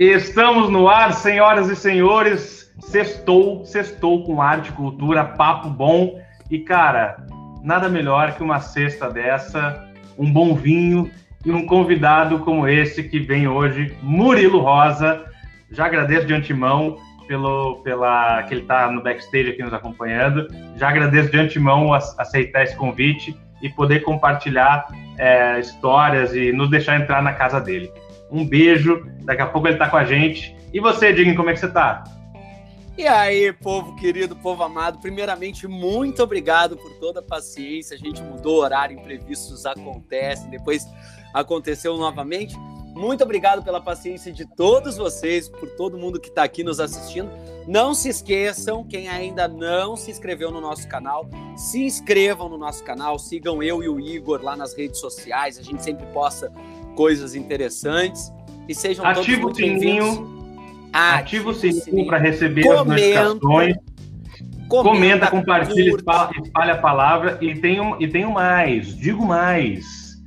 Estamos 0.00 0.70
no 0.70 0.88
ar, 0.88 1.12
senhoras 1.12 1.68
e 1.68 1.76
senhores. 1.76 2.72
Sextou, 2.78 3.66
sextou 3.66 4.24
com 4.24 4.40
arte, 4.40 4.72
cultura, 4.72 5.22
papo 5.22 5.68
bom. 5.68 6.18
E, 6.50 6.58
cara, 6.60 7.26
nada 7.62 7.86
melhor 7.86 8.32
que 8.32 8.42
uma 8.42 8.60
cesta 8.60 9.10
dessa, 9.10 9.86
um 10.16 10.32
bom 10.32 10.54
vinho 10.54 11.10
e 11.44 11.52
um 11.52 11.66
convidado 11.66 12.38
como 12.38 12.66
esse 12.66 13.02
que 13.02 13.18
vem 13.18 13.46
hoje, 13.46 13.94
Murilo 14.00 14.60
Rosa. 14.60 15.26
Já 15.70 15.84
agradeço 15.84 16.26
de 16.26 16.32
antemão 16.32 16.96
pelo, 17.28 17.82
pela 17.82 18.42
que 18.44 18.54
ele 18.54 18.62
está 18.62 18.90
no 18.90 19.02
backstage 19.02 19.50
aqui 19.50 19.62
nos 19.62 19.74
acompanhando. 19.74 20.48
Já 20.76 20.88
agradeço 20.88 21.30
de 21.30 21.38
antemão 21.38 21.92
aceitar 21.92 22.62
esse 22.62 22.74
convite 22.74 23.36
e 23.60 23.68
poder 23.68 24.00
compartilhar 24.00 24.86
é, 25.18 25.60
histórias 25.60 26.34
e 26.34 26.52
nos 26.52 26.70
deixar 26.70 26.98
entrar 26.98 27.22
na 27.22 27.34
casa 27.34 27.60
dele. 27.60 27.92
Um 28.30 28.46
beijo, 28.46 29.04
daqui 29.22 29.42
a 29.42 29.46
pouco 29.46 29.66
ele 29.66 29.74
está 29.74 29.88
com 29.88 29.96
a 29.96 30.04
gente. 30.04 30.56
E 30.72 30.80
você, 30.80 31.12
Digno, 31.12 31.34
como 31.34 31.50
é 31.50 31.52
que 31.52 31.60
você 31.60 31.66
está? 31.66 32.04
E 32.96 33.06
aí, 33.06 33.52
povo 33.52 33.96
querido, 33.96 34.36
povo 34.36 34.62
amado, 34.62 34.98
primeiramente, 34.98 35.66
muito 35.66 36.22
obrigado 36.22 36.76
por 36.76 36.92
toda 36.94 37.20
a 37.20 37.22
paciência. 37.22 37.96
A 37.96 37.98
gente 37.98 38.22
mudou 38.22 38.58
o 38.58 38.60
horário, 38.60 38.98
imprevistos 38.98 39.64
acontecem, 39.64 40.50
depois 40.50 40.86
aconteceu 41.32 41.96
novamente. 41.96 42.54
Muito 42.94 43.22
obrigado 43.22 43.62
pela 43.62 43.80
paciência 43.80 44.32
de 44.32 44.44
todos 44.44 44.96
vocês, 44.96 45.48
por 45.48 45.70
todo 45.76 45.96
mundo 45.96 46.20
que 46.20 46.28
está 46.28 46.42
aqui 46.42 46.64
nos 46.64 46.80
assistindo. 46.80 47.30
Não 47.66 47.94
se 47.94 48.08
esqueçam, 48.08 48.84
quem 48.84 49.08
ainda 49.08 49.46
não 49.46 49.96
se 49.96 50.10
inscreveu 50.10 50.50
no 50.50 50.60
nosso 50.60 50.88
canal, 50.88 51.26
se 51.56 51.82
inscrevam 51.84 52.48
no 52.48 52.58
nosso 52.58 52.82
canal, 52.82 53.18
sigam 53.18 53.62
eu 53.62 53.82
e 53.82 53.88
o 53.88 54.00
Igor 54.00 54.42
lá 54.42 54.56
nas 54.56 54.74
redes 54.74 54.98
sociais. 54.98 55.56
A 55.56 55.62
gente 55.62 55.82
sempre 55.82 56.04
posta 56.06 56.52
coisas 57.00 57.34
interessantes 57.34 58.30
e 58.68 58.74
sejam 58.74 59.06
Ativa 59.06 59.40
todos 59.40 59.42
muito 59.42 59.56
bem-vindos. 59.56 60.20
Ativa 60.92 61.48
o 61.48 61.54
sininho 61.54 62.06
para 62.06 62.18
receber 62.18 62.62
comenta, 62.62 62.82
as 62.82 62.86
notificações. 62.86 63.76
Comenta, 64.68 64.82
comenta 64.82 65.26
compartilha, 65.28 65.96
espalha, 65.96 66.30
espalha, 66.44 66.74
a 66.74 66.76
palavra. 66.76 67.38
E 67.40 67.54
tenho, 67.54 67.96
e 67.98 68.06
tenho 68.06 68.30
mais, 68.30 68.94
digo 68.94 69.24
mais. 69.24 70.20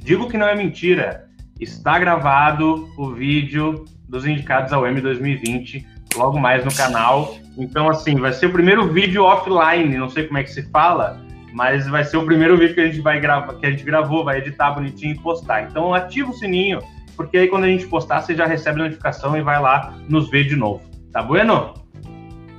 Digo 0.00 0.28
que 0.28 0.36
não 0.36 0.46
é 0.46 0.54
mentira 0.54 1.26
está 1.58 1.98
gravado 1.98 2.86
o 2.98 3.10
vídeo 3.10 3.86
dos 4.06 4.26
indicados 4.26 4.74
ao 4.74 4.86
M 4.86 5.00
2020, 5.00 5.86
logo 6.16 6.38
mais 6.38 6.66
no 6.66 6.74
canal. 6.74 7.34
Então, 7.56 7.88
assim, 7.88 8.16
vai 8.16 8.34
ser 8.34 8.46
o 8.46 8.52
primeiro 8.52 8.92
vídeo 8.92 9.24
offline, 9.24 9.96
não 9.96 10.10
sei 10.10 10.26
como 10.26 10.36
é 10.36 10.44
que 10.44 10.50
se 10.50 10.70
fala, 10.70 11.18
mas 11.52 11.86
vai 11.88 12.04
ser 12.04 12.16
o 12.16 12.24
primeiro 12.24 12.56
vídeo 12.56 12.74
que 12.74 12.80
a 12.80 12.86
gente 12.86 13.00
vai 13.00 13.20
gravar, 13.20 13.54
que 13.54 13.66
a 13.66 13.70
gente 13.70 13.84
gravou, 13.84 14.24
vai 14.24 14.38
editar 14.38 14.72
bonitinho 14.72 15.14
e 15.14 15.18
postar. 15.18 15.64
Então, 15.64 15.94
ativa 15.94 16.30
o 16.30 16.34
sininho, 16.34 16.80
porque 17.16 17.38
aí 17.38 17.48
quando 17.48 17.64
a 17.64 17.68
gente 17.68 17.86
postar, 17.86 18.20
você 18.20 18.34
já 18.34 18.46
recebe 18.46 18.80
a 18.80 18.84
notificação 18.84 19.36
e 19.36 19.42
vai 19.42 19.60
lá 19.60 19.96
nos 20.08 20.30
ver 20.30 20.44
de 20.44 20.56
novo. 20.56 20.82
Tá 21.12 21.22
bueno? 21.22 21.74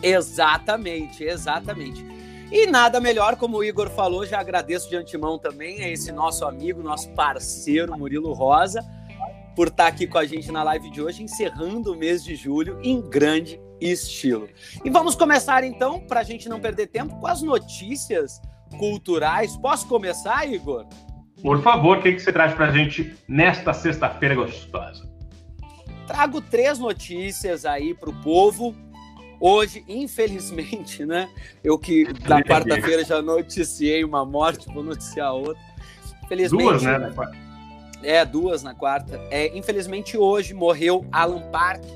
Exatamente, 0.01 1.23
exatamente. 1.23 2.05
E 2.51 2.65
nada 2.65 2.99
melhor, 2.99 3.35
como 3.35 3.57
o 3.57 3.63
Igor 3.63 3.89
falou, 3.89 4.25
já 4.25 4.39
agradeço 4.39 4.89
de 4.89 4.95
antemão 4.95 5.37
também 5.37 5.83
a 5.83 5.89
esse 5.89 6.11
nosso 6.11 6.45
amigo, 6.45 6.81
nosso 6.81 7.09
parceiro 7.11 7.95
Murilo 7.95 8.33
Rosa, 8.33 8.83
por 9.55 9.67
estar 9.67 9.87
aqui 9.87 10.07
com 10.07 10.17
a 10.17 10.25
gente 10.25 10.51
na 10.51 10.63
live 10.63 10.89
de 10.89 11.01
hoje, 11.01 11.21
encerrando 11.21 11.93
o 11.93 11.95
mês 11.95 12.23
de 12.23 12.35
julho 12.35 12.79
em 12.81 13.01
grande 13.01 13.61
estilo. 13.79 14.49
E 14.83 14.89
vamos 14.89 15.15
começar 15.15 15.63
então, 15.63 15.99
para 15.99 16.21
a 16.21 16.23
gente 16.23 16.49
não 16.49 16.59
perder 16.59 16.87
tempo, 16.87 17.19
com 17.19 17.27
as 17.27 17.41
notícias 17.41 18.41
culturais. 18.77 19.55
Posso 19.57 19.87
começar, 19.87 20.45
Igor? 20.47 20.85
Por 21.41 21.61
favor, 21.61 21.97
o 21.97 22.01
que, 22.01 22.13
que 22.13 22.19
você 22.19 22.33
traz 22.33 22.53
para 22.53 22.67
a 22.67 22.71
gente 22.71 23.15
nesta 23.27 23.73
sexta-feira 23.73 24.35
gostosa? 24.35 25.09
Trago 26.05 26.41
três 26.41 26.79
notícias 26.79 27.65
aí 27.65 27.93
para 27.93 28.09
o 28.09 28.21
povo 28.21 28.75
Hoje, 29.39 29.83
infelizmente, 29.87 31.05
né? 31.07 31.29
Eu 31.63 31.77
que 31.79 32.05
na 32.27 32.43
quarta-feira 32.43 33.03
já 33.05 33.21
noticiei 33.21 34.03
uma 34.03 34.25
morte, 34.25 34.67
vou 34.73 34.83
noticiar 34.83 35.33
outra. 35.33 35.61
Felizmente, 36.27 36.63
duas, 36.63 36.83
né? 36.83 36.97
Na 36.97 37.11
quarta. 37.11 37.37
É, 38.03 38.25
duas 38.25 38.63
na 38.63 38.73
quarta. 38.73 39.19
É, 39.31 39.57
infelizmente, 39.57 40.17
hoje 40.17 40.53
morreu 40.53 41.05
Alan 41.11 41.41
Parker, 41.51 41.89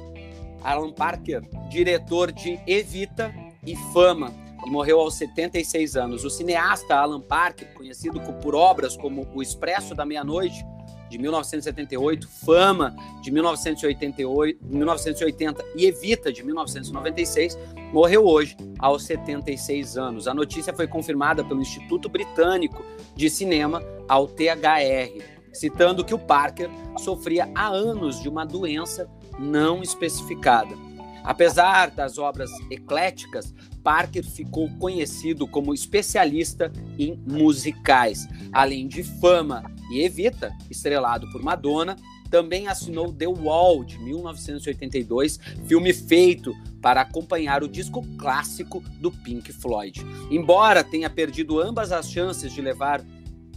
Alan 0.64 0.92
Parker, 0.92 1.42
diretor 1.70 2.32
de 2.32 2.60
Evita 2.66 3.34
e 3.66 3.76
Fama. 3.94 4.34
Ele 4.64 4.72
morreu 4.72 5.00
aos 5.00 5.16
76 5.16 5.96
anos. 5.98 6.24
O 6.24 6.30
cineasta 6.30 6.96
Alan 6.96 7.22
Parker, 7.22 7.74
conhecido 7.74 8.20
por 8.42 8.56
obras 8.56 8.96
como 8.96 9.28
O 9.36 9.42
Expresso 9.42 9.94
da 9.94 10.06
Meia-Noite, 10.06 10.66
de 11.10 11.20
1978, 11.20 12.28
Fama, 12.28 12.96
de 13.22 13.30
1988, 13.30 14.60
1980 14.66 15.66
e 15.76 15.86
Evita, 15.86 16.34
de 16.34 16.44
1996, 16.44 17.56
morreu 17.92 18.26
hoje, 18.26 18.58
aos 18.80 19.04
76 19.04 19.96
anos. 19.96 20.28
A 20.28 20.34
notícia 20.34 20.74
foi 20.74 20.88
confirmada 20.88 21.44
pelo 21.44 21.62
Instituto 21.62 22.10
Britânico 22.10 22.84
de 23.16 23.30
Cinema, 23.30 23.84
ao 24.08 24.28
THR, 24.28 25.22
citando 25.54 26.04
que 26.04 26.16
o 26.16 26.20
Parker 26.20 26.68
sofria 26.98 27.48
há 27.54 27.68
anos 27.68 28.20
de 28.20 28.28
uma 28.28 28.44
doença 28.44 29.08
não 29.38 29.84
especificada. 29.84 30.76
Apesar 31.24 31.92
das 31.92 32.18
obras 32.18 32.50
ecléticas, 32.72 33.54
Parker 33.84 34.24
ficou 34.24 34.70
conhecido 34.78 35.48
como 35.48 35.74
especialista 35.74 36.72
em 36.98 37.20
musicais, 37.28 38.28
além 38.52 38.88
de 38.88 39.04
fama 39.04 39.64
e 39.92 40.02
Evita, 40.02 40.56
estrelado 40.70 41.30
por 41.32 41.44
Madonna, 41.44 41.98
também 42.32 42.68
assinou 42.68 43.14
The 43.14 43.28
Wall, 43.28 43.84
de 43.84 44.00
1982, 44.00 45.40
filme 45.68 45.94
feito 45.94 46.56
para 46.82 47.02
acompanhar 47.02 47.62
o 47.62 47.68
disco 47.68 48.02
clássico 48.18 48.84
do 49.00 49.12
Pink 49.12 49.54
Floyd. 49.54 50.04
Embora 50.32 50.84
tenha 50.84 51.12
perdido 51.12 51.62
ambas 51.62 51.92
as 51.92 52.10
chances 52.10 52.52
de 52.52 52.60
levar 52.60 53.06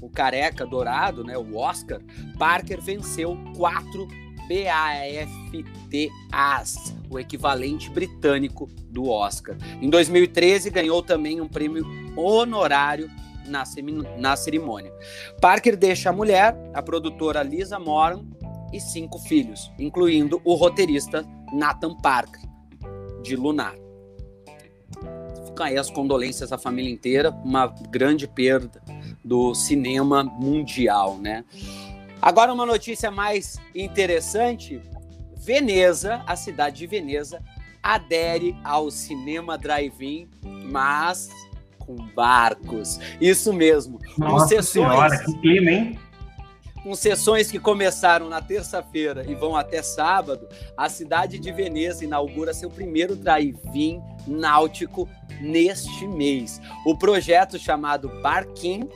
o 0.03 0.11
careca 0.11 0.67
dourado, 0.67 1.25
né, 1.25 1.39
o 1.39 1.57
Oscar, 1.57 2.03
Parker 2.39 2.83
venceu 2.83 3.35
quatro 3.57 4.07
BAFTAs, 4.47 5.57
o 7.11 7.19
equivalente 7.19 7.91
britânico 7.91 8.69
do 8.91 9.09
Oscar. 9.09 9.57
Em 9.81 9.89
2013, 9.89 10.71
ganhou 10.71 11.03
também 11.03 11.41
um 11.41 11.49
prêmio 11.49 11.85
honorário 12.17 13.11
na, 13.47 13.65
na 14.19 14.37
cerimônia. 14.37 14.93
Parker 15.41 15.77
deixa 15.77 16.11
a 16.11 16.13
mulher, 16.13 16.57
a 16.75 16.83
produtora 16.83 17.43
Lisa 17.43 17.79
Moran, 17.79 18.25
e 18.73 18.81
cinco 18.81 19.19
filhos, 19.19 19.71
incluindo 19.79 20.41
o 20.45 20.55
roteirista 20.55 21.25
Nathan 21.53 21.95
Parker, 21.97 22.43
de 23.23 23.37
Lunar. 23.37 23.75
Ficam 25.47 25.67
aí 25.67 25.79
as 25.79 25.91
condolências 25.91 26.53
à 26.53 26.59
família 26.59 26.93
inteira, 26.93 27.31
uma 27.31 27.67
grande 27.67 28.27
perda 28.27 28.83
do 29.25 29.55
cinema 29.55 30.23
mundial, 30.25 31.17
né? 31.19 31.45
Agora 32.21 32.53
uma 32.53 32.67
notícia 32.67 33.11
mais 33.11 33.59
interessante, 33.75 34.81
Veneza, 35.47 36.25
a 36.27 36.35
cidade 36.35 36.79
de 36.79 36.89
Veneza, 36.89 37.41
adere 37.81 38.57
ao 38.65 38.91
cinema 38.91 39.57
drive-in, 39.57 40.29
mas 40.43 41.31
com 41.79 41.95
barcos. 41.95 42.99
Isso 43.21 43.53
mesmo. 43.53 44.01
Nossa 44.19 44.43
com 44.43 44.49
sessões, 44.49 44.69
senhora, 44.71 45.25
que 45.25 45.41
clima, 45.41 45.71
hein? 45.71 46.01
Com 46.83 46.97
sessões 46.97 47.49
que 47.49 47.61
começaram 47.61 48.29
na 48.29 48.43
terça-feira 48.43 49.25
e 49.31 49.37
vão 49.37 49.55
até 49.55 49.83
sábado, 49.83 50.49
a 50.77 50.89
cidade 50.89 51.39
de 51.39 51.53
Veneza 51.53 52.05
inaugura 52.05 52.53
seu 52.53 52.69
primeiro 52.69 53.15
drive-in 53.15 54.03
náutico 54.27 55.09
neste 55.41 56.09
mês. 56.09 56.61
O 56.85 56.99
projeto 56.99 57.57
chamado 57.57 58.09
Barquim 58.21 58.89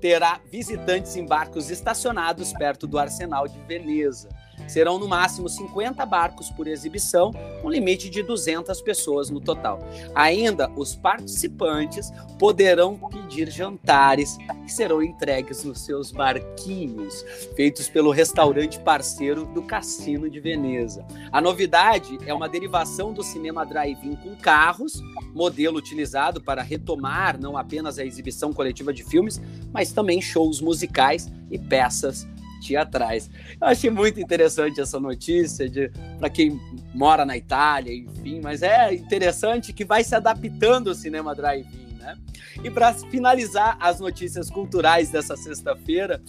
terá 0.00 0.40
visitantes 0.50 1.14
em 1.14 1.24
barcos 1.24 1.70
estacionados 1.70 2.52
perto 2.52 2.84
do 2.84 2.98
Arsenal 2.98 3.46
de 3.46 3.60
Veneza. 3.60 4.28
Serão 4.66 4.98
no 4.98 5.08
máximo 5.08 5.48
50 5.48 6.04
barcos 6.06 6.50
por 6.50 6.66
exibição, 6.66 7.32
com 7.60 7.70
limite 7.70 8.08
de 8.08 8.22
200 8.22 8.80
pessoas 8.82 9.30
no 9.30 9.40
total. 9.40 9.78
Ainda, 10.14 10.70
os 10.76 10.94
participantes 10.94 12.12
poderão 12.38 12.96
pedir 12.96 13.50
jantares 13.50 14.36
que 14.64 14.72
serão 14.72 15.02
entregues 15.02 15.64
nos 15.64 15.80
seus 15.80 16.10
barquinhos, 16.10 17.24
feitos 17.54 17.88
pelo 17.88 18.10
restaurante 18.10 18.78
parceiro 18.78 19.44
do 19.46 19.62
Cassino 19.62 20.28
de 20.28 20.40
Veneza. 20.40 21.04
A 21.30 21.40
novidade 21.40 22.18
é 22.26 22.34
uma 22.34 22.48
derivação 22.48 23.12
do 23.12 23.22
cinema 23.22 23.64
drive-in 23.64 24.16
com 24.16 24.34
carros, 24.36 25.02
modelo 25.34 25.78
utilizado 25.78 26.40
para 26.40 26.62
retomar 26.62 27.38
não 27.40 27.56
apenas 27.56 27.98
a 27.98 28.04
exibição 28.04 28.52
coletiva 28.52 28.92
de 28.92 29.04
filmes, 29.04 29.40
mas 29.72 29.92
também 29.92 30.20
shows 30.20 30.60
musicais 30.60 31.30
e 31.50 31.58
peças 31.58 32.26
teatrais. 32.66 33.30
Eu 33.60 33.66
achei 33.66 33.90
muito 33.90 34.20
interessante 34.20 34.80
essa 34.80 34.98
notícia 34.98 35.68
de 35.68 35.90
para 36.18 36.30
quem 36.30 36.60
mora 36.94 37.24
na 37.24 37.36
Itália, 37.36 37.94
enfim, 37.94 38.40
mas 38.42 38.62
é 38.62 38.94
interessante 38.94 39.72
que 39.72 39.84
vai 39.84 40.02
se 40.02 40.14
adaptando 40.14 40.88
o 40.88 40.94
cinema 40.94 41.34
drive-in, 41.34 41.94
né? 41.98 42.16
E 42.62 42.70
para 42.70 42.94
finalizar 42.94 43.76
as 43.80 44.00
notícias 44.00 44.50
culturais 44.50 45.10
dessa 45.10 45.36
sexta-feira, 45.36 46.22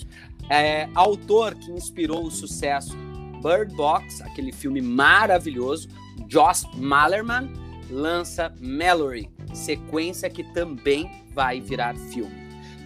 É, 0.47 0.87
autor 0.93 1.55
que 1.55 1.71
inspirou 1.71 2.23
o 2.23 2.29
sucesso 2.29 2.95
Bird 3.41 3.73
Box, 3.75 4.21
aquele 4.21 4.51
filme 4.51 4.79
maravilhoso, 4.79 5.89
Josh 6.27 6.67
Malerman, 6.75 7.51
lança 7.89 8.53
Mallory, 8.61 9.27
sequência 9.55 10.29
que 10.29 10.43
também 10.53 11.09
vai 11.33 11.59
virar 11.59 11.95
filme. 11.95 12.35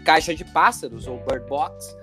Caixa 0.05 0.33
de 0.33 0.45
Pássaros, 0.45 1.05
ou 1.05 1.17
Bird 1.25 1.45
Box, 1.49 1.93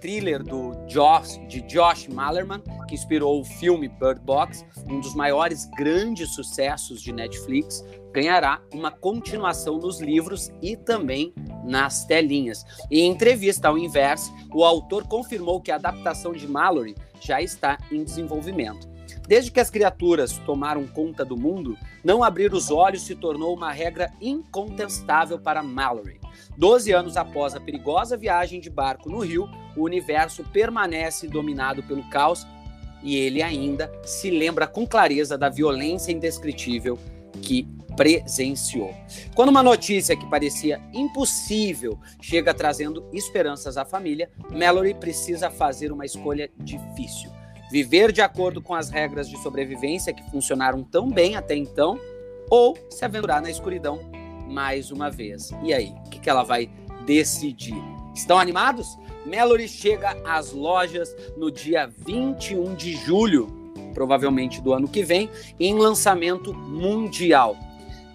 thriller 0.00 0.42
do 0.42 0.72
Josh, 0.86 1.38
de 1.48 1.60
Josh 1.62 2.08
Malerman, 2.08 2.62
que 2.88 2.94
inspirou 2.94 3.40
o 3.40 3.44
filme 3.44 3.88
Bird 3.88 4.20
Box, 4.20 4.64
um 4.88 5.00
dos 5.00 5.14
maiores 5.14 5.66
grandes 5.76 6.34
sucessos 6.34 7.02
de 7.02 7.12
Netflix, 7.12 7.84
ganhará 8.12 8.60
uma 8.72 8.90
continuação 8.90 9.78
nos 9.78 10.00
livros 10.00 10.50
e 10.60 10.76
também 10.76 11.32
nas 11.64 12.04
telinhas. 12.04 12.64
Em 12.90 13.06
entrevista 13.10 13.68
ao 13.68 13.78
Inverse, 13.78 14.30
o 14.52 14.64
autor 14.64 15.06
confirmou 15.06 15.60
que 15.60 15.70
a 15.70 15.76
adaptação 15.76 16.32
de 16.32 16.46
Mallory 16.46 16.94
já 17.20 17.40
está 17.40 17.78
em 17.90 18.04
desenvolvimento. 18.04 18.91
Desde 19.26 19.50
que 19.50 19.60
as 19.60 19.70
criaturas 19.70 20.38
tomaram 20.38 20.86
conta 20.86 21.24
do 21.24 21.36
mundo, 21.36 21.76
não 22.04 22.22
abrir 22.22 22.52
os 22.52 22.70
olhos 22.70 23.02
se 23.02 23.14
tornou 23.14 23.56
uma 23.56 23.72
regra 23.72 24.12
incontestável 24.20 25.38
para 25.38 25.62
Mallory. 25.62 26.20
Doze 26.56 26.92
anos 26.92 27.16
após 27.16 27.54
a 27.54 27.60
perigosa 27.60 28.16
viagem 28.16 28.60
de 28.60 28.68
barco 28.68 29.08
no 29.08 29.20
rio, 29.20 29.48
o 29.76 29.84
universo 29.84 30.44
permanece 30.44 31.28
dominado 31.28 31.82
pelo 31.82 32.08
caos 32.10 32.46
e 33.02 33.16
ele 33.16 33.42
ainda 33.42 33.90
se 34.04 34.30
lembra 34.30 34.66
com 34.66 34.86
clareza 34.86 35.36
da 35.38 35.48
violência 35.48 36.12
indescritível 36.12 36.98
que 37.40 37.66
presenciou. 37.96 38.94
Quando 39.34 39.50
uma 39.50 39.62
notícia 39.62 40.16
que 40.16 40.28
parecia 40.28 40.80
impossível 40.92 41.98
chega 42.20 42.54
trazendo 42.54 43.08
esperanças 43.12 43.76
à 43.76 43.84
família, 43.84 44.30
Mallory 44.50 44.94
precisa 44.94 45.50
fazer 45.50 45.92
uma 45.92 46.04
escolha 46.04 46.50
difícil. 46.58 47.30
Viver 47.72 48.12
de 48.12 48.20
acordo 48.20 48.60
com 48.60 48.74
as 48.74 48.90
regras 48.90 49.26
de 49.26 49.42
sobrevivência 49.42 50.12
que 50.12 50.30
funcionaram 50.30 50.84
tão 50.84 51.08
bem 51.08 51.36
até 51.36 51.56
então, 51.56 51.98
ou 52.50 52.76
se 52.90 53.02
aventurar 53.02 53.40
na 53.40 53.50
escuridão 53.50 53.98
mais 54.46 54.90
uma 54.90 55.10
vez. 55.10 55.54
E 55.62 55.72
aí, 55.72 55.94
o 56.04 56.10
que, 56.10 56.20
que 56.20 56.28
ela 56.28 56.42
vai 56.42 56.70
decidir? 57.06 57.82
Estão 58.14 58.38
animados? 58.38 58.98
Mallory 59.24 59.66
chega 59.66 60.14
às 60.22 60.52
lojas 60.52 61.16
no 61.34 61.50
dia 61.50 61.90
21 62.06 62.74
de 62.74 62.94
julho, 62.94 63.46
provavelmente 63.94 64.60
do 64.60 64.74
ano 64.74 64.86
que 64.86 65.02
vem, 65.02 65.30
em 65.58 65.74
lançamento 65.78 66.52
mundial. 66.52 67.56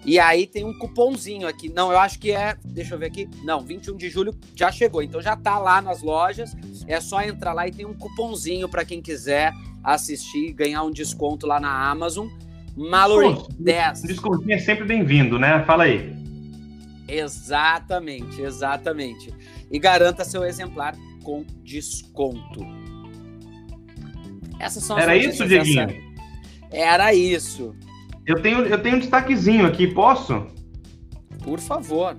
E 0.04 0.18
aí 0.18 0.46
tem 0.46 0.64
um 0.64 0.76
cupomzinho 0.78 1.46
aqui. 1.46 1.68
Não, 1.68 1.90
eu 1.92 1.98
acho 1.98 2.18
que 2.18 2.30
é. 2.30 2.56
Deixa 2.64 2.94
eu 2.94 2.98
ver 2.98 3.06
aqui. 3.06 3.28
Não, 3.42 3.60
21 3.60 3.96
de 3.96 4.08
julho 4.08 4.34
já 4.54 4.70
chegou. 4.70 5.02
Então 5.02 5.20
já 5.20 5.36
tá 5.36 5.58
lá 5.58 5.82
nas 5.82 6.02
lojas. 6.02 6.56
É 6.86 7.00
só 7.00 7.20
entrar 7.22 7.52
lá 7.52 7.66
e 7.66 7.72
tem 7.72 7.84
um 7.84 7.94
cupomzinho 7.94 8.68
para 8.68 8.84
quem 8.84 9.02
quiser 9.02 9.52
assistir 9.82 10.48
e 10.48 10.52
ganhar 10.52 10.82
um 10.82 10.90
desconto 10.90 11.46
lá 11.46 11.60
na 11.60 11.90
Amazon. 11.90 12.28
Mallory 12.76 13.36
10. 13.58 14.04
O 14.04 14.06
descontinho 14.06 14.54
é 14.54 14.58
sempre 14.58 14.84
bem-vindo, 14.84 15.38
né? 15.38 15.64
Fala 15.64 15.84
aí. 15.84 16.16
Exatamente, 17.08 18.40
exatamente. 18.40 19.34
E 19.70 19.78
garanta 19.78 20.24
seu 20.24 20.44
exemplar 20.44 20.94
com 21.24 21.44
desconto. 21.64 22.60
Essas 24.60 24.84
são 24.84 24.96
as 24.96 25.02
Era 25.02 25.16
isso, 25.16 25.46
Dieguinho? 25.46 25.88
Era 26.70 27.14
isso. 27.14 27.74
Eu 28.28 28.42
tenho, 28.42 28.60
eu 28.66 28.78
tenho 28.82 28.96
um 28.96 28.98
destaquezinho 28.98 29.64
aqui, 29.64 29.86
posso? 29.86 30.46
Por 31.42 31.58
favor. 31.58 32.14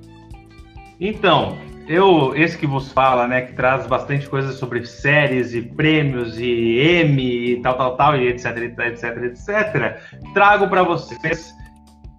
Então, 1.00 1.56
eu, 1.88 2.36
esse 2.36 2.58
que 2.58 2.66
vos 2.66 2.92
fala, 2.92 3.28
né, 3.28 3.42
que 3.42 3.54
traz 3.54 3.86
bastante 3.86 4.28
coisa 4.28 4.52
sobre 4.52 4.84
séries 4.88 5.54
e 5.54 5.62
prêmios 5.62 6.40
e 6.40 6.80
M 6.80 7.22
e 7.22 7.62
tal, 7.62 7.78
tal, 7.78 7.96
tal, 7.96 8.18
e 8.18 8.28
etc, 8.28 8.58
etc, 8.58 9.04
etc, 9.24 10.02
trago 10.34 10.68
para 10.68 10.82
vocês 10.82 11.54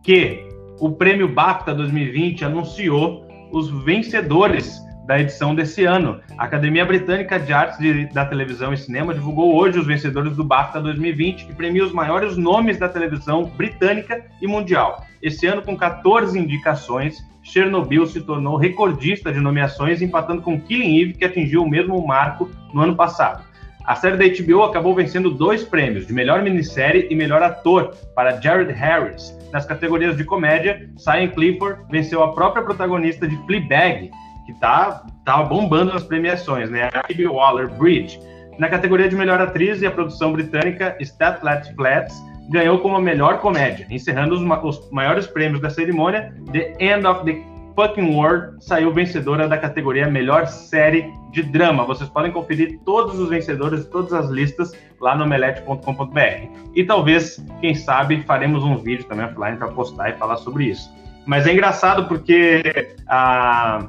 que 0.04 0.48
o 0.78 0.92
prêmio 0.92 1.26
BAFTA 1.26 1.74
2020 1.74 2.44
anunciou 2.44 3.26
os 3.50 3.70
vencedores 3.84 4.80
da 5.06 5.20
edição 5.20 5.54
desse 5.54 5.84
ano. 5.84 6.20
A 6.38 6.44
Academia 6.44 6.84
Britânica 6.84 7.38
de 7.38 7.52
Artes 7.52 7.78
de, 7.78 8.06
da 8.06 8.24
Televisão 8.24 8.72
e 8.72 8.76
Cinema 8.76 9.14
divulgou 9.14 9.56
hoje 9.56 9.78
os 9.78 9.86
vencedores 9.86 10.36
do 10.36 10.44
BAFTA 10.44 10.80
2020, 10.80 11.46
que 11.46 11.54
premia 11.54 11.84
os 11.84 11.92
maiores 11.92 12.36
nomes 12.36 12.78
da 12.78 12.88
televisão 12.88 13.44
britânica 13.56 14.24
e 14.40 14.46
mundial. 14.46 15.04
Esse 15.22 15.46
ano, 15.46 15.62
com 15.62 15.76
14 15.76 16.38
indicações, 16.38 17.18
Chernobyl 17.42 18.06
se 18.06 18.20
tornou 18.20 18.56
recordista 18.56 19.32
de 19.32 19.40
nomeações, 19.40 20.02
empatando 20.02 20.42
com 20.42 20.60
Killing 20.60 21.00
Eve, 21.00 21.14
que 21.14 21.24
atingiu 21.24 21.62
o 21.62 21.68
mesmo 21.68 22.06
marco 22.06 22.50
no 22.72 22.82
ano 22.82 22.94
passado. 22.94 23.44
A 23.84 23.94
série 23.96 24.16
da 24.16 24.24
HBO 24.24 24.62
acabou 24.62 24.94
vencendo 24.94 25.30
dois 25.30 25.64
prêmios, 25.64 26.06
de 26.06 26.12
melhor 26.12 26.42
minissérie 26.42 27.08
e 27.10 27.14
melhor 27.14 27.42
ator, 27.42 27.94
para 28.14 28.40
Jared 28.40 28.72
Harris. 28.72 29.36
Nas 29.52 29.66
categorias 29.66 30.16
de 30.16 30.22
comédia, 30.22 30.88
Cyan 30.96 31.28
Clifford 31.28 31.82
venceu 31.90 32.22
a 32.22 32.32
própria 32.32 32.62
protagonista 32.62 33.26
de 33.26 33.36
Fleabag, 33.46 34.10
que 34.52 34.60
tá, 34.60 35.06
tá 35.24 35.42
bombando 35.42 35.92
nas 35.92 36.02
premiações, 36.02 36.70
né? 36.70 36.88
A 36.92 37.06
Phoebe 37.06 37.26
Waller-Bridge. 37.26 38.20
Na 38.58 38.68
categoria 38.68 39.08
de 39.08 39.16
melhor 39.16 39.40
atriz 39.40 39.80
e 39.80 39.86
a 39.86 39.90
produção 39.90 40.32
britânica, 40.32 40.96
Statlet 41.00 41.74
Flats 41.74 42.20
ganhou 42.50 42.78
como 42.80 42.96
a 42.96 43.00
melhor 43.00 43.38
comédia, 43.38 43.86
encerrando 43.88 44.34
os, 44.34 44.42
os 44.64 44.90
maiores 44.90 45.26
prêmios 45.26 45.60
da 45.60 45.70
cerimônia. 45.70 46.34
The 46.52 46.74
End 46.80 47.06
of 47.06 47.24
the 47.24 47.40
Fucking 47.76 48.14
World 48.14 48.62
saiu 48.62 48.92
vencedora 48.92 49.48
da 49.48 49.56
categoria 49.56 50.08
Melhor 50.08 50.46
Série 50.48 51.10
de 51.30 51.42
Drama. 51.44 51.84
Vocês 51.84 52.10
podem 52.10 52.32
conferir 52.32 52.80
todos 52.84 53.18
os 53.18 53.28
vencedores, 53.28 53.86
todas 53.86 54.12
as 54.12 54.28
listas 54.28 54.72
lá 55.00 55.16
no 55.16 55.24
omelete.com.br. 55.24 56.48
E 56.74 56.84
talvez, 56.84 57.42
quem 57.60 57.74
sabe, 57.74 58.22
faremos 58.22 58.64
um 58.64 58.76
vídeo 58.76 59.04
também 59.04 59.26
offline 59.26 59.56
para 59.56 59.68
postar 59.68 60.10
e 60.10 60.12
falar 60.14 60.36
sobre 60.38 60.64
isso. 60.64 60.92
Mas 61.24 61.46
é 61.46 61.52
engraçado 61.52 62.08
porque 62.08 62.62
a, 63.06 63.86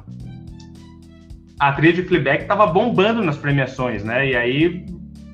a 1.62 1.68
atriz 1.68 1.94
de 1.94 2.02
Fleabag 2.02 2.42
estava 2.42 2.66
bombando 2.66 3.22
nas 3.22 3.36
premiações, 3.36 4.02
né? 4.02 4.26
E 4.26 4.36
aí 4.36 4.84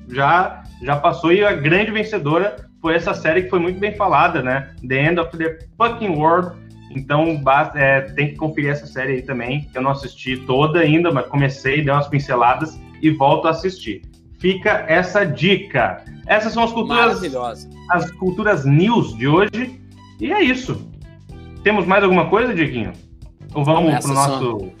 já 0.09 0.61
já 0.83 0.95
passou 0.95 1.33
e 1.33 1.43
a 1.43 1.53
grande 1.53 1.89
vencedora 1.89 2.69
foi 2.79 2.93
essa 2.93 3.15
série 3.15 3.43
que 3.43 3.49
foi 3.49 3.57
muito 3.57 3.79
bem 3.79 3.95
falada, 3.95 4.43
né? 4.43 4.75
The 4.87 5.07
End 5.07 5.19
of 5.19 5.35
the 5.35 5.57
Fucking 5.75 6.09
World. 6.09 6.55
Então 6.91 7.41
é, 7.73 8.01
tem 8.01 8.27
que 8.27 8.35
conferir 8.35 8.69
essa 8.69 8.85
série 8.85 9.13
aí 9.13 9.21
também, 9.23 9.61
que 9.71 9.77
eu 9.79 9.81
não 9.81 9.89
assisti 9.89 10.37
toda 10.45 10.79
ainda, 10.79 11.11
mas 11.11 11.25
comecei, 11.25 11.81
dei 11.81 11.91
umas 11.91 12.07
pinceladas 12.07 12.79
e 13.01 13.09
volto 13.09 13.47
a 13.47 13.51
assistir. 13.51 14.03
Fica 14.39 14.85
essa 14.87 15.25
dica. 15.25 16.03
Essas 16.27 16.53
são 16.53 16.63
as 16.63 16.71
culturas, 16.71 17.67
as 17.89 18.11
culturas 18.11 18.65
news 18.65 19.17
de 19.17 19.27
hoje. 19.27 19.81
E 20.21 20.31
é 20.31 20.43
isso. 20.43 20.87
Temos 21.63 21.87
mais 21.87 22.03
alguma 22.03 22.29
coisa, 22.29 22.53
Dieguinho? 22.53 22.93
Ou 23.55 23.65
vamos 23.65 23.95
para 23.95 24.11
o 24.11 24.13
nosso 24.13 24.59
são... 24.59 24.78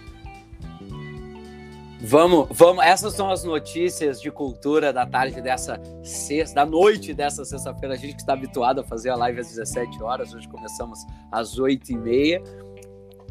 Vamos, 2.01 2.47
vamos. 2.51 2.83
Essas 2.83 3.13
são 3.13 3.29
as 3.29 3.43
notícias 3.43 4.21
de 4.21 4.31
cultura 4.31 4.93
da 4.93 5.05
tarde 5.05 5.41
dessa 5.41 5.81
sexta, 6.01 6.55
da 6.55 6.65
noite 6.65 7.13
dessa 7.13 7.43
sexta-feira. 7.43 7.93
A 7.93 7.97
gente 7.97 8.15
que 8.15 8.21
está 8.21 8.33
habituado 8.33 8.79
a 8.79 8.83
fazer 8.83 9.09
a 9.09 9.15
live 9.15 9.41
às 9.41 9.49
17 9.49 10.01
horas, 10.01 10.33
hoje 10.33 10.47
começamos 10.47 10.99
às 11.29 11.59
8 11.59 11.91
e 11.91 11.97
meia, 11.97 12.41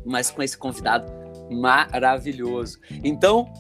mas 0.05 0.31
com 0.31 0.43
esse 0.43 0.57
convidado 0.57 1.11
maravilhoso. 1.51 2.79
Então, 3.03 3.51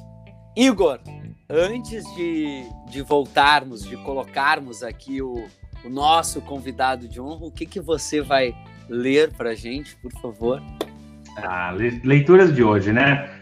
Igor, 0.54 1.00
antes 1.48 2.04
de, 2.14 2.64
de 2.90 3.00
voltarmos, 3.00 3.82
de 3.82 3.96
colocarmos 3.96 4.82
aqui 4.82 5.22
o, 5.22 5.46
o 5.84 5.88
nosso 5.88 6.42
convidado 6.42 7.08
de 7.08 7.18
honra, 7.18 7.46
o 7.46 7.50
que, 7.50 7.64
que 7.64 7.80
você 7.80 8.20
vai 8.20 8.54
ler 8.90 9.32
para 9.32 9.54
gente, 9.54 9.96
por 9.96 10.12
favor? 10.20 10.62
Ah, 11.34 11.72
leituras 12.04 12.54
de 12.54 12.62
hoje, 12.62 12.92
né? 12.92 13.37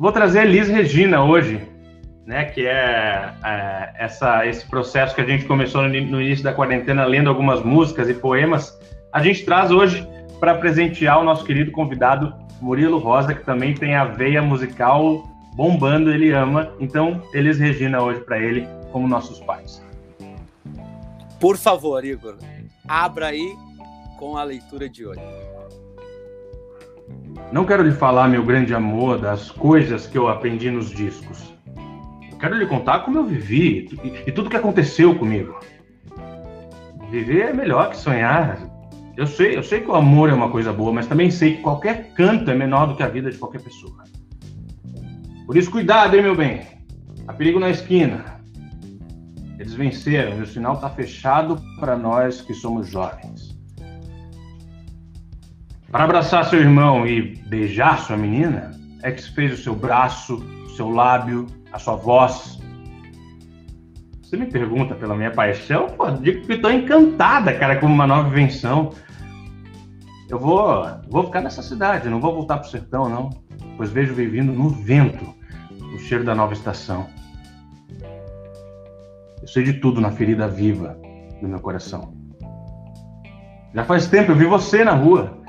Vou 0.00 0.10
trazer 0.10 0.46
Liz 0.46 0.66
Regina 0.66 1.22
hoje, 1.22 1.60
né, 2.24 2.46
que 2.46 2.66
é, 2.66 3.34
é, 3.44 3.92
essa, 3.98 4.46
esse 4.46 4.64
processo 4.64 5.14
que 5.14 5.20
a 5.20 5.26
gente 5.26 5.44
começou 5.44 5.82
no, 5.82 5.88
no, 5.88 6.22
início 6.22 6.42
da 6.42 6.54
quarentena, 6.54 7.04
lendo 7.04 7.28
algumas 7.28 7.62
músicas 7.62 8.08
e 8.08 8.14
poemas. 8.14 8.74
A 9.12 9.22
gente 9.22 9.44
traz 9.44 9.70
hoje 9.70 10.08
para 10.40 10.54
presentear 10.54 11.20
o 11.20 11.22
nosso 11.22 11.44
querido 11.44 11.70
convidado 11.70 12.34
Murilo 12.62 12.96
Rosa, 12.96 13.34
que 13.34 13.44
também 13.44 13.74
tem 13.74 13.94
a 13.94 14.06
veia 14.06 14.40
musical 14.40 15.28
bombando, 15.54 16.10
ele 16.10 16.32
ama. 16.32 16.72
Então, 16.80 17.22
Elis 17.34 17.58
Regina 17.58 18.02
hoje 18.02 18.20
para 18.20 18.38
ele, 18.38 18.66
como 18.92 19.06
nossos 19.06 19.38
pais. 19.40 19.84
Por 21.38 21.58
favor, 21.58 22.02
Igor, 22.06 22.38
abra 22.88 23.26
aí 23.26 23.54
com 24.18 24.38
a 24.38 24.44
leitura 24.44 24.88
de 24.88 25.04
hoje. 25.04 25.20
Não 27.52 27.64
quero 27.64 27.82
lhe 27.82 27.90
falar, 27.90 28.28
meu 28.28 28.44
grande 28.44 28.72
amor, 28.72 29.18
das 29.18 29.50
coisas 29.50 30.06
que 30.06 30.16
eu 30.16 30.28
aprendi 30.28 30.70
nos 30.70 30.88
discos. 30.90 31.52
Eu 32.30 32.38
quero 32.38 32.56
lhe 32.56 32.64
contar 32.64 33.00
como 33.00 33.18
eu 33.18 33.24
vivi 33.24 33.88
e, 34.24 34.30
tudo 34.30 34.48
que 34.48 34.56
aconteceu 34.56 35.16
comigo. 35.16 35.58
Viver 37.10 37.48
é 37.48 37.52
melhor 37.52 37.90
que 37.90 37.96
sonhar. 37.96 38.56
Eu 39.16 39.26
sei, 39.26 39.56
eu 39.56 39.64
sei 39.64 39.80
que 39.80 39.90
o 39.90 39.96
amor 39.96 40.30
é 40.30 40.32
uma 40.32 40.48
coisa 40.48 40.72
boa, 40.72 40.92
mas 40.92 41.08
também 41.08 41.28
sei 41.28 41.56
que 41.56 41.62
qualquer 41.62 42.12
canto 42.14 42.48
é 42.52 42.54
menor 42.54 42.86
do 42.86 42.94
que 42.94 43.02
a 43.02 43.08
vida 43.08 43.28
de 43.28 43.36
qualquer 43.36 43.60
pessoa. 43.62 44.04
Por 45.44 45.56
isso, 45.56 45.72
cuidado, 45.72 46.14
hein, 46.14 46.22
meu 46.22 46.36
bem. 46.36 46.62
Há 47.26 47.32
perigo 47.32 47.58
na 47.58 47.70
esquina. 47.70 48.40
Eles 49.58 49.74
venceram 49.74 50.38
e 50.38 50.42
o 50.42 50.46
sinal 50.46 50.74
está 50.74 50.88
fechado 50.88 51.60
para 51.80 51.96
nós 51.96 52.40
que 52.40 52.54
somos 52.54 52.88
jovens. 52.88 53.39
Para 55.90 56.04
abraçar 56.04 56.44
seu 56.44 56.60
irmão 56.60 57.04
e 57.04 57.34
beijar 57.48 57.98
sua 57.98 58.16
menina, 58.16 58.70
é 59.02 59.10
que 59.10 59.20
se 59.20 59.32
fez 59.32 59.52
o 59.52 59.60
seu 59.60 59.74
braço, 59.74 60.36
o 60.36 60.68
seu 60.70 60.88
lábio, 60.88 61.46
a 61.72 61.80
sua 61.80 61.96
voz. 61.96 62.60
Você 64.22 64.36
me 64.36 64.46
pergunta 64.46 64.94
pela 64.94 65.16
minha 65.16 65.32
paixão? 65.32 65.88
Pô, 65.88 66.08
digo 66.12 66.46
que 66.46 66.52
estou 66.52 66.70
encantada, 66.70 67.52
cara, 67.54 67.74
com 67.80 67.86
uma 67.86 68.06
nova 68.06 68.28
invenção. 68.28 68.90
Eu 70.28 70.38
vou, 70.38 70.86
vou 71.08 71.24
ficar 71.24 71.40
nessa 71.40 71.60
cidade, 71.60 72.08
não 72.08 72.20
vou 72.20 72.36
voltar 72.36 72.58
para 72.58 72.68
o 72.68 72.70
sertão, 72.70 73.08
não, 73.08 73.30
pois 73.76 73.90
vejo 73.90 74.14
vindo 74.14 74.52
no 74.52 74.68
vento 74.68 75.34
o 75.92 75.98
cheiro 75.98 76.22
da 76.22 76.36
nova 76.36 76.52
estação. 76.52 77.08
Eu 79.42 79.48
sei 79.48 79.64
de 79.64 79.72
tudo 79.72 80.00
na 80.00 80.12
ferida 80.12 80.46
viva 80.46 80.96
do 81.42 81.48
meu 81.48 81.58
coração. 81.58 82.14
Já 83.74 83.82
faz 83.82 84.06
tempo 84.06 84.30
eu 84.30 84.36
vi 84.36 84.44
você 84.44 84.84
na 84.84 84.92
rua, 84.92 85.39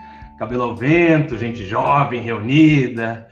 cabelo 0.42 0.64
ao 0.64 0.76
vento, 0.76 1.38
gente 1.38 1.64
jovem 1.68 2.20
reunida. 2.20 3.28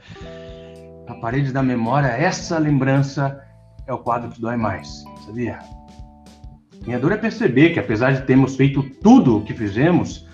Na 1.08 1.16
parede 1.16 1.52
da 1.52 1.60
memória, 1.60 2.06
essa 2.06 2.56
lembrança 2.56 3.42
é 3.84 3.92
o 3.92 3.98
quadro 3.98 4.30
que 4.30 4.40
dói 4.40 4.56
mais, 4.56 5.02
sabia? 5.26 5.58
Minha 6.86 7.00
dor 7.00 7.10
é 7.10 7.16
perceber 7.16 7.70
que, 7.70 7.80
apesar 7.80 8.12
de 8.12 8.22
termos 8.22 8.54
feito 8.54 8.84
tudo 9.02 9.38
o 9.38 9.42
que 9.42 9.52
fizemos, 9.52 10.24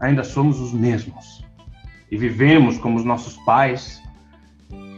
ainda 0.00 0.24
somos 0.24 0.58
os 0.60 0.72
mesmos. 0.72 1.46
E 2.10 2.16
vivemos 2.16 2.78
como 2.78 2.96
os 2.98 3.04
nossos 3.04 3.36
pais. 3.44 4.02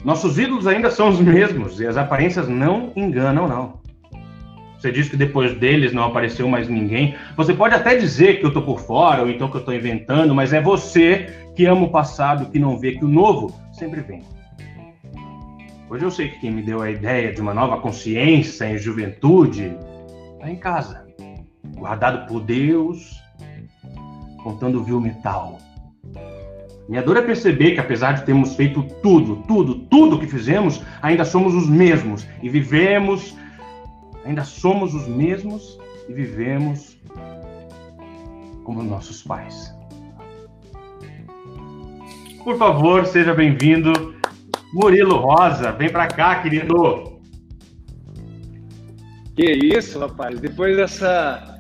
Nossos 0.03 0.39
ídolos 0.39 0.67
ainda 0.67 0.91
são 0.91 1.11
os 1.11 1.21
mesmos 1.21 1.81
e 1.81 1.87
as 1.87 1.99
aparências 1.99 2.49
não 2.49 2.95
enganam, 2.97 3.47
não. 3.47 3.79
Você 4.81 4.91
diz 4.91 5.11
que 5.11 5.17
depois 5.17 5.55
deles 5.59 5.93
não 5.93 6.05
apareceu 6.05 6.49
mais 6.49 6.67
ninguém. 6.67 7.15
Você 7.37 7.53
pode 7.53 7.75
até 7.75 7.97
dizer 7.97 8.39
que 8.39 8.47
eu 8.47 8.49
estou 8.49 8.63
por 8.63 8.81
fora 8.81 9.23
ou 9.23 9.29
então 9.29 9.51
que 9.51 9.57
eu 9.57 9.61
estou 9.61 9.75
inventando, 9.75 10.35
mas 10.35 10.55
é 10.55 10.61
você 10.61 11.29
que 11.55 11.67
ama 11.67 11.83
o 11.83 11.91
passado, 11.91 12.51
que 12.51 12.59
não 12.59 12.79
vê 12.79 12.93
que 12.93 13.05
o 13.05 13.09
novo 13.09 13.55
sempre 13.73 14.01
vem. 14.01 14.23
Hoje 15.91 16.05
eu 16.05 16.11
sei 16.11 16.29
que 16.29 16.41
quem 16.41 16.51
me 16.51 16.63
deu 16.63 16.81
a 16.81 16.91
ideia 16.91 17.31
de 17.31 17.43
uma 17.43 17.53
nova 17.53 17.77
consciência 17.77 18.65
em 18.71 18.79
juventude 18.79 19.77
está 20.33 20.51
em 20.51 20.57
casa, 20.57 21.05
guardado 21.77 22.27
por 22.27 22.41
Deus 22.41 23.21
contando 24.43 24.83
vil 24.83 24.99
metal. 24.99 25.59
Minha 26.89 27.03
dor 27.03 27.19
é 27.19 27.23
perceber 27.23 27.73
que, 27.73 27.81
apesar 27.81 28.13
de 28.13 28.25
termos 28.25 28.57
feito 28.57 28.83
tudo, 29.03 29.45
tudo, 29.47 29.75
tudo 29.75 30.19
que 30.19 30.27
fizemos, 30.27 30.83
ainda 31.03 31.25
somos 31.25 31.55
os 31.55 31.69
mesmos 31.69 32.27
e 32.43 32.49
vivemos, 32.49 33.37
ainda 34.25 34.45
somos 34.45 34.95
os 34.95 35.07
mesmos 35.07 35.79
e 36.09 36.13
vivemos 36.13 36.99
como 38.65 38.83
nossos 38.83 39.23
pais. 39.23 39.75
Por 42.43 42.57
favor, 42.57 43.07
seja 43.07 43.35
bem-vindo, 43.35 43.93
Murilo 44.73 45.17
Rosa. 45.17 45.73
Vem 45.73 45.91
para 45.91 46.07
cá, 46.07 46.43
querido. 46.43 47.21
Que 49.37 49.53
isso, 49.53 49.99
rapaz. 49.99 50.41
Depois 50.41 50.77
dessa 50.77 51.51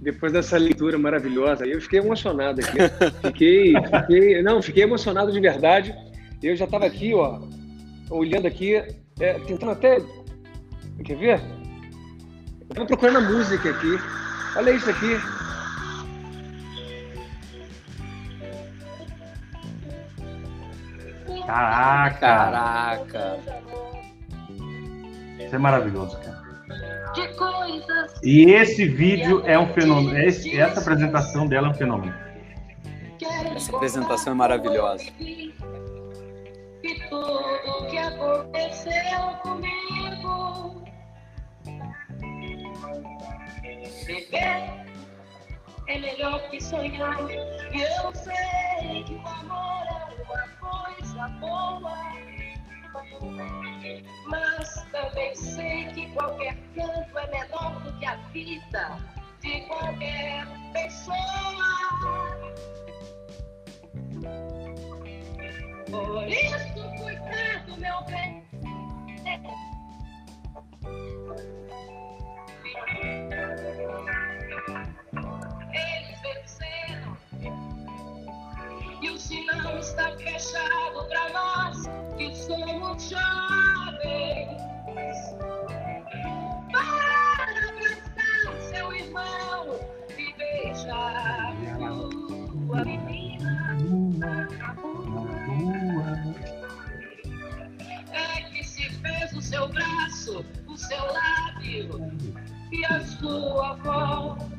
depois 0.00 0.32
dessa 0.32 0.56
leitura 0.56 0.98
maravilhosa. 0.98 1.66
Eu 1.66 1.80
fiquei 1.80 2.00
emocionado 2.00 2.60
aqui. 2.60 2.78
Fiquei, 3.28 3.74
fiquei, 3.74 4.42
não, 4.42 4.62
fiquei 4.62 4.82
emocionado 4.82 5.30
de 5.30 5.40
verdade. 5.40 5.94
Eu 6.42 6.56
já 6.56 6.64
estava 6.64 6.86
aqui, 6.86 7.14
ó, 7.14 7.38
olhando 8.08 8.46
aqui, 8.46 8.76
é, 9.20 9.34
tentando 9.46 9.72
até, 9.72 9.98
quer 11.04 11.16
ver? 11.16 11.59
Estava 12.70 12.86
procurando 12.86 13.18
a 13.18 13.20
música 13.20 13.70
aqui. 13.70 13.98
Olha 14.56 14.70
isso 14.70 14.88
aqui. 14.88 15.18
Caraca! 21.46 22.20
Caraca! 22.20 23.38
Isso 25.40 25.54
é 25.56 25.58
maravilhoso, 25.58 26.16
cara. 26.20 26.40
E 28.22 28.52
esse 28.52 28.86
vídeo 28.86 29.42
é 29.44 29.58
um 29.58 29.66
fenômeno. 29.74 30.16
Esse, 30.16 30.56
essa 30.56 30.80
apresentação 30.80 31.48
dela 31.48 31.66
é 31.66 31.70
um 31.70 31.74
fenômeno. 31.74 32.14
Essa 33.56 33.74
apresentação 33.74 34.32
é 34.32 34.36
maravilhosa. 34.36 35.04
tudo 37.08 37.86
que 37.90 37.98
aconteceu 37.98 38.92
comigo. 39.42 40.79
Viver 43.78 44.90
é 45.86 45.98
melhor 45.98 46.50
que 46.50 46.60
sonhar. 46.60 47.18
E 47.30 47.82
eu 47.82 48.14
sei 48.14 49.04
que 49.04 49.14
o 49.14 49.28
amor 49.28 49.86
é 49.86 50.22
uma 50.22 50.48
coisa 50.58 51.28
boa. 51.38 51.98
Mas 54.26 54.86
também 54.90 55.34
sei 55.36 55.86
que 55.86 56.10
qualquer 56.12 56.56
canto 56.74 57.18
é 57.18 57.26
menor 57.28 57.80
do 57.82 57.98
que 57.98 58.06
a 58.06 58.16
vida 58.32 58.98
de 59.40 59.60
qualquer 59.62 60.46
pessoa. 60.72 61.16
Por 65.90 66.28
isso, 66.28 67.02
cuidado, 67.02 67.76
meu 67.78 68.02
bem. 68.04 68.40
Eles 75.72 76.20
venceram 76.22 77.16
e 79.02 79.10
o 79.10 79.18
sinal 79.18 79.78
está 79.78 80.16
fechado 80.16 81.08
para 81.08 81.28
nós 81.30 81.86
que 82.16 82.34
somos 82.36 83.08
jovens. 83.08 84.60
Para 86.72 87.68
abraçar 87.68 88.60
seu 88.70 88.92
irmão 88.92 89.80
e 90.16 90.32
beijar 90.34 91.54
sua 92.70 92.84
menina 92.84 93.76
na 94.18 94.72
rua. 94.74 96.34
É 98.12 98.42
que 98.50 98.62
se 98.62 98.88
fez 98.90 99.32
o 99.32 99.42
seu 99.42 99.68
braço, 99.68 100.44
o 100.68 100.76
seu 100.76 101.04
lábio 101.12 102.09
e 102.72 102.84
a 102.86 103.00
sua 103.00 103.74
voz. 103.74 104.50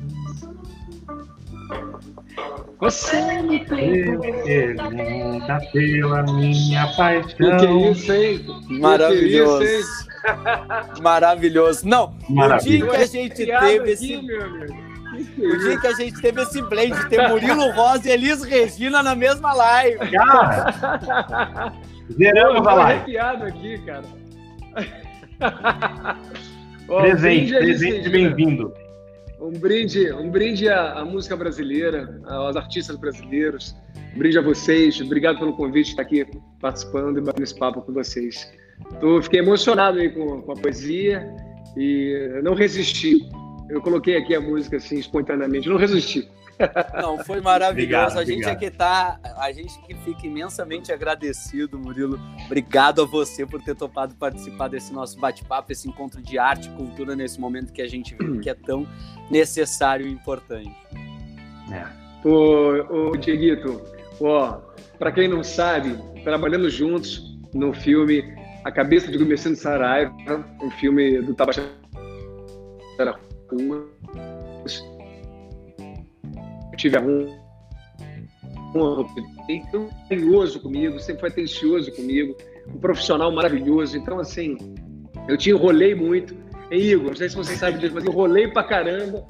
Você 2.78 3.42
me 3.42 3.64
pergunta 3.64 5.60
pela 5.72 6.22
minha 6.24 6.86
paixão. 6.96 7.56
O 7.56 7.58
que 7.58 7.66
é 7.66 7.90
isso, 7.90 8.12
hein? 8.12 8.46
Maravilhoso. 8.80 9.58
Que 9.58 9.64
isso, 9.64 10.08
hein? 10.08 11.02
Maravilhoso. 11.02 11.88
Não, 11.88 12.14
Maravilha. 12.28 12.84
o 12.84 12.88
dia 12.88 12.96
que 12.96 13.02
a 13.02 13.06
gente 13.06 13.46
teve 13.46 13.90
esse. 13.90 14.16
O 14.16 15.58
dia 15.58 15.80
que 15.80 15.86
a 15.86 15.92
gente 15.92 16.20
teve 16.20 16.42
esse 16.42 16.62
blend, 16.62 17.08
ter 17.08 17.28
Murilo 17.28 17.70
Rosa 17.72 18.08
e 18.08 18.12
Elis 18.12 18.42
Regina 18.42 19.02
na 19.02 19.14
mesma 19.14 19.52
live. 19.52 20.10
Cara, 20.10 21.72
zeramos 22.12 22.66
a 22.66 22.74
live. 22.74 22.92
arrepiado 22.92 23.44
aqui, 23.44 23.78
cara. 23.84 24.04
Presente, 26.86 27.52
presente 27.52 28.08
bem-vindo. 28.08 28.72
Um 29.40 29.52
brinde, 29.52 30.12
um 30.12 30.30
brinde 30.30 30.68
à, 30.68 30.94
à, 30.94 31.04
música 31.04 31.36
brasileira, 31.36 32.20
aos 32.26 32.56
artistas 32.56 32.96
brasileiros. 32.96 33.74
Um 34.14 34.18
brinde 34.18 34.38
a 34.38 34.42
vocês. 34.42 35.00
Obrigado 35.00 35.38
pelo 35.38 35.54
convite 35.54 35.86
de 35.86 35.90
estar 35.90 36.02
aqui 36.02 36.26
participando 36.60 37.18
e 37.18 37.20
batendo 37.20 37.44
esse 37.44 37.58
papo 37.58 37.82
com 37.82 37.92
vocês. 37.92 38.52
Tô, 39.00 39.22
fiquei 39.22 39.40
emocionado 39.40 39.98
aí 39.98 40.10
com, 40.10 40.42
com 40.42 40.52
a 40.52 40.56
poesia 40.56 41.28
e 41.76 42.40
não 42.42 42.54
resisti. 42.54 43.28
Eu 43.68 43.80
coloquei 43.80 44.16
aqui 44.16 44.34
a 44.34 44.40
música 44.40 44.76
assim 44.76 44.98
espontaneamente, 44.98 45.68
não 45.68 45.76
resisti. 45.76 46.28
Não, 47.00 47.18
foi 47.24 47.40
maravilhoso. 47.40 48.16
Obrigado, 48.16 48.18
a 48.18 48.24
gente 48.24 48.48
aqui 48.48 48.70
tá, 48.70 49.18
a 49.38 49.52
gente 49.52 49.78
que 49.82 49.94
fica 49.96 50.26
imensamente 50.26 50.92
agradecido, 50.92 51.78
Murilo. 51.78 52.18
Obrigado 52.46 53.02
a 53.02 53.04
você 53.04 53.46
por 53.46 53.62
ter 53.62 53.74
topado 53.74 54.14
participar 54.14 54.68
desse 54.68 54.92
nosso 54.92 55.18
bate-papo, 55.18 55.72
esse 55.72 55.88
encontro 55.88 56.22
de 56.22 56.38
arte 56.38 56.68
e 56.68 56.72
cultura 56.72 57.16
nesse 57.16 57.40
momento 57.40 57.72
que 57.72 57.82
a 57.82 57.88
gente 57.88 58.14
vive, 58.14 58.40
que 58.40 58.50
é 58.50 58.54
tão 58.54 58.86
necessário 59.30 60.06
e 60.06 60.12
importante. 60.12 60.74
É. 61.70 62.02
Ô, 62.26 63.10
ô 63.10 63.16
Dieguito, 63.16 63.82
ó, 64.20 64.60
para 64.98 65.10
quem 65.10 65.28
não 65.28 65.42
sabe, 65.42 65.96
trabalhando 66.22 66.70
juntos 66.70 67.38
no 67.52 67.72
filme 67.72 68.34
A 68.64 68.70
Cabeça 68.70 69.10
de 69.10 69.18
Gomerciano 69.18 69.56
Saraiva, 69.56 70.44
um 70.62 70.70
filme 70.72 71.20
do 71.22 71.34
Tabajara 71.34 71.68
Rua 73.50 73.88
tive 76.76 76.96
a 76.96 77.02
honra, 78.74 79.06
tão 79.70 79.88
carinhoso 80.08 80.60
comigo, 80.60 80.98
sempre 80.98 81.20
foi 81.20 81.28
atencioso 81.28 81.92
comigo, 81.92 82.36
um 82.68 82.78
profissional 82.78 83.30
maravilhoso. 83.32 83.96
Então, 83.96 84.18
assim, 84.18 84.56
Eu 85.28 85.36
te 85.36 85.50
enrolei 85.50 85.94
muito. 85.94 86.34
Hein, 86.70 86.80
Igor, 86.80 87.10
não 87.10 87.16
sei 87.16 87.28
se 87.28 87.36
você 87.36 87.54
sabe 87.56 87.78
disso, 87.78 87.94
mas 87.94 88.04
eu 88.04 88.12
enrolei 88.12 88.48
pra 88.48 88.64
caramba. 88.64 89.24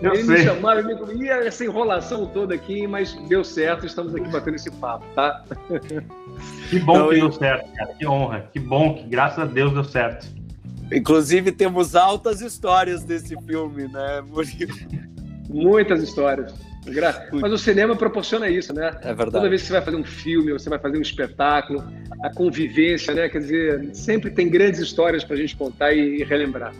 Eu 0.00 0.12
ele 0.12 0.24
sei. 0.24 0.38
me 0.38 0.44
chamava 0.44 0.80
e 0.80 0.84
me 0.84 1.24
ia 1.24 1.34
essa 1.46 1.64
enrolação 1.64 2.26
toda 2.26 2.54
aqui, 2.54 2.86
mas 2.86 3.14
deu 3.28 3.42
certo, 3.42 3.86
estamos 3.86 4.14
aqui 4.14 4.28
batendo 4.28 4.54
esse 4.54 4.70
papo, 4.70 5.04
tá? 5.14 5.44
Que 6.68 6.78
bom 6.80 6.94
então, 6.94 7.08
que 7.08 7.14
deu 7.16 7.32
certo, 7.32 7.72
cara. 7.74 7.94
Que 7.94 8.06
honra. 8.06 8.50
Que 8.52 8.60
bom 8.60 8.94
que, 8.94 9.04
graças 9.04 9.38
a 9.38 9.44
Deus, 9.44 9.72
deu 9.72 9.84
certo. 9.84 10.26
Inclusive, 10.92 11.52
temos 11.52 11.96
altas 11.96 12.40
histórias 12.40 13.02
desse 13.04 13.36
filme, 13.42 13.88
né, 13.88 14.20
Murilo? 14.20 14.74
Muitas 15.48 16.02
histórias. 16.02 16.54
Mas 17.32 17.52
o 17.52 17.58
cinema 17.58 17.96
proporciona 17.96 18.48
isso, 18.48 18.72
né? 18.72 18.88
É 19.02 19.08
verdade. 19.08 19.32
Toda 19.32 19.48
vez 19.48 19.62
que 19.62 19.68
você 19.68 19.72
vai 19.74 19.82
fazer 19.82 19.96
um 19.96 20.04
filme, 20.04 20.52
você 20.52 20.68
vai 20.68 20.78
fazer 20.78 20.98
um 20.98 21.02
espetáculo, 21.02 21.84
a 22.22 22.30
convivência, 22.30 23.14
né? 23.14 23.28
Quer 23.28 23.38
dizer, 23.38 23.94
sempre 23.94 24.30
tem 24.30 24.48
grandes 24.48 24.80
histórias 24.80 25.24
para 25.24 25.34
a 25.34 25.38
gente 25.38 25.56
contar 25.56 25.92
e 25.92 26.22
relembrar. 26.24 26.74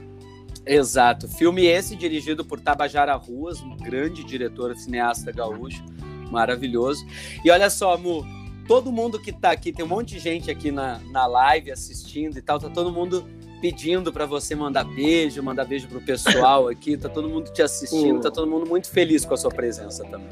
Exato. 0.66 1.28
Filme 1.28 1.66
esse 1.66 1.94
dirigido 1.94 2.44
por 2.44 2.61
Tabajara 2.61 3.14
Ruas, 3.14 3.61
um 3.61 3.76
grande 3.76 4.25
diretor, 4.25 4.75
cineasta 4.76 5.30
gaúcho, 5.30 5.84
maravilhoso. 6.30 7.04
E 7.44 7.50
olha 7.50 7.68
só, 7.68 7.99
Mu, 7.99 8.25
todo 8.66 8.90
mundo 8.90 9.20
que 9.20 9.30
está 9.30 9.50
aqui, 9.50 9.73
tem 9.73 9.84
um 9.84 9.88
monte 9.88 10.14
de 10.14 10.20
gente 10.20 10.50
aqui 10.50 10.70
na, 10.70 11.00
na 11.11 11.26
live 11.26 11.70
assistindo 11.70 12.38
e 12.38 12.42
tal, 12.42 12.58
tá 12.58 12.70
todo 12.70 12.90
mundo 12.90 13.26
pedindo 13.64 14.12
para 14.12 14.26
você 14.26 14.54
mandar 14.54 14.85
beijo, 14.85 15.42
mandar 15.42 15.64
beijo 15.64 15.88
pro 15.88 15.99
pessoal 15.99 16.68
aqui, 16.68 16.99
tá 16.99 17.09
todo 17.09 17.30
mundo 17.30 17.50
te 17.50 17.62
assistindo, 17.62 18.21
tá 18.21 18.30
todo 18.30 18.47
mundo 18.47 18.68
muito 18.68 18.90
feliz 18.90 19.25
com 19.25 19.33
a 19.33 19.38
sua 19.38 19.50
presença 19.50 20.04
também. 20.04 20.28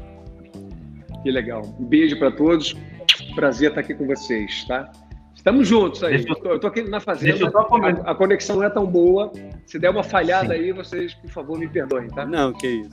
Que 1.22 1.30
legal. 1.30 1.62
Um 1.80 1.86
beijo 1.86 2.18
para 2.18 2.30
todos. 2.30 2.76
Prazer 3.34 3.70
estar 3.70 3.80
aqui 3.80 3.94
com 3.94 4.06
vocês, 4.06 4.66
tá? 4.66 4.92
Estamos 5.34 5.66
juntos 5.66 6.04
aí. 6.04 6.22
Eu, 6.28 6.50
eu 6.50 6.60
tô 6.60 6.66
aqui 6.66 6.82
na 6.82 7.00
fazenda. 7.00 7.48
A, 7.48 8.10
a, 8.10 8.14
conexão 8.14 8.56
não 8.56 8.64
é 8.64 8.68
tão 8.70 8.84
boa. 8.84 9.32
Se 9.64 9.78
der 9.78 9.88
uma 9.88 10.02
falhada 10.02 10.54
Sim. 10.54 10.60
aí, 10.60 10.72
vocês, 10.72 11.14
por 11.14 11.30
favor, 11.30 11.58
me 11.58 11.66
perdoem, 11.66 12.08
tá? 12.08 12.26
Não, 12.26 12.52
que 12.52 12.66
isso. 12.66 12.90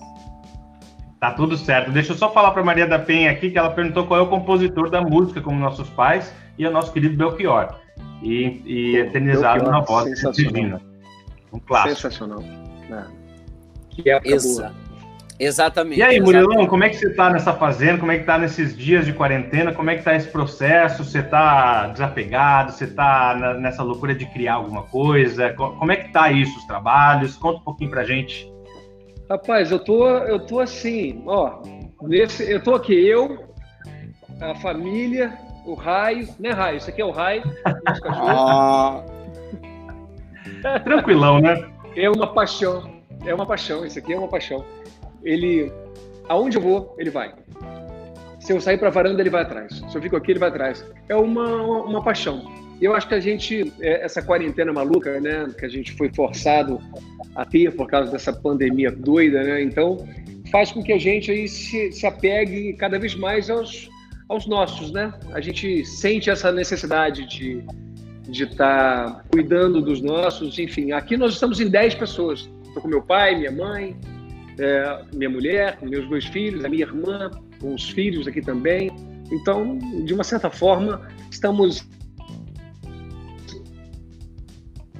Tá 1.19 1.33
tudo 1.33 1.57
certo. 1.57 1.91
Deixa 1.91 2.13
eu 2.13 2.17
só 2.17 2.31
falar 2.31 2.51
para 2.51 2.63
Maria 2.63 2.87
da 2.87 2.97
Penha 2.97 3.29
aqui 3.29 3.51
que 3.51 3.57
ela 3.57 3.71
perguntou 3.71 4.07
qual 4.07 4.21
é 4.21 4.23
o 4.23 4.27
compositor 4.27 4.89
da 4.89 5.01
música, 5.01 5.41
como 5.41 5.59
nossos 5.59 5.89
pais, 5.89 6.33
e 6.57 6.63
é 6.63 6.69
o 6.69 6.71
nosso 6.71 6.93
querido 6.93 7.17
Belchior 7.17 7.75
e, 8.21 8.61
e 8.65 8.97
eternizado 8.97 9.69
na 9.69 9.81
voz 9.81 10.19
divina. 10.33 10.81
Um 11.51 11.59
clássico. 11.59 11.95
Sensacional. 11.95 12.43
É. 12.91 13.03
Que 13.89 14.09
época 14.09 14.29
Exa. 14.29 14.73
Exatamente. 15.39 15.99
E 15.99 16.03
aí, 16.03 16.19
Murilão, 16.19 16.67
como 16.67 16.83
é 16.83 16.89
que 16.89 16.97
você 16.97 17.07
está 17.07 17.29
nessa 17.29 17.53
fazenda? 17.53 17.97
Como 17.97 18.11
é 18.11 18.15
que 18.15 18.21
está 18.21 18.37
nesses 18.37 18.75
dias 18.75 19.05
de 19.05 19.13
quarentena? 19.13 19.71
Como 19.71 19.89
é 19.89 19.93
que 19.93 19.99
está 20.01 20.13
esse 20.13 20.27
processo? 20.27 21.03
Você 21.03 21.19
está 21.19 21.87
desapegado? 21.87 22.73
Você 22.73 22.83
está 22.83 23.55
nessa 23.57 23.81
loucura 23.81 24.13
de 24.13 24.25
criar 24.25 24.55
alguma 24.55 24.83
coisa? 24.83 25.53
Como 25.53 25.89
é 25.91 25.95
que 25.95 26.07
está 26.07 26.29
isso, 26.29 26.57
os 26.57 26.65
trabalhos? 26.65 27.37
Conta 27.37 27.61
um 27.61 27.63
pouquinho 27.63 27.89
pra 27.89 28.03
gente. 28.03 28.51
Rapaz, 29.29 29.71
eu 29.71 29.79
tô, 29.79 30.07
eu 30.09 30.39
tô 30.39 30.59
assim, 30.59 31.23
ó, 31.25 31.61
nesse, 32.01 32.51
eu 32.51 32.61
tô 32.61 32.73
aqui, 32.73 33.07
eu, 33.07 33.47
a 34.41 34.55
família, 34.55 35.37
o 35.69 35.75
raio, 35.75 36.27
né, 36.39 36.51
raio? 36.51 36.77
Isso 36.77 36.89
aqui 36.89 37.01
é 37.01 37.05
o 37.05 37.11
raio, 37.11 37.43
ah. 38.05 39.03
Tranquilão, 40.83 41.39
né? 41.39 41.69
É 41.95 42.09
uma 42.09 42.27
paixão, 42.33 42.91
é 43.25 43.33
uma 43.33 43.45
paixão, 43.45 43.85
isso 43.85 43.99
aqui 43.99 44.13
é 44.13 44.17
uma 44.17 44.27
paixão. 44.27 44.65
Ele, 45.23 45.71
aonde 46.27 46.57
eu 46.57 46.61
vou, 46.61 46.95
ele 46.97 47.09
vai. 47.09 47.33
Se 48.39 48.53
eu 48.53 48.61
sair 48.61 48.77
para 48.77 48.87
a 48.87 48.91
varanda, 48.91 49.21
ele 49.21 49.29
vai 49.29 49.43
atrás. 49.43 49.83
Se 49.89 49.95
eu 49.95 50.01
fico 50.01 50.15
aqui, 50.15 50.31
ele 50.31 50.39
vai 50.39 50.49
atrás. 50.49 50.85
É 51.07 51.15
uma, 51.15 51.45
uma, 51.45 51.83
uma 51.83 52.03
paixão. 52.03 52.51
Eu 52.81 52.95
acho 52.95 53.07
que 53.07 53.13
a 53.13 53.19
gente, 53.19 53.73
é, 53.81 54.05
essa 54.05 54.21
quarentena 54.21 54.71
maluca, 54.71 55.19
né, 55.19 55.47
que 55.57 55.65
a 55.65 55.69
gente 55.69 55.91
foi 55.93 56.09
forçado 56.09 56.81
a 57.35 57.45
ter 57.45 57.75
por 57.75 57.87
causa 57.87 58.11
dessa 58.11 58.31
pandemia 58.31 58.89
doida, 58.89 59.43
né, 59.43 59.61
então 59.61 60.07
faz 60.49 60.71
com 60.71 60.81
que 60.81 60.93
a 60.93 60.97
gente 60.97 61.29
aí 61.29 61.47
se, 61.47 61.91
se 61.91 62.07
apegue 62.07 62.73
cada 62.73 62.97
vez 62.97 63.13
mais 63.15 63.49
aos, 63.49 63.89
aos 64.29 64.45
nossos, 64.45 64.91
né? 64.91 65.13
A 65.33 65.41
gente 65.41 65.83
sente 65.83 66.29
essa 66.29 66.51
necessidade 66.51 67.27
de 67.27 67.65
de 68.29 68.43
estar 68.43 69.05
tá 69.05 69.23
cuidando 69.31 69.81
dos 69.81 70.01
nossos, 70.01 70.57
enfim. 70.59 70.91
Aqui 70.91 71.17
nós 71.17 71.33
estamos 71.33 71.59
em 71.59 71.67
10 71.67 71.95
pessoas. 71.95 72.49
Estou 72.63 72.83
com 72.83 72.87
meu 72.87 73.01
pai, 73.01 73.35
minha 73.35 73.51
mãe, 73.51 73.97
é, 74.59 75.01
minha 75.13 75.29
mulher, 75.29 75.79
meus 75.81 76.07
dois 76.07 76.25
filhos, 76.25 76.63
a 76.63 76.69
minha 76.69 76.83
irmã, 76.83 77.31
com 77.59 77.73
os 77.73 77.89
filhos 77.89 78.27
aqui 78.27 78.41
também. 78.41 78.91
Então, 79.31 79.77
de 80.05 80.13
uma 80.13 80.23
certa 80.23 80.49
forma, 80.49 81.07
estamos 81.31 81.87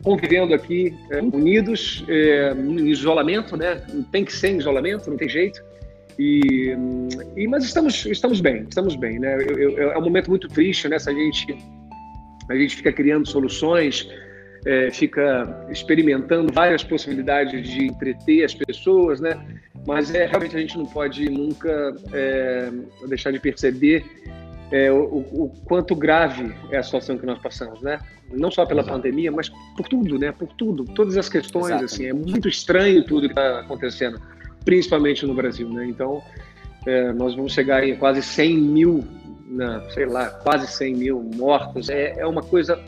convivendo 0.03 0.53
aqui 0.53 0.95
é, 1.11 1.21
unidos, 1.21 2.03
é, 2.07 2.53
em 2.53 2.87
isolamento, 2.87 3.55
né? 3.55 3.75
Tem 4.11 4.25
que 4.25 4.33
ser 4.33 4.49
em 4.49 4.57
isolamento, 4.57 5.09
não 5.09 5.17
tem 5.17 5.29
jeito. 5.29 5.61
E, 6.19 6.75
e, 7.37 7.47
mas 7.47 7.63
estamos, 7.63 8.05
estamos 8.05 8.41
bem, 8.41 8.65
estamos 8.67 8.97
bem, 8.97 9.17
né? 9.19 9.35
Eu, 9.35 9.57
eu, 9.57 9.91
é 9.93 9.97
um 9.97 10.01
momento 10.01 10.29
muito 10.29 10.49
triste, 10.49 10.89
né? 10.89 10.99
Se 10.99 11.09
a 11.09 11.13
gente, 11.13 11.57
a 12.49 12.55
gente 12.55 12.75
fica 12.75 12.91
criando 12.91 13.25
soluções, 13.25 14.05
é, 14.65 14.91
fica 14.91 15.65
experimentando 15.69 16.51
várias 16.51 16.83
possibilidades 16.83 17.65
de 17.69 17.85
entreter 17.85 18.43
as 18.43 18.53
pessoas, 18.53 19.21
né? 19.21 19.41
Mas 19.87 20.13
é 20.13 20.25
realmente 20.25 20.57
a 20.57 20.59
gente 20.59 20.77
não 20.77 20.85
pode 20.85 21.29
nunca 21.29 21.95
é, 22.11 22.69
deixar 23.07 23.31
de 23.31 23.39
perceber 23.39 24.03
é, 24.73 24.91
o, 24.91 25.19
o, 25.19 25.53
quanto 25.63 25.95
grave 25.95 26.53
é 26.69 26.77
a 26.77 26.83
situação 26.83 27.17
que 27.17 27.25
nós 27.25 27.39
passamos, 27.39 27.81
né? 27.81 27.97
Não 28.29 28.51
só 28.51 28.65
pela 28.65 28.81
Exato. 28.81 28.97
pandemia, 28.97 29.31
mas 29.31 29.47
por 29.47 29.87
tudo, 29.87 30.19
né? 30.19 30.33
Por 30.33 30.49
tudo, 30.49 30.83
todas 30.83 31.15
as 31.15 31.29
questões, 31.29 31.67
Exato. 31.67 31.85
assim, 31.85 32.07
é 32.07 32.13
muito 32.13 32.49
estranho 32.49 33.05
tudo 33.05 33.21
que 33.21 33.31
está 33.31 33.61
acontecendo 33.61 34.19
principalmente 34.63 35.25
no 35.25 35.33
Brasil, 35.33 35.69
né? 35.69 35.85
Então, 35.85 36.21
é, 36.85 37.11
nós 37.13 37.35
vamos 37.35 37.53
chegar 37.53 37.83
em 37.83 37.95
quase 37.95 38.21
100 38.21 38.57
mil, 38.57 39.07
né, 39.47 39.81
sei 39.93 40.05
lá, 40.05 40.29
quase 40.29 40.67
100 40.67 40.95
mil 40.95 41.23
mortos. 41.35 41.89
É, 41.89 42.19
é 42.19 42.25
uma 42.25 42.41
coisa 42.41 42.79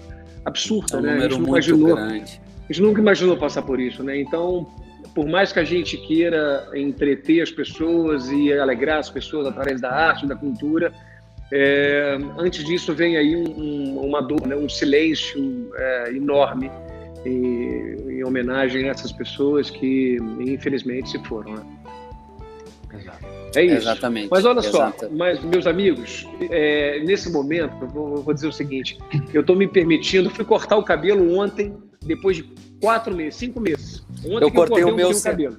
absurda, 0.45 0.97
é 0.97 0.99
um 0.99 1.01
né? 1.01 1.13
A 1.13 1.19
gente, 1.21 1.38
nunca 1.38 1.49
imaginou, 1.49 1.95
grande. 1.95 2.41
a 2.69 2.73
gente 2.73 2.81
nunca 2.81 3.01
imaginou 3.01 3.38
passar 3.38 3.62
por 3.62 3.79
isso, 3.79 4.03
né? 4.03 4.19
Então, 4.19 4.67
por 5.13 5.27
mais 5.27 5.51
que 5.51 5.60
a 5.60 5.63
gente 5.63 5.97
queira 5.97 6.69
entreter 6.73 7.41
as 7.41 7.51
pessoas 7.51 8.29
e 8.29 8.53
alegrar 8.53 8.99
as 8.99 9.10
pessoas 9.10 9.47
através 9.47 9.81
da 9.81 9.91
arte, 9.91 10.25
da 10.25 10.36
cultura, 10.36 10.93
é, 11.51 12.17
antes 12.38 12.63
disso 12.63 12.93
vem 12.93 13.17
aí 13.17 13.36
um, 13.36 13.43
um, 13.43 14.05
uma 14.05 14.21
dor, 14.21 14.47
né? 14.47 14.55
um 14.55 14.69
silêncio 14.69 15.69
é, 15.75 16.13
enorme 16.13 16.71
em, 17.25 17.95
em, 18.10 18.23
homenagem 18.23 18.88
a 18.88 18.91
essas 18.91 19.12
pessoas 19.12 19.69
que 19.69 20.17
infelizmente 20.39 21.10
se 21.10 21.19
foram. 21.25 21.55
Né? 21.55 21.65
Exato. 22.93 23.25
É 23.55 23.63
isso. 23.63 23.75
Exatamente. 23.75 24.29
Mas 24.31 24.45
olha 24.45 24.60
Exato. 24.60 25.05
só, 25.05 25.12
mas, 25.12 25.43
meus 25.43 25.67
amigos, 25.67 26.27
é, 26.49 26.99
nesse 27.03 27.31
momento, 27.31 27.75
eu 27.81 27.88
vou, 27.88 28.15
eu 28.17 28.23
vou, 28.23 28.34
dizer 28.34 28.47
o 28.47 28.51
seguinte: 28.51 28.97
eu 29.34 29.41
estou 29.41 29.55
me 29.55 29.67
permitindo, 29.67 30.29
fui 30.29 30.45
cortar 30.45 30.77
o 30.77 30.84
cabelo 30.84 31.38
ontem, 31.38 31.75
depois 32.01 32.38
de 32.38 32.43
quatro 32.79 33.15
meses, 33.15 33.36
cinco 33.36 33.60
meses. 33.60 34.03
Ontem 34.25 34.45
eu 34.45 34.51
cortei 34.51 34.84
o 34.84 34.95
meu 34.95 35.21
cabelo. 35.21 35.57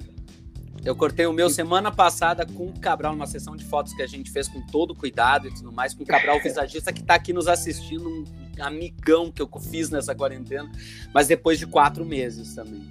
Eu 0.85 0.96
cortei 0.96 1.27
o 1.27 1.33
meu 1.33 1.48
semana 1.48 1.92
passada 1.92 2.44
com 2.44 2.66
o 2.66 2.81
Cabral, 2.81 3.12
numa 3.12 3.27
sessão 3.27 3.55
de 3.55 3.64
fotos 3.64 3.94
que 3.94 4.03
a 4.03 4.07
gente 4.07 4.33
fez 4.33 4.48
com 4.48 4.61
todo 4.66 4.96
cuidado 4.96 5.46
e 5.46 5.55
tudo 5.55 5.70
mais, 5.70 5.94
com 5.94 6.03
o 6.03 6.07
Cabral, 6.07 6.40
visagista, 6.42 6.92
que 6.92 7.01
está 7.01 7.14
aqui 7.14 7.33
nos 7.33 7.46
assistindo, 7.46 8.09
um 8.09 8.25
amigão 8.66 9.31
que 9.31 9.42
eu 9.42 9.48
fiz 9.70 9.90
nessa 9.90 10.14
quarentena, 10.14 10.70
mas 11.12 11.29
depois 11.29 11.59
de 11.59 11.66
quatro 11.66 12.05
meses 12.05 12.55
também. 12.55 12.83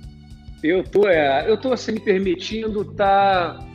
Eu 0.64 0.84
tô, 0.84 1.08
é, 1.08 1.50
eu 1.50 1.58
tô 1.58 1.74
assim, 1.74 1.94
me 1.94 2.00
permitindo 2.00 2.82
estar. 2.82 3.58
Tá, 3.58 3.68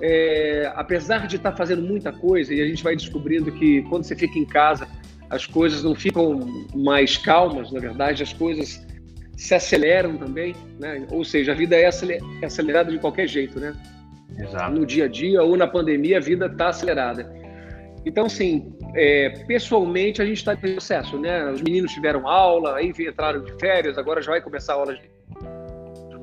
é, 0.00 0.70
apesar 0.74 1.26
de 1.26 1.36
estar 1.36 1.52
tá 1.52 1.56
fazendo 1.56 1.82
muita 1.82 2.12
coisa, 2.12 2.52
e 2.52 2.60
a 2.60 2.66
gente 2.66 2.82
vai 2.82 2.94
descobrindo 2.96 3.50
que 3.52 3.82
quando 3.82 4.04
você 4.04 4.14
fica 4.14 4.38
em 4.38 4.44
casa, 4.44 4.88
as 5.30 5.46
coisas 5.46 5.82
não 5.82 5.94
ficam 5.94 6.40
mais 6.74 7.16
calmas, 7.16 7.72
na 7.72 7.80
verdade, 7.80 8.22
as 8.22 8.32
coisas 8.32 8.84
se 9.36 9.54
aceleram 9.54 10.16
também, 10.16 10.54
né? 10.78 11.06
Ou 11.10 11.24
seja, 11.24 11.52
a 11.52 11.54
vida 11.54 11.76
é 11.76 11.86
acelerada 11.86 12.90
de 12.90 12.98
qualquer 12.98 13.26
jeito, 13.26 13.60
né? 13.60 13.74
Exato. 14.38 14.74
No 14.74 14.84
dia 14.84 15.04
a 15.04 15.08
dia 15.08 15.42
ou 15.42 15.56
na 15.56 15.66
pandemia, 15.66 16.18
a 16.18 16.20
vida 16.20 16.46
está 16.46 16.68
acelerada. 16.68 17.30
Então, 18.06 18.26
assim, 18.26 18.72
é, 18.94 19.30
pessoalmente, 19.48 20.22
a 20.22 20.24
gente 20.24 20.36
está 20.38 20.54
em 20.54 20.56
processo, 20.56 21.18
né? 21.18 21.50
Os 21.50 21.60
meninos 21.60 21.92
tiveram 21.92 22.28
aula, 22.28 22.76
aí 22.76 22.92
entraram 22.96 23.42
de 23.42 23.52
férias, 23.58 23.98
agora 23.98 24.22
já 24.22 24.30
vai 24.30 24.40
começar 24.40 24.74
a 24.74 24.76
aula 24.76 24.94
de, 24.94 25.10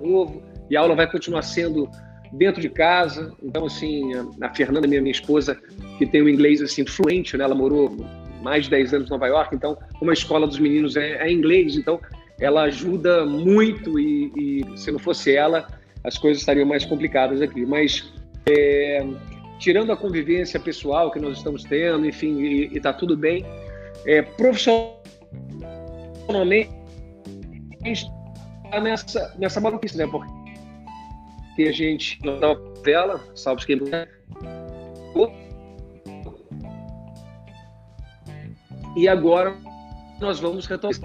novo, 0.02 0.42
e 0.70 0.78
a 0.78 0.80
aula 0.80 0.96
vai 0.96 1.12
continuar 1.12 1.42
sendo 1.42 1.90
dentro 2.32 2.62
de 2.62 2.70
casa. 2.70 3.36
Então, 3.44 3.66
assim, 3.66 4.12
a 4.42 4.54
Fernanda, 4.56 4.88
minha, 4.88 5.02
minha 5.02 5.12
esposa, 5.12 5.60
que 5.98 6.06
tem 6.06 6.22
o 6.22 6.30
inglês 6.30 6.62
assim 6.62 6.86
fluente, 6.86 7.36
né? 7.36 7.44
Ela 7.44 7.54
morou 7.54 7.98
mais 8.42 8.64
de 8.64 8.70
10 8.70 8.94
anos 8.94 9.08
em 9.08 9.12
Nova 9.12 9.28
York, 9.28 9.54
então, 9.54 9.78
como 10.00 10.10
a 10.10 10.14
escola 10.14 10.48
dos 10.48 10.60
meninos 10.60 10.96
é, 10.96 11.28
é 11.28 11.32
inglês, 11.32 11.76
então 11.76 12.00
ela 12.40 12.64
ajuda 12.64 13.26
muito 13.26 14.00
e, 14.00 14.32
e, 14.38 14.78
se 14.78 14.90
não 14.90 15.00
fosse 15.00 15.36
ela, 15.36 15.68
as 16.02 16.18
coisas 16.18 16.42
estariam 16.42 16.66
mais 16.66 16.86
complicadas 16.86 17.42
aqui. 17.42 17.66
Mas 17.66 18.12
é, 18.46 19.06
tirando 19.60 19.92
a 19.92 19.98
convivência 19.98 20.60
pessoal 20.60 21.12
que 21.12 21.20
nós 21.20 21.38
estamos 21.38 21.64
tendo, 21.64 22.06
enfim, 22.06 22.40
e 22.42 22.76
está 22.76 22.94
tudo 22.94 23.18
bem, 23.18 23.44
é, 24.06 24.22
profissionalmente 24.22 26.70
nessa, 28.82 29.34
nessa 29.38 29.62
maluquice, 29.62 29.98
né? 29.98 30.08
Porque 30.08 31.64
a 31.64 31.72
gente 31.72 32.20
não 32.24 32.40
dava 32.40 32.60
vela, 32.84 33.24
salve 33.36 33.66
quem 33.66 33.78
não 33.78 33.88
E 38.96 39.08
agora 39.08 39.56
nós 40.20 40.40
vamos 40.40 40.68
retomar. 40.68 40.96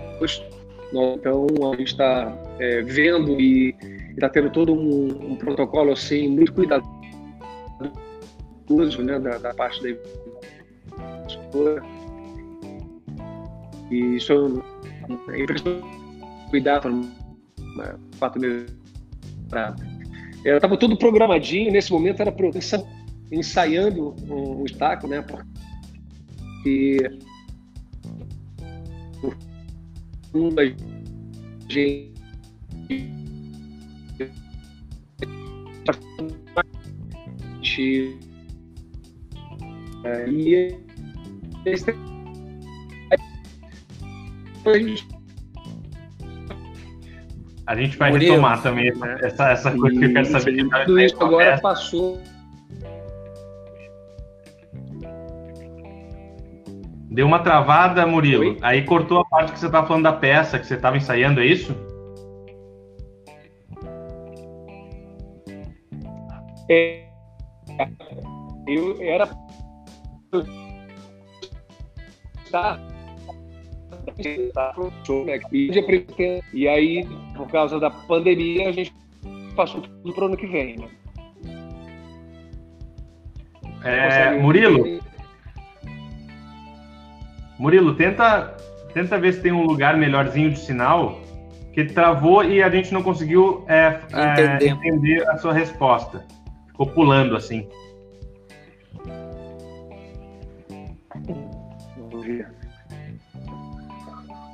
Então 0.93 1.47
a 1.73 1.77
gente 1.77 1.89
está 1.89 2.37
é, 2.59 2.83
vendo 2.83 3.41
e 3.41 3.75
está 4.11 4.29
tendo 4.29 4.51
todo 4.51 4.75
um, 4.75 5.33
um, 5.33 5.37
protocolo 5.37 5.93
assim 5.93 6.29
muito 6.29 6.53
cuidadoso 6.53 6.98
né, 9.03 9.19
da, 9.19 9.39
da 9.39 9.55
parte 9.55 9.83
da 9.83 9.89
e 13.91 14.17
isso 14.17 14.63
é 15.31 15.41
impressionante. 15.41 15.87
Cuidar 16.51 16.81
para 16.81 16.91
fato 18.13 18.39
mesmo 18.39 18.67
estava 20.57 20.77
tudo 20.77 20.97
programadinho 20.97 21.73
nesse 21.73 21.93
momento 21.93 22.21
era 22.21 22.33
ensaiando 23.31 24.15
o, 24.29 24.63
o 24.63 24.65
espetáculo 24.65 25.13
né 25.13 25.23
porque 25.23 27.11
uma 30.33 30.63
gente 37.61 38.28
e 40.29 40.79
a 47.67 47.75
gente 47.75 47.99
vai 47.99 48.11
Murilo, 48.11 48.33
retomar 48.33 48.63
também 48.63 48.95
né? 48.95 49.19
essa, 49.23 49.51
essa 49.51 49.71
coisa 49.71 49.95
e, 49.95 49.99
que 49.99 50.05
eu 50.07 50.13
quero 50.13 50.27
saber. 50.27 50.69
Tudo 50.87 51.01
isso 51.01 51.23
agora 51.23 51.61
passou. 51.61 52.21
Deu 57.11 57.27
uma 57.27 57.41
travada, 57.41 58.07
Murilo. 58.07 58.43
Oi? 58.43 58.59
Aí 58.63 58.85
cortou 58.85 59.21
a 59.21 59.25
parte 59.25 59.53
que 59.53 59.59
você 59.59 59.67
estava 59.67 59.87
falando 59.87 60.05
da 60.05 60.13
peça 60.13 60.59
que 60.59 60.67
você 60.67 60.75
estava 60.75 60.97
ensaiando, 60.97 61.41
é 61.41 61.47
isso? 61.47 61.75
É, 66.71 67.09
eu 68.67 68.97
era 69.01 69.27
tá. 72.51 72.79
E 76.53 76.69
aí 76.69 77.07
por 77.37 77.49
causa 77.49 77.79
da 77.79 77.91
pandemia 77.91 78.69
a 78.69 78.73
gente 78.73 78.93
passou 79.55 79.81
tudo 79.81 80.13
para 80.13 80.25
o 80.25 80.27
ano 80.27 80.37
que 80.37 80.47
vem 80.47 80.77
né? 80.77 80.89
é, 83.85 84.39
Murilo? 84.39 85.01
Murilo 87.59 87.95
tenta 87.95 88.57
tenta 88.93 89.19
ver 89.19 89.35
se 89.35 89.43
tem 89.43 89.53
um 89.53 89.65
lugar 89.65 89.97
melhorzinho 89.97 90.51
de 90.51 90.59
sinal 90.59 91.21
que 91.73 91.85
travou 91.85 92.45
e 92.45 92.63
a 92.63 92.71
gente 92.71 92.93
não 92.93 93.03
conseguiu 93.03 93.65
é, 93.69 94.01
é, 94.13 94.67
entender 94.67 95.29
a 95.29 95.37
sua 95.39 95.53
resposta. 95.53 96.27
Ficou 96.67 96.87
pulando 96.87 97.37
assim 97.37 97.69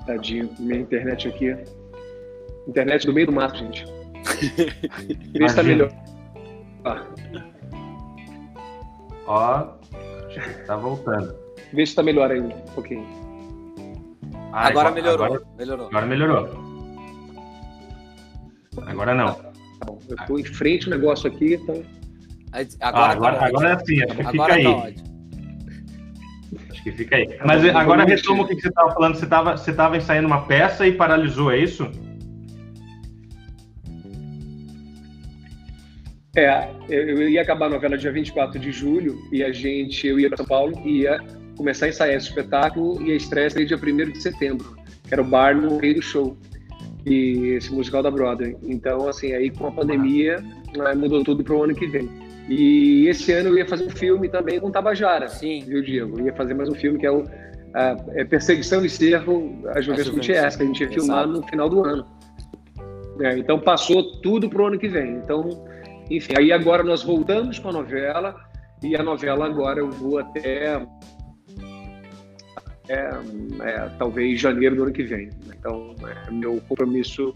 Tadinho, 0.07 0.51
minha 0.59 0.81
internet 0.81 1.29
aqui. 1.29 1.57
Internet 2.69 3.07
do 3.07 3.13
meio 3.13 3.27
do 3.27 3.33
mato, 3.33 3.57
gente. 3.59 3.85
Vê 5.33 5.49
se 5.49 5.57
tá 5.57 5.63
melhor. 5.63 5.91
Ó, 9.27 9.67
tá 10.67 10.77
voltando. 10.77 11.35
Vê 11.73 11.87
se 11.87 11.95
tá 11.95 12.03
melhor 12.03 12.31
aí 12.31 12.41
um 12.41 12.51
pouquinho. 12.75 13.07
Ah, 14.53 14.69
agora, 14.69 14.91
melhorou. 14.91 15.27
Agora, 15.27 15.43
melhorou. 15.57 15.87
Agora 15.89 16.07
melhorou. 16.07 16.49
Agora 18.87 19.15
não. 19.15 19.35
Tá 19.35 19.87
bom, 19.87 19.99
eu 20.09 20.17
tô 20.27 20.39
em 20.39 20.45
frente 20.45 20.85
ao 20.91 20.99
negócio 20.99 21.29
aqui, 21.29 21.55
então. 21.55 21.83
Agora, 22.81 23.07
ah, 23.07 23.11
agora, 23.11 23.39
tá 23.39 23.47
agora 23.47 23.69
é 23.69 23.73
assim, 23.73 24.03
acho 24.03 24.15
que 24.15 24.21
agora 24.21 24.33
fica 24.33 24.47
tá 24.47 24.55
aí. 24.55 24.67
Acho 24.67 25.14
que 26.85 26.93
fica 26.93 27.17
aí. 27.17 27.39
Mas 27.45 27.65
agora 27.75 28.05
retoma 28.05 28.43
o 28.45 28.47
que 28.47 28.61
você 28.61 28.69
estava 28.69 28.93
falando. 28.93 29.17
Você 29.17 29.25
estava 29.25 29.57
você 29.57 29.73
tava 29.73 29.97
ensaiando 29.97 30.29
uma 30.29 30.43
peça 30.43 30.87
e 30.87 30.93
paralisou, 30.93 31.51
é 31.51 31.59
isso? 31.59 31.91
É, 36.37 36.69
eu 36.89 37.29
ia 37.29 37.43
acabar 37.43 37.67
a 37.67 37.71
novela 37.71 37.97
dia 37.97 38.13
24 38.13 38.59
de 38.59 38.71
julho 38.71 39.17
e 39.33 39.43
a 39.43 39.53
gente, 39.53 40.07
eu 40.07 40.19
ia 40.19 40.29
para 40.29 40.39
São 40.39 40.47
Paulo 40.47 40.77
e 40.85 41.03
ia 41.03 41.21
começar 41.57 41.87
a 41.87 41.89
ensaiar 41.89 42.17
esse 42.17 42.29
espetáculo 42.29 43.01
e 43.03 43.13
a 43.13 43.15
estreia 43.15 43.49
seria 43.49 43.67
dia 43.67 43.77
1 43.79 44.11
de 44.11 44.21
setembro, 44.21 44.77
que 45.07 45.15
era 45.15 45.23
o 45.23 45.25
bar 45.25 45.57
no 45.57 45.79
Rei 45.79 45.95
do 45.95 46.03
Show, 46.03 46.37
e 47.07 47.55
esse 47.57 47.73
musical 47.73 48.03
da 48.03 48.11
Broadway. 48.11 48.57
Então, 48.65 49.09
assim, 49.09 49.33
aí 49.33 49.49
com 49.49 49.69
a 49.69 49.73
pandemia, 49.73 50.43
né, 50.77 50.95
mudou 50.97 51.23
tudo 51.23 51.45
para 51.45 51.55
o 51.55 51.63
ano 51.63 51.75
que 51.75 51.87
vem. 51.87 52.11
E 52.49 53.07
esse 53.09 53.33
ano 53.33 53.51
eu 53.51 53.59
ia 53.59 53.67
fazer 53.67 53.87
um 53.87 53.91
filme 53.91 54.29
também 54.29 54.61
com 54.61 54.71
Tabajara, 54.71 55.29
Sim. 55.29 55.65
viu, 55.67 55.83
Diego? 55.83 56.19
Eu 56.19 56.27
ia 56.27 56.35
fazer 56.35 56.55
mais 56.55 56.69
um 56.69 56.75
filme 56.75 56.99
que 56.99 57.07
é 57.07 57.11
o 57.11 57.25
a, 57.75 57.97
é 58.13 58.25
Perseguição 58.25 58.81
de 58.81 58.89
Cerro, 58.89 59.59
a 59.75 59.81
Juventude 59.81 60.13
Gutierrez, 60.13 60.57
que 60.57 60.63
a 60.63 60.67
gente 60.67 60.83
ia 60.83 60.89
filmar 60.89 61.27
no 61.27 61.43
final 61.43 61.69
do 61.69 61.85
ano. 61.85 62.07
É, 63.21 63.37
então 63.37 63.59
passou 63.59 64.21
tudo 64.21 64.49
para 64.49 64.63
o 64.63 64.67
ano 64.67 64.79
que 64.79 64.89
vem. 64.89 65.17
Então, 65.17 65.67
enfim, 66.11 66.35
aí 66.39 66.53
agora 66.53 66.83
nós 66.83 67.03
voltamos 67.03 67.59
com 67.59 67.69
a 67.69 67.73
novela 67.73 68.35
e 68.83 68.97
a 68.97 69.03
novela 69.03 69.47
agora 69.47 69.81
eu 69.81 69.91
vou 69.91 70.19
até 70.19 70.87
é, 72.89 73.11
é, 73.63 73.89
talvez 73.99 74.41
janeiro 74.41 74.77
do 74.77 74.83
ano 74.85 74.93
que 74.93 75.03
vem. 75.03 75.31
Então, 75.47 75.95
é, 76.07 76.31
meu 76.31 76.61
compromisso 76.69 77.35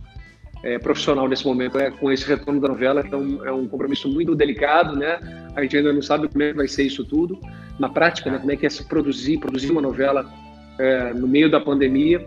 é, 0.62 0.79
profissional 0.79 1.29
nesse 1.29 1.47
momento 1.47 1.79
é 1.79 1.90
com 1.90 2.11
esse 2.11 2.27
retorno 2.27 2.61
da 2.61 2.68
novela, 2.68 3.03
então 3.07 3.44
é 3.44 3.53
um 3.53 3.66
compromisso 3.66 4.09
muito 4.09 4.35
delicado, 4.35 4.97
né? 4.97 5.18
A 5.55 5.62
gente 5.62 5.77
ainda 5.77 5.92
não 5.92 6.03
sabe 6.03 6.29
como 6.29 6.42
é 6.42 6.51
que 6.51 6.57
vai 6.57 6.68
ser 6.68 6.85
isso 6.85 7.05
tudo 7.05 7.38
na 7.79 7.88
prática, 7.88 8.31
né? 8.31 8.38
Como 8.38 8.51
é 8.51 8.57
que 8.57 8.66
é 8.66 8.71
se 8.71 8.85
produzir, 8.87 9.38
produzir 9.38 9.71
uma 9.71 9.83
novela 9.83 10.29
é, 10.79 11.14
no 11.14 11.29
meio 11.29 11.51
da 11.51 11.61
pandemia, 11.61 12.25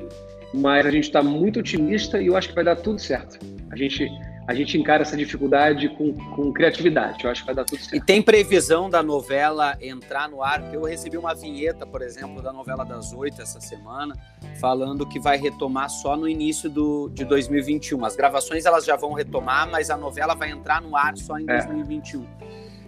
mas 0.53 0.85
a 0.85 0.91
gente 0.91 1.05
está 1.05 1.21
muito 1.21 1.59
otimista 1.59 2.21
e 2.21 2.27
eu 2.27 2.37
acho 2.37 2.49
que 2.49 2.55
vai 2.55 2.63
dar 2.63 2.75
tudo 2.75 2.99
certo. 2.99 3.39
A 3.71 3.75
gente 3.75 4.09
a 4.47 4.53
gente 4.53 4.77
encara 4.77 5.03
essa 5.03 5.15
dificuldade 5.15 5.89
com, 5.89 6.13
com 6.13 6.51
criatividade. 6.51 7.23
Eu 7.23 7.31
acho 7.31 7.41
que 7.41 7.45
vai 7.45 7.55
dar 7.55 7.63
tudo 7.63 7.79
certo. 7.79 7.95
E 7.95 8.01
tem 8.01 8.21
previsão 8.21 8.89
da 8.89 9.03
novela 9.03 9.77
entrar 9.79 10.27
no 10.27 10.41
ar? 10.41 10.73
Eu 10.73 10.83
recebi 10.83 11.17
uma 11.17 11.33
vinheta, 11.33 11.85
por 11.85 12.01
exemplo, 12.01 12.41
da 12.41 12.51
novela 12.51 12.83
das 12.83 13.13
oito 13.13 13.41
essa 13.41 13.61
semana, 13.61 14.15
falando 14.59 15.05
que 15.05 15.19
vai 15.19 15.37
retomar 15.37 15.89
só 15.89 16.17
no 16.17 16.27
início 16.27 16.69
do, 16.69 17.09
de 17.09 17.23
2021. 17.23 18.03
As 18.03 18.15
gravações 18.15 18.65
elas 18.65 18.83
já 18.83 18.95
vão 18.95 19.13
retomar, 19.13 19.69
mas 19.69 19.89
a 19.89 19.97
novela 19.97 20.33
vai 20.33 20.49
entrar 20.49 20.81
no 20.81 20.95
ar 20.95 21.15
só 21.17 21.37
em 21.37 21.45
é. 21.49 21.57
2021. 21.57 22.25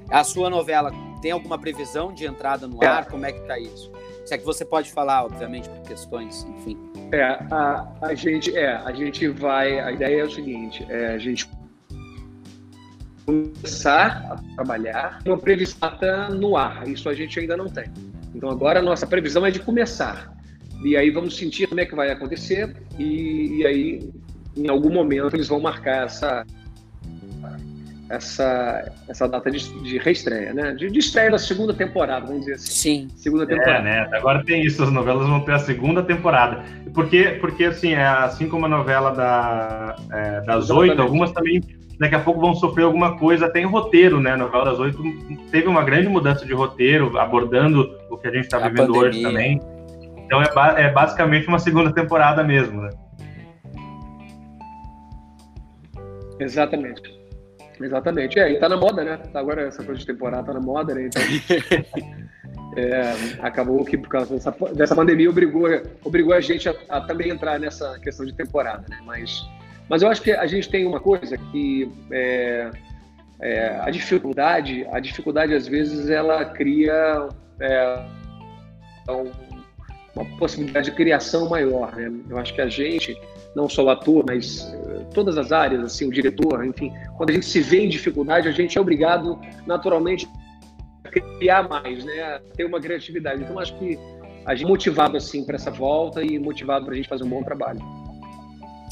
A 0.09 0.23
sua 0.23 0.49
novela 0.49 0.91
tem 1.21 1.31
alguma 1.31 1.57
previsão 1.57 2.13
de 2.13 2.25
entrada 2.25 2.67
no 2.67 2.83
é. 2.83 2.87
ar? 2.87 3.05
Como 3.05 3.25
é 3.25 3.31
que 3.31 3.39
está 3.39 3.57
isso? 3.57 3.91
Se 4.25 4.33
é 4.33 4.37
que 4.37 4.45
você 4.45 4.65
pode 4.65 4.91
falar, 4.91 5.25
obviamente, 5.25 5.69
por 5.69 5.81
questões, 5.81 6.43
enfim. 6.43 6.92
É, 7.11 7.23
a, 7.23 7.87
a 8.01 8.13
gente, 8.15 8.55
é, 8.55 8.73
a 8.73 8.91
gente 8.91 9.27
vai. 9.27 9.79
A 9.79 9.91
ideia 9.91 10.21
é 10.21 10.25
o 10.25 10.31
seguinte: 10.31 10.85
é, 10.89 11.07
a 11.13 11.17
gente 11.17 11.49
começar 13.25 14.25
a 14.31 14.55
trabalhar 14.55 15.19
uma 15.25 15.37
previsão 15.37 15.89
no 16.31 16.57
ar. 16.57 16.87
Isso 16.87 17.09
a 17.09 17.13
gente 17.13 17.39
ainda 17.39 17.55
não 17.55 17.67
tem. 17.67 17.85
Então 18.35 18.49
agora 18.49 18.79
a 18.79 18.83
nossa 18.83 19.05
previsão 19.07 19.45
é 19.45 19.51
de 19.51 19.59
começar. 19.59 20.33
E 20.83 20.97
aí 20.97 21.09
vamos 21.09 21.37
sentir 21.37 21.67
como 21.67 21.79
é 21.79 21.85
que 21.85 21.95
vai 21.95 22.11
acontecer 22.11 22.75
e, 22.99 23.59
e 23.59 23.65
aí 23.65 24.11
em 24.55 24.69
algum 24.69 24.91
momento 24.91 25.35
eles 25.35 25.47
vão 25.47 25.59
marcar 25.59 26.05
essa 26.05 26.45
essa, 28.09 28.91
essa 29.07 29.27
data 29.27 29.49
de, 29.49 29.81
de 29.81 29.97
reestreia, 29.97 30.53
né? 30.53 30.73
De, 30.73 30.89
de, 30.89 30.99
estreia 30.99 31.31
da 31.31 31.39
segunda 31.39 31.73
temporada, 31.73 32.25
vamos 32.25 32.41
dizer 32.41 32.55
assim. 32.55 32.71
Sim. 32.71 33.07
Segunda 33.15 33.45
temporada. 33.45 33.79
É, 33.79 33.81
né? 33.81 34.09
Agora 34.13 34.43
tem 34.43 34.63
isso, 34.63 34.83
as 34.83 34.91
novelas 34.91 35.27
vão 35.27 35.41
ter 35.41 35.53
a 35.53 35.59
segunda 35.59 36.03
temporada. 36.03 36.63
Porque, 36.93 37.37
porque 37.39 37.65
assim, 37.65 37.93
é, 37.93 38.05
assim 38.05 38.47
como 38.47 38.65
a 38.65 38.69
novela 38.69 39.11
da, 39.11 39.95
é, 40.11 40.41
das 40.41 40.69
oito, 40.69 41.01
algumas 41.01 41.31
também 41.31 41.61
daqui 41.99 42.15
a 42.15 42.19
pouco 42.19 42.41
vão 42.41 42.53
sofrer 42.55 42.83
alguma 42.83 43.17
coisa, 43.17 43.45
até 43.45 43.61
em 43.61 43.65
roteiro, 43.65 44.19
né? 44.19 44.31
A 44.31 44.37
novela 44.37 44.65
das 44.65 44.79
oito 44.79 45.01
teve 45.51 45.67
uma 45.67 45.83
grande 45.83 46.09
mudança 46.09 46.45
de 46.45 46.53
roteiro, 46.53 47.17
abordando 47.17 47.97
o 48.09 48.17
que 48.17 48.27
a 48.27 48.31
gente 48.31 48.45
está 48.45 48.59
vivendo 48.59 48.93
pandemia. 48.93 49.09
hoje 49.09 49.21
também. 49.21 49.61
Então 50.25 50.41
é, 50.41 50.53
ba 50.53 50.79
é 50.79 50.91
basicamente 50.91 51.47
uma 51.47 51.59
segunda 51.59 51.93
temporada 51.93 52.43
mesmo, 52.43 52.81
né? 52.81 52.89
Exatamente. 56.39 57.22
Exatamente. 57.81 58.39
É, 58.39 58.51
e 58.51 58.59
tá 58.59 58.69
na 58.69 58.77
moda, 58.77 59.03
né? 59.03 59.17
Tá 59.31 59.39
agora 59.39 59.63
essa 59.63 59.83
coisa 59.83 59.99
de 59.99 60.05
temporada 60.05 60.43
tá 60.43 60.53
na 60.53 60.59
moda, 60.59 60.93
né? 60.93 61.07
Então. 61.07 61.21
é, 62.77 63.13
acabou 63.41 63.83
que 63.85 63.97
por 63.97 64.09
causa 64.09 64.33
dessa, 64.33 64.51
dessa 64.73 64.95
pandemia 64.95 65.29
obrigou, 65.29 65.67
obrigou 66.03 66.33
a 66.33 66.41
gente 66.41 66.69
a, 66.69 66.75
a, 66.89 67.01
também 67.01 67.29
entrar 67.29 67.59
nessa 67.59 67.99
questão 67.99 68.25
de 68.25 68.33
temporada, 68.33 68.85
né? 68.89 68.99
Mas 69.05 69.43
Mas 69.89 70.01
eu 70.01 70.09
acho 70.09 70.21
que 70.21 70.31
a 70.31 70.45
gente 70.47 70.69
tem 70.69 70.85
uma 70.85 70.99
coisa 70.99 71.37
que 71.37 71.91
é, 72.11 72.69
é, 73.41 73.79
a 73.81 73.89
dificuldade, 73.89 74.87
a 74.91 74.99
dificuldade 74.99 75.53
às 75.53 75.67
vezes 75.67 76.09
ela 76.09 76.45
cria 76.45 77.27
é, 77.59 78.05
uma 80.15 80.25
possibilidade 80.37 80.89
de 80.89 80.95
criação 80.95 81.49
maior. 81.49 81.95
Né? 81.95 82.11
Eu 82.29 82.37
acho 82.37 82.53
que 82.53 82.61
a 82.61 82.67
gente, 82.67 83.19
não 83.55 83.69
só 83.69 83.83
o 83.83 83.89
ator, 83.89 84.23
mas 84.27 84.73
uh, 84.73 85.05
todas 85.13 85.37
as 85.37 85.51
áreas, 85.51 85.83
assim, 85.83 86.07
o 86.07 86.11
diretor, 86.11 86.65
enfim, 86.65 86.91
quando 87.17 87.29
a 87.29 87.33
gente 87.33 87.45
se 87.45 87.61
vê 87.61 87.85
em 87.85 87.89
dificuldade, 87.89 88.47
a 88.47 88.51
gente 88.51 88.77
é 88.77 88.81
obrigado 88.81 89.39
naturalmente 89.65 90.27
a 91.03 91.09
criar 91.09 91.67
mais, 91.67 92.03
né? 92.03 92.21
A 92.21 92.39
ter 92.55 92.65
uma 92.65 92.79
criatividade. 92.79 93.43
Então 93.43 93.59
acho 93.59 93.77
que 93.77 93.99
a 94.45 94.55
gente 94.55 94.65
é 94.65 94.67
motivado 94.67 95.17
assim 95.17 95.45
para 95.45 95.55
essa 95.55 95.71
volta 95.71 96.21
e 96.23 96.37
motivado 96.39 96.85
para 96.85 96.93
a 96.93 96.97
gente 96.97 97.07
fazer 97.07 97.23
um 97.23 97.29
bom 97.29 97.43
trabalho. 97.43 97.79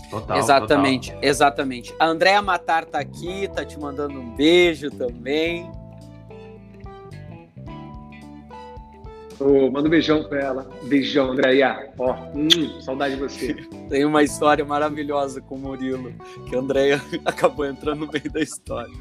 Total, 0.10 0.38
exatamente, 0.38 1.12
total. 1.12 1.30
exatamente. 1.30 1.96
A 1.98 2.06
Andréa 2.06 2.42
Matar 2.42 2.86
tá 2.86 3.00
aqui, 3.00 3.48
tá 3.48 3.64
te 3.64 3.80
mandando 3.80 4.20
um 4.20 4.36
beijo 4.36 4.92
também. 4.92 5.72
Oh, 9.44 9.72
manda 9.72 9.88
um 9.88 9.90
beijão 9.90 10.24
pra 10.24 10.40
ela. 10.40 10.70
Beijão, 10.84 11.32
Andréia. 11.32 11.90
Ó, 11.98 12.12
oh, 12.12 12.38
hum, 12.38 12.80
saudade 12.82 13.16
de 13.16 13.22
você. 13.22 13.54
Tem 13.90 14.06
uma 14.06 14.22
história 14.22 14.64
maravilhosa 14.64 15.42
com 15.42 15.56
o 15.56 15.58
Murilo, 15.58 16.14
que 16.48 16.56
a 16.56 16.60
Andréia 16.60 17.02
acabou 17.26 17.66
entrando 17.66 18.06
no 18.06 18.12
meio 18.12 18.32
da 18.32 18.40
história. 18.40 18.94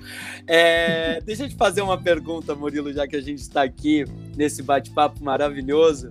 É, 0.47 1.21
deixa 1.21 1.45
eu 1.45 1.49
te 1.49 1.57
fazer 1.57 1.83
uma 1.83 2.01
pergunta, 2.01 2.55
Murilo, 2.55 2.91
já 2.91 3.07
que 3.07 3.17
a 3.17 3.21
gente 3.21 3.41
está 3.41 3.63
aqui 3.63 4.05
nesse 4.35 4.63
bate-papo 4.63 5.23
maravilhoso. 5.23 6.11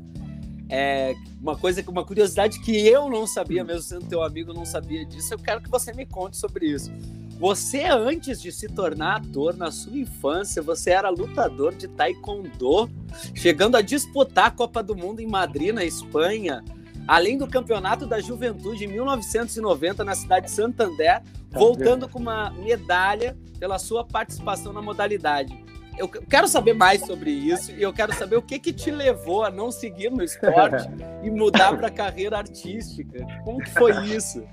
É, 0.69 1.15
uma 1.41 1.57
coisa, 1.57 1.83
uma 1.87 2.05
curiosidade 2.05 2.59
que 2.59 2.87
eu 2.87 3.09
não 3.09 3.25
sabia, 3.25 3.63
mesmo 3.63 3.81
sendo 3.81 4.05
teu 4.05 4.21
amigo, 4.21 4.53
não 4.53 4.65
sabia 4.65 5.03
disso. 5.03 5.33
Eu 5.33 5.39
quero 5.39 5.59
que 5.59 5.69
você 5.69 5.91
me 5.91 6.05
conte 6.05 6.37
sobre 6.37 6.67
isso. 6.67 6.91
Você, 7.39 7.85
antes 7.85 8.41
de 8.41 8.51
se 8.51 8.67
tornar 8.67 9.15
ator, 9.15 9.55
na 9.55 9.71
sua 9.71 9.97
infância, 9.97 10.61
você 10.61 10.89
era 10.89 11.09
lutador 11.09 11.73
de 11.73 11.87
taekwondo, 11.87 12.89
chegando 13.33 13.77
a 13.77 13.81
disputar 13.81 14.47
a 14.47 14.51
Copa 14.51 14.83
do 14.83 14.93
Mundo 14.93 15.21
em 15.21 15.27
Madrid, 15.27 15.73
na 15.73 15.85
Espanha, 15.85 16.61
além 17.07 17.37
do 17.37 17.47
Campeonato 17.47 18.05
da 18.05 18.19
Juventude 18.19 18.83
em 18.83 18.87
1990 18.87 20.03
na 20.03 20.15
cidade 20.15 20.47
de 20.47 20.51
Santander, 20.51 21.21
tá 21.21 21.59
voltando 21.59 22.09
com 22.09 22.19
uma 22.19 22.51
medalha 22.51 23.37
pela 23.57 23.79
sua 23.79 24.03
participação 24.03 24.73
na 24.73 24.81
modalidade. 24.81 25.57
Eu 25.97 26.09
quero 26.09 26.47
saber 26.47 26.73
mais 26.73 27.05
sobre 27.05 27.31
isso 27.31 27.71
e 27.71 27.81
eu 27.81 27.93
quero 27.93 28.13
saber 28.13 28.35
o 28.35 28.41
que 28.41 28.59
que 28.59 28.73
te 28.73 28.91
levou 28.91 29.45
a 29.45 29.49
não 29.49 29.71
seguir 29.71 30.11
no 30.11 30.23
esporte 30.23 30.89
e 31.23 31.29
mudar 31.29 31.77
para 31.77 31.87
a 31.87 31.91
carreira 31.91 32.37
artística. 32.37 33.25
Como 33.45 33.59
que 33.59 33.71
foi 33.71 34.07
isso? 34.07 34.43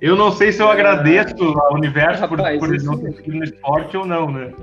Eu 0.00 0.16
não 0.16 0.30
sei 0.30 0.52
se 0.52 0.62
eu 0.62 0.70
agradeço 0.70 1.42
ao 1.42 1.74
universo 1.74 2.26
por, 2.28 2.38
Rapaz, 2.38 2.58
por 2.58 2.82
não 2.82 2.98
ter 2.98 3.12
sido 3.14 3.36
no 3.36 3.44
esporte 3.44 3.96
ou 3.96 4.06
não, 4.06 4.30
né? 4.30 4.52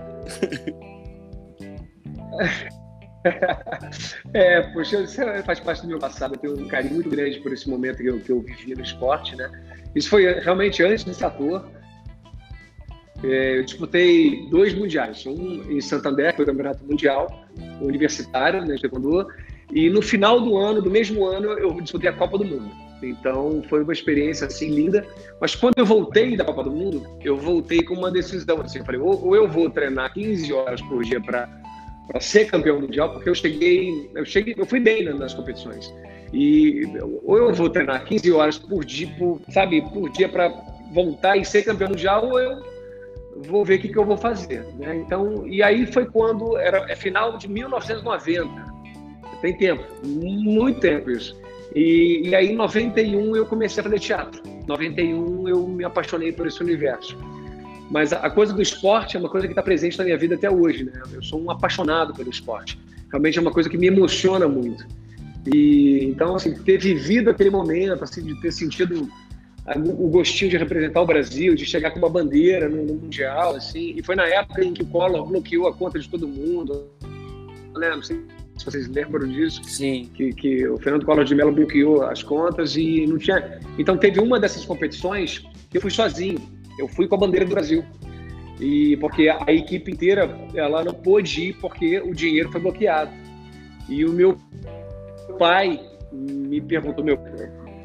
É, 4.35 4.61
poxa, 4.71 5.01
isso 5.01 5.19
faz 5.43 5.59
parte 5.59 5.81
do 5.81 5.87
meu 5.87 5.97
passado. 5.97 6.35
Eu 6.35 6.39
tenho 6.39 6.61
um 6.61 6.67
carinho 6.67 6.93
muito 6.93 7.09
grande 7.09 7.39
por 7.39 7.51
esse 7.51 7.67
momento 7.67 7.97
que 7.97 8.07
eu, 8.07 8.19
que 8.19 8.31
eu 8.31 8.39
vivi 8.39 8.75
no 8.75 8.83
esporte, 8.83 9.35
né? 9.35 9.49
Isso 9.95 10.09
foi 10.09 10.31
realmente 10.41 10.83
antes 10.83 11.03
de 11.03 11.15
ser 11.15 11.25
ator. 11.25 11.67
É, 13.23 13.57
eu 13.57 13.65
disputei 13.65 14.47
dois 14.51 14.75
mundiais, 14.75 15.25
um 15.25 15.71
em 15.71 15.81
Santander, 15.81 16.31
que 16.31 16.35
foi 16.35 16.45
o 16.45 16.47
campeonato 16.47 16.85
mundial 16.85 17.47
universitário, 17.81 18.63
né, 18.63 18.75
de 18.75 18.87
e 19.71 19.89
no 19.89 20.01
final 20.01 20.39
do 20.39 20.57
ano, 20.57 20.81
do 20.81 20.91
mesmo 20.91 21.25
ano, 21.25 21.47
eu 21.53 21.79
disputei 21.81 22.09
a 22.09 22.13
Copa 22.13 22.37
do 22.37 22.45
Mundo. 22.45 22.69
Então 23.09 23.63
foi 23.69 23.83
uma 23.83 23.93
experiência 23.93 24.47
assim 24.47 24.69
linda. 24.69 25.05
Mas 25.39 25.55
quando 25.55 25.77
eu 25.77 25.85
voltei 25.85 26.35
da 26.35 26.43
Copa 26.43 26.63
do 26.63 26.71
Mundo, 26.71 27.05
eu 27.23 27.37
voltei 27.37 27.83
com 27.83 27.93
uma 27.93 28.11
decisão. 28.11 28.61
Assim, 28.61 28.79
eu 28.79 28.85
falei, 28.85 28.99
ou, 28.99 29.25
ou 29.25 29.35
eu 29.35 29.47
vou 29.47 29.69
treinar 29.69 30.13
15 30.13 30.51
horas 30.53 30.81
por 30.81 31.03
dia 31.03 31.21
para 31.21 31.49
ser 32.19 32.45
campeão 32.45 32.79
mundial, 32.79 33.11
porque 33.11 33.29
eu 33.29 33.35
cheguei, 33.35 34.09
eu 34.15 34.25
cheguei, 34.25 34.55
eu 34.57 34.65
fui 34.65 34.79
bem 34.79 35.03
nas 35.03 35.33
competições. 35.33 35.93
E 36.33 36.83
ou 37.23 37.37
eu 37.37 37.53
vou 37.53 37.69
treinar 37.69 38.03
15 38.05 38.31
horas 38.31 38.57
por 38.57 38.83
dia, 38.83 39.07
por, 39.17 39.41
sabe, 39.49 39.81
por 39.93 40.09
dia 40.09 40.27
para 40.27 40.49
voltar 40.91 41.37
e 41.37 41.45
ser 41.45 41.63
campeão 41.63 41.89
mundial, 41.89 42.29
ou 42.29 42.39
eu 42.39 42.61
vou 43.47 43.65
ver 43.65 43.75
o 43.75 43.81
que, 43.81 43.89
que 43.89 43.97
eu 43.97 44.05
vou 44.05 44.17
fazer. 44.17 44.65
Né? 44.77 44.95
Então, 44.97 45.47
e 45.47 45.61
aí 45.61 45.85
foi 45.85 46.05
quando 46.05 46.57
era 46.57 46.85
é 46.89 46.95
final 46.95 47.37
de 47.37 47.47
1990. 47.47 48.75
Tem 49.41 49.57
tempo, 49.57 49.83
muito 50.03 50.79
tempo 50.79 51.11
isso. 51.11 51.39
E, 51.73 52.29
e 52.29 52.35
aí, 52.35 52.51
em 52.51 52.55
91, 52.55 53.35
eu 53.35 53.45
comecei 53.45 53.81
a 53.81 53.83
fazer 53.83 53.99
teatro. 53.99 54.41
Em 54.47 54.65
91, 54.67 55.47
eu 55.47 55.67
me 55.67 55.83
apaixonei 55.83 56.31
por 56.31 56.47
esse 56.47 56.61
universo. 56.61 57.17
Mas 57.89 58.11
a, 58.11 58.17
a 58.17 58.29
coisa 58.29 58.53
do 58.53 58.61
esporte 58.61 59.15
é 59.15 59.19
uma 59.19 59.29
coisa 59.29 59.47
que 59.47 59.53
está 59.53 59.61
presente 59.61 59.97
na 59.97 60.03
minha 60.03 60.17
vida 60.17 60.35
até 60.35 60.49
hoje, 60.49 60.83
né? 60.83 61.01
Eu 61.13 61.23
sou 61.23 61.41
um 61.41 61.51
apaixonado 61.51 62.13
pelo 62.13 62.29
esporte. 62.29 62.79
Realmente 63.11 63.37
é 63.37 63.41
uma 63.41 63.51
coisa 63.51 63.69
que 63.69 63.77
me 63.77 63.87
emociona 63.87 64.47
muito. 64.47 64.85
E 65.45 66.05
então, 66.05 66.35
assim, 66.35 66.53
ter 66.53 66.77
vivido 66.77 67.29
aquele 67.29 67.49
momento, 67.49 68.03
assim, 68.03 68.23
de 68.23 68.39
ter 68.41 68.51
sentido 68.51 69.07
o 69.97 70.07
gostinho 70.09 70.51
de 70.51 70.57
representar 70.57 71.01
o 71.01 71.05
Brasil, 71.05 71.55
de 71.55 71.65
chegar 71.65 71.91
com 71.91 71.97
uma 71.97 72.09
bandeira 72.09 72.69
no, 72.69 72.93
mundial, 72.95 73.55
assim. 73.55 73.93
E 73.95 74.03
foi 74.03 74.15
na 74.15 74.25
época 74.27 74.63
em 74.63 74.73
que 74.73 74.83
o 74.83 74.85
Collor 74.85 75.25
bloqueou 75.25 75.67
a 75.67 75.73
conta 75.73 75.99
de 75.99 76.07
todo 76.07 76.27
mundo, 76.27 76.87
né? 77.75 77.99
Sei 78.03 78.21
se 78.57 78.65
vocês 78.65 78.87
lembram 78.87 79.27
disso. 79.27 79.61
Sim. 79.63 80.09
Que, 80.13 80.33
que 80.33 80.67
o 80.67 80.77
Fernando 80.77 81.05
Collor 81.05 81.25
de 81.25 81.35
Mello 81.35 81.51
bloqueou 81.51 82.03
as 82.03 82.23
contas 82.23 82.75
e 82.75 83.05
não 83.05 83.17
tinha. 83.17 83.59
Então 83.77 83.97
teve 83.97 84.19
uma 84.19 84.39
dessas 84.39 84.65
competições 84.65 85.39
que 85.69 85.77
eu 85.77 85.81
fui 85.81 85.91
sozinho. 85.91 86.39
Eu 86.79 86.87
fui 86.87 87.07
com 87.07 87.15
a 87.15 87.17
bandeira 87.17 87.45
do 87.45 87.51
Brasil. 87.51 87.83
E 88.59 88.95
porque 88.97 89.29
a 89.29 89.51
equipe 89.51 89.91
inteira 89.91 90.29
ela 90.53 90.83
não 90.83 90.93
pôde 90.93 91.49
ir 91.49 91.53
porque 91.59 91.99
o 91.99 92.13
dinheiro 92.13 92.51
foi 92.51 92.61
bloqueado. 92.61 93.11
E 93.89 94.05
o 94.05 94.11
meu 94.11 94.37
pai 95.37 95.79
me 96.11 96.61
perguntou, 96.61 97.03
meu, 97.03 97.19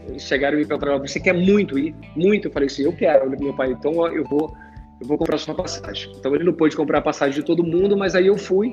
eles 0.09 0.23
chegaram 0.23 0.57
e 0.57 0.61
me 0.61 0.67
perguntaram, 0.67 0.99
você 1.01 1.19
quer 1.19 1.35
muito 1.35 1.79
ir? 1.79 1.95
Muito. 2.15 2.49
Eu 2.49 2.53
falei 2.53 2.69
assim, 2.69 2.85
eu 2.85 2.93
quero. 2.93 3.29
Meu 3.31 3.55
pai, 3.55 3.73
então 3.73 4.07
eu 4.07 4.25
vou, 4.25 4.57
eu 5.01 5.07
vou 5.07 5.19
comprar 5.19 5.39
sua 5.39 5.55
passagem. 5.55 6.13
Então 6.17 6.35
ele 6.35 6.45
não 6.45 6.53
pôde 6.53 6.77
comprar 6.77 6.99
a 6.99 7.03
passagem 7.03 7.35
de 7.41 7.45
todo 7.45 7.65
mundo, 7.65 7.97
mas 7.97 8.15
aí 8.15 8.29
eu 8.29 8.39
fui 8.39 8.73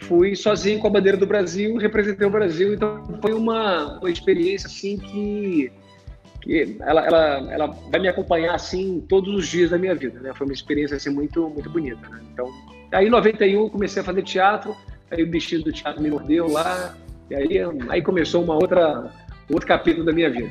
fui 0.00 0.34
sozinho 0.36 0.78
com 0.78 0.86
a 0.86 0.90
bandeira 0.90 1.16
do 1.16 1.26
Brasil, 1.26 1.76
representei 1.76 2.26
o 2.26 2.30
Brasil, 2.30 2.74
então 2.74 3.02
foi 3.20 3.32
uma, 3.32 3.98
uma 3.98 4.10
experiência 4.10 4.66
assim 4.66 4.96
que, 4.96 5.72
que 6.40 6.76
ela, 6.80 7.06
ela, 7.06 7.52
ela 7.52 7.66
vai 7.90 8.00
me 8.00 8.08
acompanhar 8.08 8.54
assim 8.54 9.04
todos 9.08 9.34
os 9.34 9.48
dias 9.48 9.70
da 9.70 9.78
minha 9.78 9.94
vida, 9.94 10.20
né? 10.20 10.32
Foi 10.34 10.46
uma 10.46 10.52
experiência 10.52 10.96
assim 10.96 11.10
muito 11.10 11.48
muito 11.50 11.68
bonita, 11.70 12.08
né? 12.08 12.20
Então, 12.32 12.46
aí 12.92 13.06
em 13.06 13.10
91 13.10 13.68
comecei 13.68 14.02
a 14.02 14.04
fazer 14.04 14.22
teatro, 14.22 14.76
aí 15.10 15.22
o 15.22 15.26
bichinho 15.26 15.62
do 15.62 15.72
teatro 15.72 16.02
me 16.02 16.10
mordeu 16.10 16.50
lá, 16.50 16.96
e 17.30 17.34
aí 17.34 17.58
aí 17.88 18.02
começou 18.02 18.42
uma 18.42 18.54
outra 18.54 19.10
outro 19.50 19.66
capítulo 19.66 20.04
da 20.04 20.12
minha 20.12 20.30
vida. 20.30 20.50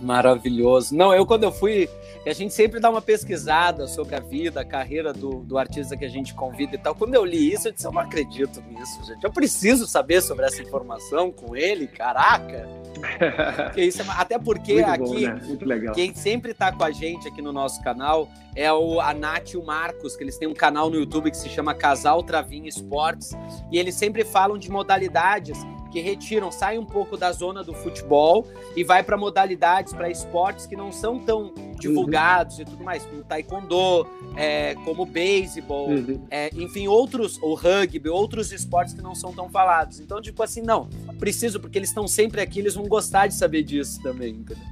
Maravilhoso. 0.00 0.94
Não, 0.94 1.12
eu 1.12 1.26
quando 1.26 1.44
eu 1.44 1.52
fui 1.52 1.88
a 2.28 2.32
gente 2.34 2.52
sempre 2.52 2.80
dá 2.80 2.90
uma 2.90 3.00
pesquisada 3.00 3.86
sobre 3.86 4.14
a 4.14 4.20
vida, 4.20 4.60
a 4.60 4.64
carreira 4.64 5.12
do, 5.12 5.40
do 5.40 5.56
artista 5.56 5.96
que 5.96 6.04
a 6.04 6.08
gente 6.08 6.34
convida 6.34 6.74
e 6.74 6.78
tal. 6.78 6.94
Quando 6.94 7.14
eu 7.14 7.24
li 7.24 7.52
isso, 7.52 7.68
eu 7.68 7.72
disse, 7.72 7.86
eu 7.86 7.92
não 7.92 8.00
acredito 8.00 8.62
nisso, 8.62 9.04
gente. 9.04 9.22
Eu 9.22 9.32
preciso 9.32 9.86
saber 9.86 10.20
sobre 10.20 10.44
essa 10.44 10.62
informação 10.62 11.30
com 11.30 11.56
ele, 11.56 11.86
caraca. 11.86 12.68
Porque 13.68 13.82
isso 13.82 14.02
é, 14.02 14.04
até 14.08 14.38
porque 14.38 14.74
Muito 14.74 14.90
aqui, 14.90 15.28
bom, 15.28 15.76
né? 15.76 15.92
quem 15.94 16.12
sempre 16.14 16.50
está 16.50 16.72
com 16.72 16.82
a 16.82 16.90
gente 16.90 17.28
aqui 17.28 17.40
no 17.40 17.52
nosso 17.52 17.80
canal 17.82 18.28
é 18.56 18.72
o, 18.72 19.00
a 19.00 19.14
Nath 19.14 19.50
e 19.52 19.56
o 19.56 19.64
Marcos, 19.64 20.16
que 20.16 20.24
eles 20.24 20.36
têm 20.36 20.48
um 20.48 20.54
canal 20.54 20.90
no 20.90 20.96
YouTube 20.96 21.30
que 21.30 21.36
se 21.36 21.48
chama 21.48 21.74
Casal 21.74 22.24
Travinho 22.24 22.66
Esportes, 22.66 23.30
e 23.70 23.78
eles 23.78 23.94
sempre 23.94 24.24
falam 24.24 24.58
de 24.58 24.68
modalidades 24.68 25.56
que 25.90 26.00
retiram, 26.00 26.50
saem 26.52 26.78
um 26.78 26.84
pouco 26.84 27.16
da 27.16 27.32
zona 27.32 27.62
do 27.62 27.72
futebol 27.72 28.46
e 28.76 28.84
vai 28.84 29.02
para 29.02 29.16
modalidades, 29.16 29.92
para 29.92 30.10
esportes 30.10 30.66
que 30.66 30.76
não 30.76 30.92
são 30.92 31.18
tão 31.18 31.52
divulgados 31.78 32.56
uhum. 32.56 32.62
e 32.62 32.64
tudo 32.64 32.84
mais, 32.84 33.04
como 33.04 33.22
taekwondo, 33.24 34.06
é, 34.36 34.74
como 34.84 35.06
beisebol, 35.06 35.88
uhum. 35.90 36.26
é, 36.30 36.50
enfim, 36.54 36.88
outros, 36.88 37.40
ou 37.42 37.54
rugby, 37.54 38.08
outros 38.08 38.52
esportes 38.52 38.94
que 38.94 39.02
não 39.02 39.14
são 39.14 39.32
tão 39.32 39.48
falados. 39.48 40.00
Então, 40.00 40.20
tipo 40.20 40.42
assim, 40.42 40.60
não, 40.60 40.88
preciso, 41.18 41.60
porque 41.60 41.78
eles 41.78 41.88
estão 41.88 42.06
sempre 42.06 42.40
aqui, 42.40 42.58
eles 42.58 42.74
vão 42.74 42.86
gostar 42.86 43.26
de 43.26 43.34
saber 43.34 43.62
disso 43.62 44.02
também, 44.02 44.34
entendeu? 44.34 44.64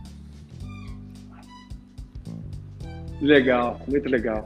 Legal, 3.21 3.81
muito 3.89 4.09
legal. 4.09 4.45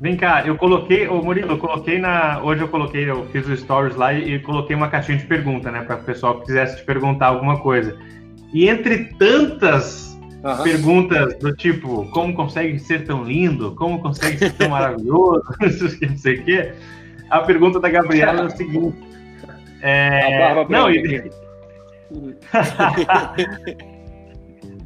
Vem 0.00 0.16
cá, 0.16 0.42
eu 0.46 0.56
coloquei, 0.56 1.06
ô 1.06 1.22
Murilo, 1.22 1.52
eu 1.52 1.58
coloquei 1.58 1.98
na. 1.98 2.40
Hoje 2.42 2.62
eu 2.62 2.68
coloquei, 2.68 3.10
eu 3.10 3.26
fiz 3.26 3.46
os 3.46 3.60
stories 3.60 3.94
lá 3.96 4.14
e, 4.14 4.36
e 4.36 4.38
coloquei 4.38 4.74
uma 4.74 4.88
caixinha 4.88 5.18
de 5.18 5.26
pergunta, 5.26 5.70
né? 5.70 5.82
Para 5.82 5.96
o 5.96 6.02
pessoal 6.02 6.40
que 6.40 6.46
quisesse 6.46 6.78
te 6.78 6.84
perguntar 6.84 7.26
alguma 7.26 7.60
coisa. 7.60 7.98
E 8.54 8.66
entre 8.66 9.04
tantas 9.18 10.18
uhum. 10.42 10.62
perguntas 10.62 11.36
do 11.38 11.54
tipo, 11.54 12.10
como 12.12 12.34
consegue 12.34 12.78
ser 12.78 13.04
tão 13.04 13.22
lindo? 13.22 13.74
Como 13.74 14.00
consegue 14.00 14.38
ser 14.38 14.52
tão 14.54 14.70
maravilhoso? 14.70 15.44
não 15.60 16.16
sei 16.16 16.36
o 16.36 16.44
quê. 16.44 16.72
A 17.28 17.40
pergunta 17.40 17.78
da 17.78 17.90
Gabriela 17.90 18.40
é 18.40 18.44
o 18.46 18.50
seguinte. 18.50 18.96
É... 19.82 20.64
Não, 20.68 20.90
e... 20.90 21.30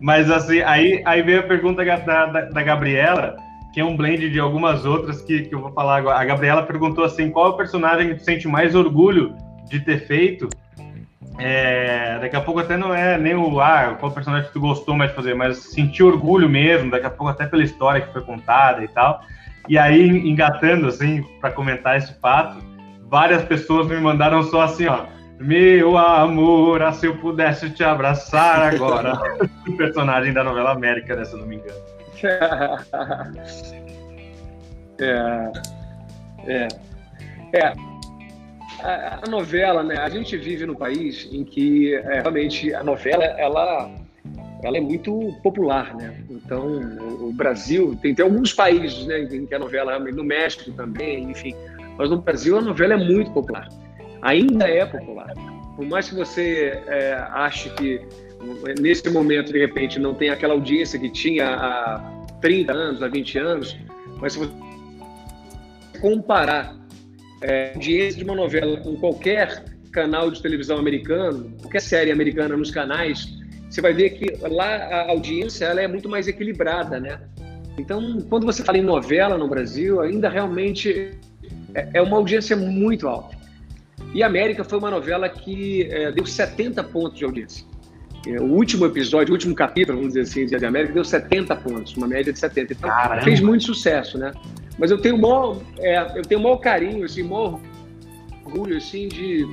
Mas 0.05 0.31
assim, 0.31 0.61
aí, 0.61 1.03
aí 1.07 1.23
veio 1.23 1.41
a 1.41 1.45
pergunta 1.45 1.85
da, 1.85 2.27
da, 2.27 2.41
da 2.43 2.63
Gabriela, 2.63 3.37
que 3.75 3.81
é 3.81 3.85
um 3.85 3.97
blend 3.97 4.31
de 4.31 4.39
algumas 4.39 4.85
outras 4.85 5.21
que, 5.21 5.43
que 5.43 5.55
eu 5.55 5.61
vou 5.61 5.73
falar 5.73 5.97
agora. 5.97 6.17
A 6.17 6.25
Gabriela 6.25 6.63
perguntou 6.63 7.03
assim: 7.03 7.29
qual 7.29 7.49
é 7.49 7.51
o 7.51 7.57
personagem 7.57 8.11
que 8.11 8.15
tu 8.15 8.25
sente 8.25 8.47
mais 8.47 8.73
orgulho 8.77 9.35
de 9.69 9.81
ter 9.81 10.07
feito? 10.07 10.49
É, 11.41 12.21
daqui 12.21 12.37
a 12.37 12.41
pouco 12.41 12.61
até 12.61 12.77
não 12.77 12.95
é 12.95 13.19
nem 13.19 13.35
o 13.35 13.61
ah, 13.61 13.97
qual 13.99 14.13
personagem 14.13 14.47
que 14.47 14.53
tu 14.53 14.61
gostou 14.61 14.97
mais 14.97 15.11
de 15.11 15.17
fazer, 15.17 15.35
mas 15.35 15.59
sentir 15.59 16.05
orgulho 16.05 16.49
mesmo, 16.49 16.93
daqui 16.93 17.07
a 17.07 17.11
pouco 17.11 17.27
até 17.27 17.45
pela 17.47 17.65
história 17.65 18.01
que 18.01 18.13
foi 18.13 18.23
contada 18.23 18.85
e 18.85 18.89
tal. 18.89 19.21
E 19.69 19.77
aí, 19.77 20.09
engatando 20.09 20.87
assim, 20.87 21.25
para 21.41 21.51
comentar 21.51 21.97
esse 21.97 22.15
fato, 22.21 22.59
várias 23.09 23.43
pessoas 23.43 23.89
me 23.89 23.97
mandaram 23.97 24.45
só 24.45 24.63
assim, 24.63 24.87
ó. 24.87 25.07
Meu 25.41 25.99
amor, 25.99 26.81
ah, 26.81 26.93
se 26.93 27.07
eu 27.07 27.17
pudesse 27.17 27.69
te 27.71 27.83
abraçar 27.83 28.73
agora. 28.73 29.21
o 29.67 29.77
personagem 29.77 30.33
da 30.33 30.45
novela 30.45 30.71
América, 30.71 31.17
né, 31.17 31.25
se 31.25 31.35
eu 31.35 31.41
não 31.41 31.47
me 31.47 31.57
engano. 31.57 31.94
É, 34.99 35.53
é, 36.47 36.69
é. 37.53 37.73
A, 38.81 39.21
a, 39.25 39.31
novela, 39.31 39.83
né? 39.83 39.97
A 39.99 40.09
gente 40.09 40.37
vive 40.37 40.67
num 40.67 40.75
país 40.75 41.29
em 41.33 41.45
que 41.45 41.95
é, 41.95 42.21
realmente 42.21 42.75
a 42.75 42.83
novela 42.83 43.25
ela, 43.25 43.91
ela 44.63 44.77
é 44.77 44.81
muito 44.81 45.35
popular, 45.43 45.95
né? 45.95 46.23
Então 46.29 46.67
o, 46.67 47.29
o 47.29 47.33
Brasil 47.33 47.97
tem, 48.03 48.15
tem 48.15 48.25
alguns 48.25 48.53
países, 48.53 49.07
né, 49.07 49.21
em 49.21 49.47
que 49.47 49.55
a 49.55 49.59
novela 49.59 49.99
no 49.99 50.25
México 50.25 50.71
também, 50.73 51.31
enfim, 51.31 51.55
mas 51.97 52.11
no 52.11 52.19
Brasil 52.19 52.59
a 52.59 52.61
novela 52.61 52.95
é 52.95 52.97
muito 52.99 53.31
popular. 53.31 53.69
Ainda 54.23 54.69
é 54.69 54.85
popular. 54.85 55.33
Por 55.77 55.87
mais 55.87 56.09
que 56.09 56.15
você 56.15 56.83
é, 56.87 57.15
ache 57.31 57.71
que 57.71 58.01
nesse 58.81 59.09
momento, 59.11 59.53
de 59.53 59.59
repente, 59.59 59.99
não 59.99 60.15
tem 60.15 60.31
aquela 60.31 60.55
audiência 60.55 60.99
que 60.99 61.11
tinha 61.11 61.49
há 61.49 62.27
30 62.41 62.73
anos, 62.73 63.03
há 63.03 63.09
20 63.09 63.39
anos, 63.39 63.77
mas 64.21 64.35
se 64.35 64.39
você 64.39 64.53
comparar 66.01 66.77
é, 67.43 67.71
a 67.71 67.75
audiência 67.75 68.19
de 68.19 68.25
uma 68.25 68.35
novela 68.35 68.79
com 68.81 68.97
qualquer 68.97 69.65
canal 69.93 70.31
de 70.31 70.43
televisão 70.43 70.79
americano, 70.79 71.55
qualquer 71.61 71.81
série 71.81 72.11
americana 72.11 72.57
nos 72.57 72.71
canais, 72.71 73.29
você 73.71 73.81
vai 73.81 73.93
ver 73.93 74.11
que 74.11 74.27
lá 74.47 74.67
a 74.67 75.11
audiência 75.11 75.65
ela 75.67 75.81
é 75.81 75.89
muito 75.89 76.09
mais 76.09 76.29
equilibrada, 76.29 77.01
né? 77.01 77.21
Então, 77.79 78.21
quando 78.29 78.47
você 78.47 78.63
fala 78.63 78.79
em 78.79 78.83
novela 78.83 79.37
no 79.37 79.49
Brasil, 79.49 80.01
ainda 80.01 80.29
realmente 80.29 81.11
é, 81.75 81.89
é 81.95 82.03
uma 82.03 82.17
audiência 82.17 82.57
muito 82.57 83.09
alta. 83.09 83.37
E 84.15 84.23
América 84.23 84.63
foi 84.63 84.79
uma 84.79 84.91
novela 84.91 85.29
que 85.29 85.89
é, 85.91 86.13
deu 86.13 86.25
70 86.25 86.85
pontos 86.85 87.19
de 87.19 87.25
audiência. 87.25 87.67
É, 88.27 88.41
o 88.41 88.45
último 88.45 88.87
episódio, 88.87 89.33
o 89.33 89.35
último 89.35 89.55
capítulo, 89.55 89.99
vamos 89.99 90.15
dizer 90.15 90.23
assim, 90.23 90.47
de 90.47 90.65
América, 90.65 90.95
deu 90.95 91.05
70 91.05 91.57
pontos, 91.57 91.95
uma 91.97 92.07
média 92.07 92.33
de 92.33 92.39
70. 92.39 92.73
Então, 92.73 92.89
Caramba. 92.89 93.23
fez 93.23 93.41
muito 93.41 93.65
sucesso, 93.65 94.17
né? 94.17 94.33
Mas 94.79 94.91
eu 94.91 94.99
tenho 94.99 95.17
o 95.17 95.21
maior, 95.21 95.61
é, 95.79 96.19
eu 96.19 96.23
tenho 96.23 96.41
o 96.41 96.45
maior 96.45 96.57
carinho, 96.57 97.05
assim, 97.05 97.23
maior 97.23 97.61
orgulho, 98.45 98.77
assim, 98.77 99.09
de, 99.09 99.47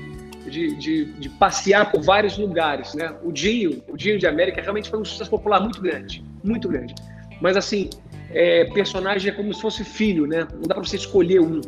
de, 0.50 0.76
de, 0.76 1.06
de, 1.06 1.30
passear 1.30 1.92
por 1.92 2.02
vários 2.02 2.38
lugares, 2.38 2.94
né? 2.94 3.14
O 3.24 3.32
Dinho, 3.32 3.84
o 3.88 3.98
Dinho 3.98 4.18
de 4.18 4.26
América 4.26 4.62
realmente 4.62 4.90
foi 4.90 5.00
um 5.00 5.06
sucesso 5.06 5.30
popular 5.30 5.60
muito 5.60 5.82
grande, 5.82 6.24
muito 6.44 6.70
grande. 6.70 6.96
Mas, 7.42 7.58
assim, 7.58 7.90
é, 8.30 8.66
personagem 8.66 9.32
é 9.32 9.36
como 9.36 9.54
se 9.54 9.62
fosse 9.62 9.84
filho, 9.84 10.26
né? 10.26 10.48
Não 10.54 10.62
dá 10.62 10.76
para 10.76 10.84
você 10.84 10.96
escolher 10.96 11.42
um 11.42 11.60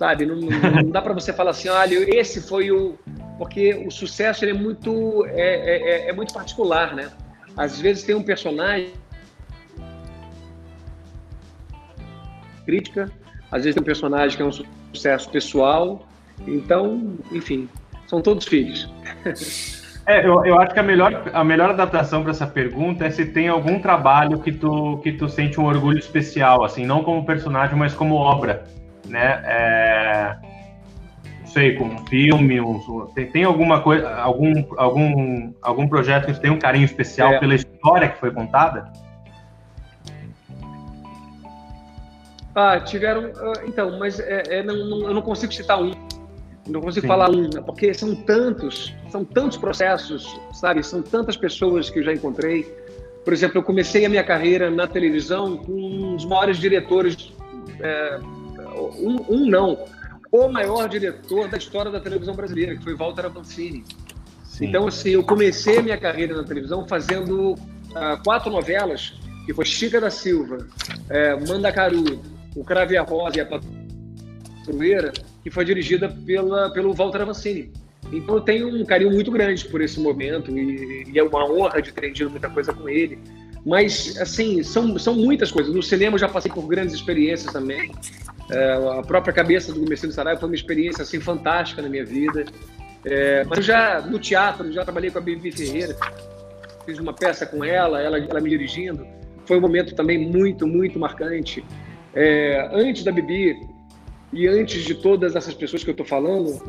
sabe? 0.00 0.24
Não, 0.24 0.36
não 0.36 0.90
dá 0.90 1.02
para 1.02 1.12
você 1.12 1.30
falar 1.30 1.50
assim, 1.50 1.68
olha, 1.68 2.18
esse 2.18 2.40
foi 2.40 2.70
o 2.70 2.98
porque 3.36 3.84
o 3.86 3.90
sucesso 3.90 4.46
é 4.46 4.52
muito 4.54 5.26
é, 5.26 5.42
é, 5.42 6.06
é, 6.06 6.08
é 6.08 6.12
muito 6.12 6.32
particular, 6.32 6.94
né? 6.94 7.10
Às 7.54 7.78
vezes 7.78 8.02
tem 8.04 8.14
um 8.14 8.22
personagem 8.22 8.94
crítica, 12.64 13.10
às 13.52 13.64
vezes 13.64 13.74
tem 13.74 13.82
um 13.82 13.84
personagem 13.84 14.36
que 14.38 14.42
é 14.42 14.46
um 14.46 14.52
sucesso 14.94 15.28
pessoal, 15.28 16.08
então, 16.46 17.18
enfim, 17.30 17.68
são 18.06 18.22
todos 18.22 18.46
filhos. 18.46 18.90
É, 20.06 20.26
eu, 20.26 20.44
eu 20.44 20.58
acho 20.58 20.72
que 20.72 20.80
a 20.80 20.82
melhor, 20.82 21.30
a 21.32 21.44
melhor 21.44 21.70
adaptação 21.70 22.22
para 22.22 22.30
essa 22.30 22.46
pergunta 22.46 23.04
é 23.04 23.10
se 23.10 23.26
tem 23.26 23.48
algum 23.48 23.78
trabalho 23.78 24.40
que 24.40 24.50
tu, 24.50 24.98
que 25.02 25.12
tu 25.12 25.28
sente 25.28 25.60
um 25.60 25.66
orgulho 25.66 25.98
especial, 25.98 26.64
assim, 26.64 26.86
não 26.86 27.04
como 27.04 27.24
personagem, 27.24 27.76
mas 27.76 27.94
como 27.94 28.14
obra 28.14 28.64
né? 29.10 29.42
É, 29.44 30.36
não 31.40 31.46
sei, 31.46 31.74
com 31.74 31.84
um 31.84 32.06
filme, 32.06 32.60
um, 32.60 33.06
tem, 33.14 33.26
tem, 33.26 33.44
alguma 33.44 33.80
coisa, 33.82 34.14
algum, 34.16 34.64
algum, 34.76 35.52
algum 35.60 35.88
projeto 35.88 36.26
que 36.26 36.40
tem 36.40 36.50
um 36.50 36.58
carinho 36.58 36.84
especial 36.84 37.34
é. 37.34 37.38
pela 37.38 37.54
história 37.54 38.08
que 38.08 38.18
foi 38.18 38.30
contada? 38.30 38.90
Ah, 42.54 42.80
tiveram. 42.80 43.30
Ah, 43.36 43.52
então, 43.66 43.98
mas 43.98 44.18
é, 44.18 44.42
é, 44.48 44.62
não, 44.62 44.76
não, 44.76 45.02
eu 45.02 45.14
não 45.14 45.22
consigo 45.22 45.52
citar 45.52 45.80
um. 45.80 45.92
Não 46.66 46.80
consigo 46.80 47.02
Sim. 47.02 47.08
falar 47.08 47.30
um, 47.30 47.48
porque 47.64 47.92
são 47.94 48.14
tantos, 48.14 48.94
são 49.08 49.24
tantos 49.24 49.56
processos, 49.56 50.38
sabe? 50.52 50.82
São 50.84 51.02
tantas 51.02 51.36
pessoas 51.36 51.90
que 51.90 51.98
eu 51.98 52.02
já 52.02 52.12
encontrei. 52.12 52.62
Por 53.24 53.32
exemplo, 53.32 53.58
eu 53.58 53.62
comecei 53.62 54.04
a 54.04 54.08
minha 54.08 54.24
carreira 54.24 54.70
na 54.70 54.86
televisão 54.86 55.56
com 55.56 55.72
um 55.72 56.16
dos 56.16 56.24
maiores 56.24 56.58
diretores 56.58 57.32
é, 57.80 58.20
um, 58.80 59.24
um 59.28 59.46
não, 59.46 59.84
o 60.30 60.48
maior 60.48 60.88
diretor 60.88 61.48
da 61.48 61.58
história 61.58 61.90
da 61.90 62.00
televisão 62.00 62.34
brasileira, 62.34 62.76
que 62.76 62.82
foi 62.82 62.94
Walter 62.94 63.26
Avancini. 63.26 63.84
Sim. 64.44 64.66
Então, 64.66 64.86
assim, 64.86 65.10
eu 65.10 65.24
comecei 65.24 65.78
a 65.78 65.82
minha 65.82 65.96
carreira 65.96 66.36
na 66.36 66.44
televisão 66.44 66.86
fazendo 66.86 67.52
uh, 67.52 68.22
quatro 68.24 68.50
novelas, 68.50 69.14
que 69.46 69.54
foi 69.54 69.64
Chica 69.64 70.00
da 70.00 70.10
Silva, 70.10 70.66
é, 71.08 71.34
Mandacaru, 71.46 72.20
O 72.54 72.62
Crave 72.62 72.96
a 72.96 73.02
Rosa 73.02 73.38
e 73.38 73.40
a 73.40 73.46
Patrulheira, 73.46 75.12
que 75.42 75.50
foi 75.50 75.64
dirigida 75.64 76.08
pela, 76.08 76.70
pelo 76.70 76.92
Walter 76.92 77.22
Avancini. 77.22 77.72
Então 78.12 78.36
eu 78.36 78.40
tenho 78.40 78.68
um 78.68 78.84
carinho 78.84 79.10
muito 79.10 79.30
grande 79.30 79.64
por 79.66 79.80
esse 79.80 79.98
momento 80.00 80.56
e, 80.56 81.04
e 81.10 81.18
é 81.18 81.22
uma 81.22 81.44
honra 81.44 81.80
de 81.80 81.92
ter 81.92 82.00
aprendido 82.00 82.30
muita 82.30 82.50
coisa 82.50 82.72
com 82.72 82.88
ele. 82.88 83.18
Mas, 83.64 84.16
assim, 84.18 84.62
são, 84.62 84.98
são 84.98 85.14
muitas 85.14 85.50
coisas. 85.50 85.74
No 85.74 85.82
cinema 85.82 86.14
eu 86.14 86.18
já 86.18 86.28
passei 86.28 86.50
por 86.50 86.66
grandes 86.66 86.94
experiências 86.94 87.52
também. 87.52 87.92
É, 88.50 88.98
a 88.98 89.02
própria 89.02 89.32
cabeça 89.32 89.72
do 89.72 89.80
Mercedes 89.80 90.14
Saraiva 90.14 90.40
foi 90.40 90.48
uma 90.48 90.54
experiência 90.54 91.02
assim 91.02 91.20
fantástica 91.20 91.80
na 91.80 91.88
minha 91.88 92.04
vida. 92.04 92.44
É, 93.04 93.44
mas 93.44 93.58
eu 93.58 93.64
já 93.64 94.00
no 94.00 94.18
teatro, 94.18 94.70
já 94.72 94.82
trabalhei 94.84 95.10
com 95.10 95.18
a 95.18 95.20
Bibi 95.20 95.52
Ferreira, 95.52 95.96
fiz 96.84 96.98
uma 96.98 97.14
peça 97.14 97.46
com 97.46 97.64
ela, 97.64 98.00
ela, 98.00 98.18
ela 98.18 98.40
me 98.40 98.50
dirigindo. 98.50 99.06
Foi 99.46 99.58
um 99.58 99.60
momento 99.60 99.94
também 99.94 100.18
muito, 100.18 100.66
muito 100.66 100.98
marcante. 100.98 101.64
É, 102.14 102.68
antes 102.72 103.04
da 103.04 103.12
Bibi 103.12 103.56
e 104.32 104.46
antes 104.46 104.82
de 104.84 104.94
todas 104.94 105.36
essas 105.36 105.54
pessoas 105.54 105.82
que 105.82 105.90
eu 105.90 105.92
estou 105.92 106.06
falando, 106.06 106.60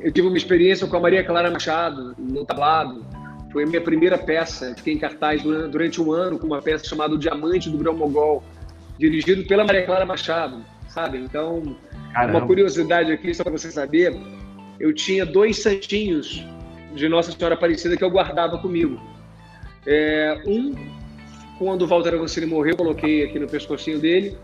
eu 0.00 0.10
tive 0.10 0.26
uma 0.26 0.36
experiência 0.36 0.86
com 0.86 0.96
a 0.96 1.00
Maria 1.00 1.22
Clara 1.24 1.50
Machado 1.50 2.14
no 2.18 2.44
tablado. 2.44 3.04
Foi 3.52 3.64
a 3.64 3.66
minha 3.66 3.80
primeira 3.80 4.18
peça. 4.18 4.74
Fiquei 4.76 4.94
em 4.94 4.98
cartaz 4.98 5.42
durante 5.42 6.00
um 6.00 6.12
ano 6.12 6.38
com 6.38 6.46
uma 6.46 6.60
peça 6.60 6.84
chamada 6.84 7.14
O 7.14 7.18
Diamante 7.18 7.70
do 7.70 7.78
Grão 7.78 7.94
Mogol 7.94 8.42
dirigido 8.98 9.44
pela 9.46 9.64
Maria 9.64 9.84
Clara 9.84 10.04
Machado, 10.04 10.64
sabe? 10.88 11.18
Então, 11.18 11.76
Caramba. 12.12 12.38
uma 12.38 12.46
curiosidade 12.46 13.12
aqui, 13.12 13.34
só 13.34 13.42
para 13.42 13.52
você 13.52 13.70
saber, 13.70 14.16
eu 14.80 14.92
tinha 14.94 15.24
dois 15.24 15.62
santinhos 15.62 16.44
de 16.94 17.08
Nossa 17.08 17.32
Senhora 17.32 17.54
Aparecida 17.54 17.96
que 17.96 18.04
eu 18.04 18.10
guardava 18.10 18.58
comigo. 18.58 19.00
É, 19.86 20.42
um, 20.46 20.74
quando 21.58 21.82
o 21.82 21.86
Walter 21.86 22.14
Avancini 22.14 22.46
morreu, 22.46 22.72
eu 22.72 22.76
coloquei 22.76 23.24
aqui 23.24 23.38
no 23.38 23.46
pescocinho 23.46 23.98
dele, 23.98 24.36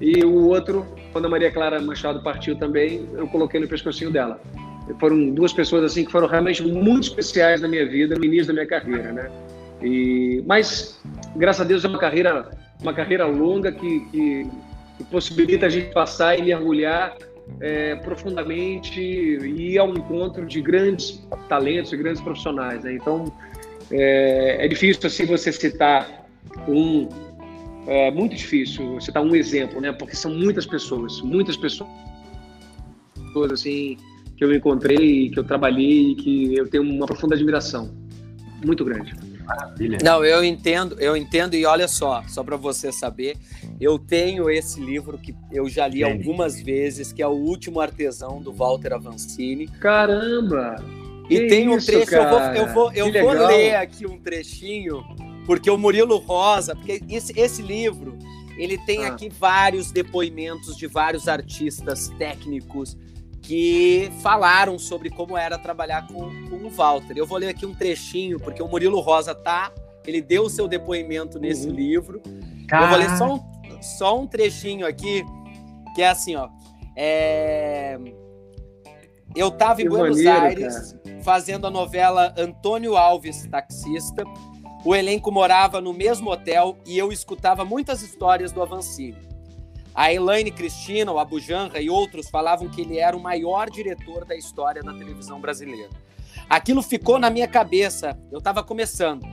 e 0.00 0.24
o 0.24 0.48
outro, 0.48 0.86
quando 1.12 1.26
a 1.26 1.28
Maria 1.28 1.50
Clara 1.50 1.80
Machado 1.80 2.22
partiu 2.22 2.56
também, 2.56 3.08
eu 3.14 3.26
coloquei 3.28 3.60
no 3.60 3.68
pescocinho 3.68 4.10
dela. 4.10 4.40
Foram 5.00 5.30
duas 5.30 5.52
pessoas 5.52 5.84
assim 5.84 6.04
que 6.04 6.12
foram 6.12 6.28
realmente 6.28 6.62
muito 6.62 7.08
especiais 7.08 7.60
na 7.60 7.68
minha 7.68 7.86
vida, 7.88 8.14
no 8.14 8.24
início 8.24 8.48
da 8.48 8.52
minha 8.52 8.66
carreira, 8.66 9.12
né? 9.12 9.30
E, 9.82 10.42
mas, 10.46 11.00
graças 11.34 11.62
a 11.62 11.64
Deus, 11.64 11.84
é 11.84 11.88
uma 11.88 11.98
carreira 11.98 12.48
uma 12.80 12.92
carreira 12.92 13.26
longa 13.26 13.72
que, 13.72 14.00
que, 14.10 14.46
que 14.98 15.04
possibilita 15.04 15.66
a 15.66 15.68
gente 15.68 15.92
passar 15.92 16.38
e 16.38 16.42
mergulhar 16.42 17.16
é, 17.60 17.94
profundamente 17.96 19.00
e 19.00 19.72
ir 19.72 19.78
ao 19.78 19.90
encontro 19.90 20.44
de 20.46 20.60
grandes 20.60 21.26
talentos 21.48 21.92
e 21.92 21.96
grandes 21.96 22.20
profissionais. 22.20 22.84
Né? 22.84 22.94
Então, 22.94 23.32
é, 23.90 24.64
é, 24.64 24.68
difícil 24.68 25.06
assim 25.06 25.26
você 25.26 25.52
citar 25.52 26.26
um. 26.68 27.08
É 27.86 28.10
muito 28.10 28.34
difícil 28.34 29.00
citar 29.00 29.22
um 29.22 29.34
exemplo, 29.36 29.80
né? 29.80 29.92
Porque 29.92 30.16
são 30.16 30.34
muitas 30.34 30.66
pessoas, 30.66 31.20
muitas 31.20 31.56
pessoas 31.56 31.88
assim 33.52 33.96
que 34.36 34.44
eu 34.44 34.52
encontrei, 34.52 35.30
que 35.30 35.38
eu 35.38 35.44
trabalhei, 35.44 36.16
que 36.16 36.56
eu 36.56 36.68
tenho 36.68 36.82
uma 36.82 37.06
profunda 37.06 37.36
admiração, 37.36 37.94
muito 38.64 38.84
grande. 38.84 39.14
Maravilha. 39.46 39.98
Não, 40.02 40.24
eu 40.24 40.44
entendo, 40.44 40.98
eu 40.98 41.16
entendo 41.16 41.54
e 41.54 41.64
olha 41.64 41.86
só, 41.86 42.22
só 42.28 42.42
para 42.42 42.56
você 42.56 42.90
saber, 42.90 43.36
eu 43.80 43.98
tenho 43.98 44.50
esse 44.50 44.80
livro 44.80 45.16
que 45.16 45.34
eu 45.52 45.68
já 45.68 45.86
li 45.86 46.02
algumas 46.02 46.60
vezes, 46.60 47.12
que 47.12 47.22
é 47.22 47.26
o 47.26 47.32
Último 47.32 47.80
Artesão 47.80 48.42
do 48.42 48.52
Walter 48.52 48.92
Avancini. 48.92 49.68
Caramba! 49.68 50.76
E 51.30 51.46
tem 51.48 51.68
um 51.68 51.76
isso, 51.76 51.86
trecho, 51.86 52.10
cara? 52.10 52.56
eu 52.56 52.66
vou, 52.66 52.92
eu 52.92 53.12
vou, 53.12 53.12
eu 53.12 53.24
vou 53.24 53.46
ler 53.46 53.76
aqui 53.76 54.06
um 54.06 54.18
trechinho 54.18 55.04
porque 55.46 55.70
o 55.70 55.78
Murilo 55.78 56.18
Rosa, 56.18 56.74
porque 56.74 57.00
esse, 57.08 57.32
esse 57.38 57.62
livro, 57.62 58.18
ele 58.58 58.76
tem 58.78 59.04
ah. 59.04 59.08
aqui 59.08 59.28
vários 59.28 59.92
depoimentos 59.92 60.76
de 60.76 60.86
vários 60.86 61.28
artistas 61.28 62.08
técnicos 62.18 62.96
que 63.46 64.10
falaram 64.22 64.76
sobre 64.76 65.08
como 65.08 65.38
era 65.38 65.56
trabalhar 65.56 66.08
com, 66.08 66.30
com 66.50 66.56
o 66.56 66.68
Walter. 66.68 67.16
Eu 67.16 67.24
vou 67.24 67.38
ler 67.38 67.50
aqui 67.50 67.64
um 67.64 67.72
trechinho, 67.72 68.40
porque 68.40 68.60
o 68.60 68.66
Murilo 68.66 68.98
Rosa 68.98 69.36
tá, 69.36 69.72
ele 70.04 70.20
deu 70.20 70.42
o 70.42 70.50
seu 70.50 70.66
depoimento 70.66 71.38
nesse 71.38 71.68
uhum. 71.68 71.74
livro. 71.74 72.20
Eu 72.24 72.88
vou 72.88 72.98
ler 72.98 73.16
só 73.16 73.34
um, 73.34 73.82
só 73.82 74.18
um 74.18 74.26
trechinho 74.26 74.84
aqui, 74.84 75.24
que 75.94 76.02
é 76.02 76.08
assim, 76.08 76.34
ó. 76.34 76.48
É... 76.96 77.96
Eu 79.34 79.48
estava 79.48 79.80
em 79.80 79.88
Buenos 79.88 80.16
maneiro, 80.16 80.44
Aires 80.44 80.92
cara. 81.04 81.22
fazendo 81.22 81.66
a 81.68 81.70
novela 81.70 82.34
Antônio 82.36 82.96
Alves, 82.96 83.46
taxista. 83.46 84.24
O 84.84 84.94
elenco 84.94 85.30
morava 85.30 85.80
no 85.80 85.92
mesmo 85.92 86.30
hotel 86.30 86.78
e 86.84 86.98
eu 86.98 87.12
escutava 87.12 87.64
muitas 87.64 88.02
histórias 88.02 88.50
do 88.50 88.60
Avancini. 88.60 89.25
A 89.96 90.12
Elaine 90.12 90.50
Cristina, 90.50 91.10
o 91.10 91.18
Abujanra 91.18 91.80
e 91.80 91.88
outros 91.88 92.28
falavam 92.28 92.68
que 92.68 92.82
ele 92.82 92.98
era 92.98 93.16
o 93.16 93.20
maior 93.20 93.70
diretor 93.70 94.26
da 94.26 94.36
história 94.36 94.82
da 94.82 94.92
televisão 94.92 95.40
brasileira. 95.40 95.88
Aquilo 96.50 96.82
ficou 96.82 97.18
na 97.18 97.30
minha 97.30 97.48
cabeça, 97.48 98.14
eu 98.30 98.36
estava 98.36 98.62
começando. 98.62 99.26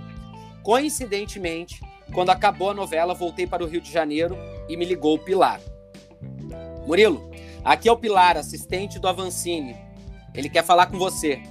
Coincidentemente, 0.64 1.82
quando 2.14 2.30
acabou 2.30 2.70
a 2.70 2.74
novela, 2.74 3.14
voltei 3.14 3.46
para 3.46 3.62
o 3.62 3.68
Rio 3.68 3.82
de 3.82 3.92
Janeiro 3.92 4.38
e 4.70 4.78
me 4.78 4.86
ligou 4.86 5.16
o 5.16 5.20
Pilar. 5.20 5.60
Murilo, 6.88 7.30
aqui 7.62 7.90
é 7.90 7.92
o 7.92 7.98
Pilar, 7.98 8.38
assistente 8.38 8.98
do 9.00 9.08
Avancini. 9.10 9.76
Ele 10.34 10.48
quer 10.48 10.64
falar 10.64 10.86
com 10.86 10.98
você. 10.98 11.44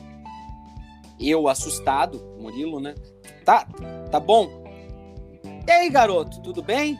Eu, 1.20 1.48
assustado, 1.48 2.18
Murilo, 2.40 2.80
né? 2.80 2.94
Tá, 3.44 3.66
tá 4.10 4.18
bom. 4.18 4.64
E 5.66 5.70
aí, 5.70 5.90
garoto, 5.90 6.40
tudo 6.40 6.62
bem? 6.62 6.98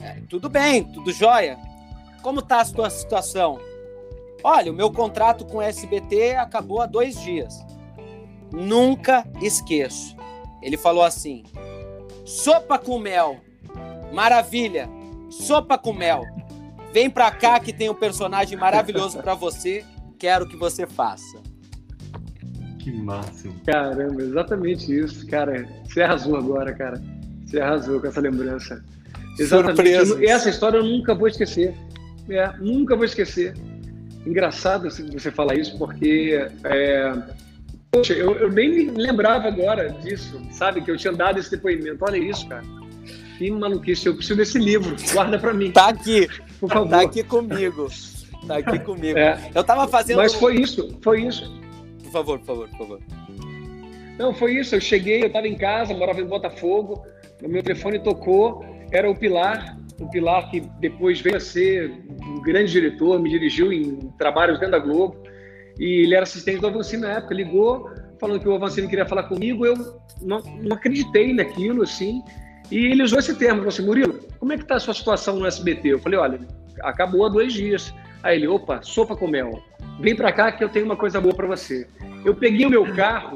É, 0.00 0.20
tudo 0.28 0.48
bem, 0.48 0.84
tudo 0.84 1.12
jóia. 1.12 1.58
Como 2.22 2.42
tá 2.42 2.60
a 2.60 2.64
sua 2.64 2.90
situação? 2.90 3.58
Olha, 4.42 4.70
o 4.70 4.74
meu 4.74 4.90
contrato 4.92 5.44
com 5.44 5.58
o 5.58 5.62
SBT 5.62 6.36
acabou 6.36 6.80
há 6.80 6.86
dois 6.86 7.20
dias. 7.20 7.64
Nunca 8.52 9.26
esqueço. 9.40 10.16
Ele 10.62 10.76
falou 10.76 11.02
assim: 11.02 11.44
sopa 12.24 12.78
com 12.78 12.98
mel, 12.98 13.40
maravilha, 14.12 14.88
sopa 15.30 15.78
com 15.78 15.92
mel. 15.92 16.22
Vem 16.92 17.10
pra 17.10 17.30
cá 17.30 17.60
que 17.60 17.72
tem 17.72 17.90
um 17.90 17.94
personagem 17.94 18.56
maravilhoso 18.56 19.18
para 19.18 19.34
você. 19.34 19.84
Quero 20.18 20.48
que 20.48 20.56
você 20.56 20.86
faça. 20.86 21.42
Que 22.78 22.90
máximo. 22.90 23.54
Caramba, 23.66 24.22
exatamente 24.22 24.96
isso, 24.96 25.26
cara. 25.26 25.68
Você 25.84 26.02
arrasou 26.02 26.36
agora, 26.36 26.72
cara. 26.72 27.02
Você 27.44 27.60
arrasou 27.60 28.00
com 28.00 28.06
essa 28.06 28.20
lembrança. 28.20 28.82
Exatamente. 29.38 30.26
Essa 30.26 30.50
história 30.50 30.78
eu 30.78 30.84
nunca 30.84 31.14
vou 31.14 31.28
esquecer. 31.28 31.74
É, 32.28 32.52
nunca 32.58 32.96
vou 32.96 33.04
esquecer. 33.04 33.54
Engraçado 34.26 34.88
você 34.90 35.30
falar 35.30 35.54
isso, 35.54 35.78
porque 35.78 36.48
é, 36.64 37.12
poxa, 37.92 38.12
eu, 38.12 38.34
eu, 38.34 38.50
nem 38.50 38.68
me 38.68 38.90
lembrava 38.90 39.46
agora 39.46 39.90
disso, 40.02 40.40
sabe? 40.50 40.80
Que 40.80 40.90
eu 40.90 40.96
tinha 40.96 41.12
dado 41.12 41.38
esse 41.38 41.50
depoimento. 41.50 42.04
Olha 42.04 42.16
isso, 42.16 42.48
cara. 42.48 42.64
Que 43.38 43.50
maluquice. 43.50 44.06
Eu 44.06 44.14
preciso 44.14 44.36
desse 44.36 44.58
livro. 44.58 44.96
Guarda 45.12 45.38
para 45.38 45.54
mim. 45.54 45.70
Tá 45.70 45.88
aqui. 45.88 46.26
Por 46.58 46.70
favor. 46.70 46.88
Tá 46.88 47.00
aqui 47.02 47.22
comigo. 47.22 47.88
Tá 48.46 48.56
aqui 48.56 48.78
comigo. 48.80 49.18
É, 49.18 49.50
eu 49.54 49.62
tava 49.62 49.86
fazendo. 49.86 50.16
Mas 50.16 50.34
foi 50.34 50.56
isso, 50.56 50.98
foi 51.02 51.22
isso 51.22 51.66
favor, 52.16 52.38
por 52.38 52.46
favor, 52.46 52.68
por 52.68 52.78
favor. 52.78 53.00
Não, 54.18 54.32
foi 54.32 54.56
isso. 54.56 54.74
Eu 54.74 54.80
cheguei, 54.80 55.22
eu 55.22 55.26
estava 55.26 55.46
em 55.46 55.56
casa, 55.56 55.92
morava 55.92 56.20
em 56.20 56.26
Botafogo, 56.26 57.06
meu 57.42 57.62
telefone 57.62 57.98
tocou, 57.98 58.64
era 58.96 59.10
o 59.10 59.16
Pilar, 59.16 59.76
o 60.00 60.08
Pilar 60.08 60.50
que 60.50 60.60
depois 60.80 61.20
veio 61.20 61.36
a 61.36 61.40
ser 61.40 61.90
um 62.22 62.40
grande 62.42 62.72
diretor, 62.72 63.20
me 63.20 63.30
dirigiu 63.30 63.72
em 63.72 64.12
trabalhos 64.18 64.58
dentro 64.58 64.72
da 64.72 64.78
Globo, 64.78 65.16
e 65.78 66.04
ele 66.04 66.14
era 66.14 66.22
assistente 66.22 66.60
do 66.60 66.66
Avancini 66.66 67.02
na 67.02 67.12
época, 67.12 67.34
ligou 67.34 67.90
falando 68.18 68.40
que 68.40 68.48
o 68.48 68.54
Avancini 68.54 68.88
queria 68.88 69.06
falar 69.06 69.24
comigo, 69.24 69.66
eu 69.66 69.74
não, 70.22 70.40
não 70.62 70.76
acreditei 70.76 71.34
naquilo, 71.34 71.82
assim, 71.82 72.22
e 72.70 72.86
ele 72.86 73.02
usou 73.02 73.18
esse 73.18 73.34
termo, 73.34 73.56
falou 73.56 73.68
assim, 73.68 73.84
Murilo, 73.84 74.20
como 74.38 74.52
é 74.52 74.56
que 74.56 74.62
está 74.62 74.76
a 74.76 74.80
sua 74.80 74.94
situação 74.94 75.38
no 75.38 75.46
SBT? 75.46 75.88
Eu 75.88 75.98
falei, 75.98 76.18
olha, 76.18 76.40
acabou 76.82 77.26
há 77.26 77.28
dois 77.28 77.52
dias. 77.52 77.94
Aí 78.22 78.38
ele, 78.38 78.48
opa, 78.48 78.82
sopa 78.82 79.14
com 79.14 79.28
mel 79.28 79.62
vem 80.00 80.14
para 80.14 80.32
cá 80.32 80.52
que 80.52 80.62
eu 80.62 80.68
tenho 80.68 80.84
uma 80.84 80.96
coisa 80.96 81.20
boa 81.20 81.34
para 81.34 81.46
você. 81.46 81.86
Eu 82.24 82.34
peguei 82.34 82.66
o 82.66 82.70
meu 82.70 82.94
carro, 82.94 83.34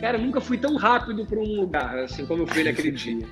cara, 0.00 0.18
nunca 0.18 0.40
fui 0.40 0.58
tão 0.58 0.76
rápido 0.76 1.24
para 1.26 1.38
um 1.38 1.60
lugar, 1.60 1.98
assim 1.98 2.26
como 2.26 2.42
eu 2.42 2.46
fui 2.46 2.64
naquele 2.64 2.90
dia. 2.90 3.26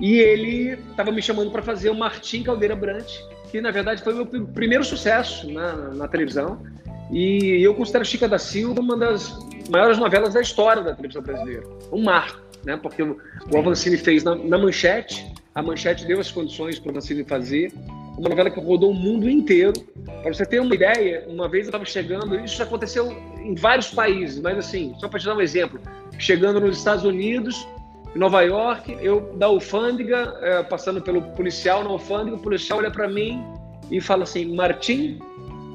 E 0.00 0.18
ele 0.18 0.78
estava 0.90 1.12
me 1.12 1.20
chamando 1.20 1.50
para 1.50 1.62
fazer 1.62 1.90
o 1.90 1.94
Martim 1.94 2.42
Caldeira 2.42 2.74
Brant, 2.74 3.18
que 3.50 3.60
na 3.60 3.70
verdade 3.70 4.02
foi 4.02 4.14
o 4.14 4.26
meu 4.26 4.46
primeiro 4.46 4.82
sucesso 4.82 5.50
na, 5.50 5.74
na 5.90 6.08
televisão. 6.08 6.62
E 7.10 7.62
eu 7.62 7.74
considero 7.74 8.04
Chica 8.04 8.28
da 8.28 8.38
Silva 8.38 8.80
uma 8.80 8.96
das 8.96 9.36
maiores 9.68 9.98
novelas 9.98 10.34
da 10.34 10.40
história 10.40 10.82
da 10.82 10.94
televisão 10.94 11.22
brasileira. 11.22 11.66
Um 11.92 12.02
marco, 12.02 12.40
né? 12.64 12.76
Porque 12.76 13.02
o, 13.02 13.18
o 13.52 13.58
Avancini 13.58 13.96
fez 13.96 14.24
na, 14.24 14.34
na 14.34 14.56
Manchete, 14.56 15.32
a 15.54 15.62
Manchete 15.62 16.06
deu 16.06 16.20
as 16.20 16.30
condições 16.30 16.78
para 16.78 16.88
o 16.88 16.90
Avancini 16.92 17.24
fazer 17.24 17.72
uma 18.16 18.28
novela 18.28 18.50
que 18.50 18.60
rodou 18.60 18.90
o 18.90 18.94
mundo 18.94 19.28
inteiro. 19.28 19.72
Para 20.22 20.32
você 20.32 20.46
ter 20.46 20.60
uma 20.60 20.74
ideia, 20.74 21.24
uma 21.26 21.48
vez 21.48 21.64
eu 21.64 21.70
estava 21.70 21.84
chegando, 21.84 22.38
isso 22.40 22.62
aconteceu 22.62 23.10
em 23.42 23.54
vários 23.54 23.88
países, 23.88 24.40
mas 24.40 24.58
assim, 24.58 24.94
só 24.98 25.08
para 25.08 25.18
te 25.18 25.26
dar 25.26 25.34
um 25.34 25.40
exemplo, 25.40 25.80
chegando 26.18 26.60
nos 26.60 26.78
Estados 26.78 27.04
Unidos, 27.04 27.66
em 28.14 28.18
Nova 28.18 28.42
York, 28.42 28.96
eu 29.00 29.32
da 29.36 29.46
alfândega, 29.46 30.36
é, 30.40 30.62
passando 30.62 31.00
pelo 31.00 31.22
policial 31.22 31.84
na 31.84 31.90
alfândega, 31.90 32.36
o 32.36 32.40
policial 32.40 32.78
olha 32.78 32.90
para 32.90 33.08
mim 33.08 33.42
e 33.90 34.00
fala 34.00 34.24
assim, 34.24 34.54
Martim? 34.54 35.18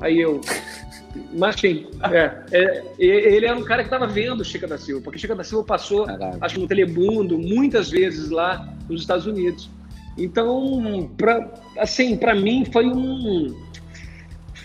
Aí 0.01 0.19
eu, 0.19 0.41
Martim, 1.33 1.87
é, 2.11 2.43
é, 2.51 2.83
ele 2.99 3.45
era 3.45 3.57
um 3.57 3.63
cara 3.63 3.83
que 3.83 3.87
estava 3.87 4.05
vendo 4.05 4.43
Chica 4.43 4.67
da 4.67 4.77
Silva, 4.77 5.01
porque 5.01 5.17
Chica 5.17 5.35
da 5.35 5.43
Silva 5.43 5.63
passou, 5.63 6.05
Caraca. 6.05 6.37
acho 6.41 6.55
que 6.55 6.61
no 6.61 6.67
Telemundo, 6.67 7.37
muitas 7.37 7.89
vezes 7.89 8.29
lá 8.29 8.73
nos 8.89 9.01
Estados 9.01 9.25
Unidos. 9.25 9.69
Então, 10.17 11.09
pra, 11.17 11.49
assim, 11.77 12.17
para 12.17 12.33
mim 12.35 12.65
foi 12.71 12.85
um 12.85 13.55